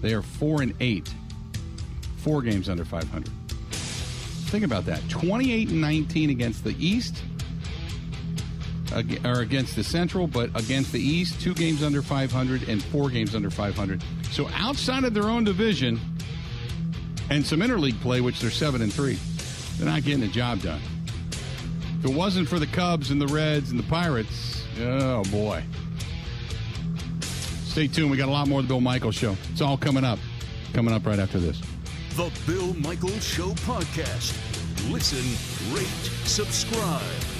they 0.00 0.14
are 0.14 0.22
4 0.22 0.62
and 0.62 0.74
8, 0.78 1.12
four 2.18 2.42
games 2.42 2.68
under 2.68 2.84
500. 2.84 3.28
Think 3.72 4.64
about 4.64 4.86
that. 4.86 5.00
28 5.08 5.70
and 5.70 5.80
19 5.80 6.30
against 6.30 6.62
the 6.62 6.76
East, 6.78 7.20
or 9.24 9.40
against 9.40 9.74
the 9.74 9.82
Central, 9.82 10.28
but 10.28 10.48
against 10.54 10.92
the 10.92 11.00
East, 11.00 11.40
two 11.40 11.52
games 11.52 11.82
under 11.82 12.00
500 12.00 12.68
and 12.68 12.80
four 12.80 13.10
games 13.10 13.34
under 13.34 13.50
500. 13.50 14.00
So 14.30 14.48
outside 14.54 15.02
of 15.02 15.14
their 15.14 15.24
own 15.24 15.42
division 15.42 15.98
and 17.28 17.44
some 17.44 17.58
interleague 17.58 18.00
play, 18.02 18.20
which 18.20 18.38
they're 18.38 18.52
seven 18.52 18.82
and 18.82 18.92
three, 18.92 19.18
they're 19.78 19.92
not 19.92 20.04
getting 20.04 20.20
the 20.20 20.28
job 20.28 20.60
done. 20.60 20.80
It 22.06 22.14
wasn't 22.14 22.48
for 22.48 22.60
the 22.60 22.68
Cubs 22.68 23.10
and 23.10 23.20
the 23.20 23.26
Reds 23.26 23.72
and 23.72 23.80
the 23.80 23.86
Pirates, 23.88 24.62
oh 24.80 25.24
boy. 25.24 25.60
Stay 27.20 27.88
tuned. 27.88 28.12
We 28.12 28.16
got 28.16 28.28
a 28.28 28.32
lot 28.32 28.46
more 28.46 28.60
of 28.60 28.66
the 28.66 28.68
Bill 28.68 28.80
Michaels 28.80 29.16
Show. 29.16 29.36
It's 29.50 29.60
all 29.60 29.76
coming 29.76 30.04
up. 30.04 30.20
Coming 30.72 30.94
up 30.94 31.04
right 31.04 31.18
after 31.18 31.40
this. 31.40 31.60
The 32.14 32.30
Bill 32.46 32.74
Michaels 32.74 33.26
Show 33.26 33.48
podcast. 33.66 34.32
Listen, 34.90 35.74
rate, 35.74 35.86
subscribe. 36.24 37.35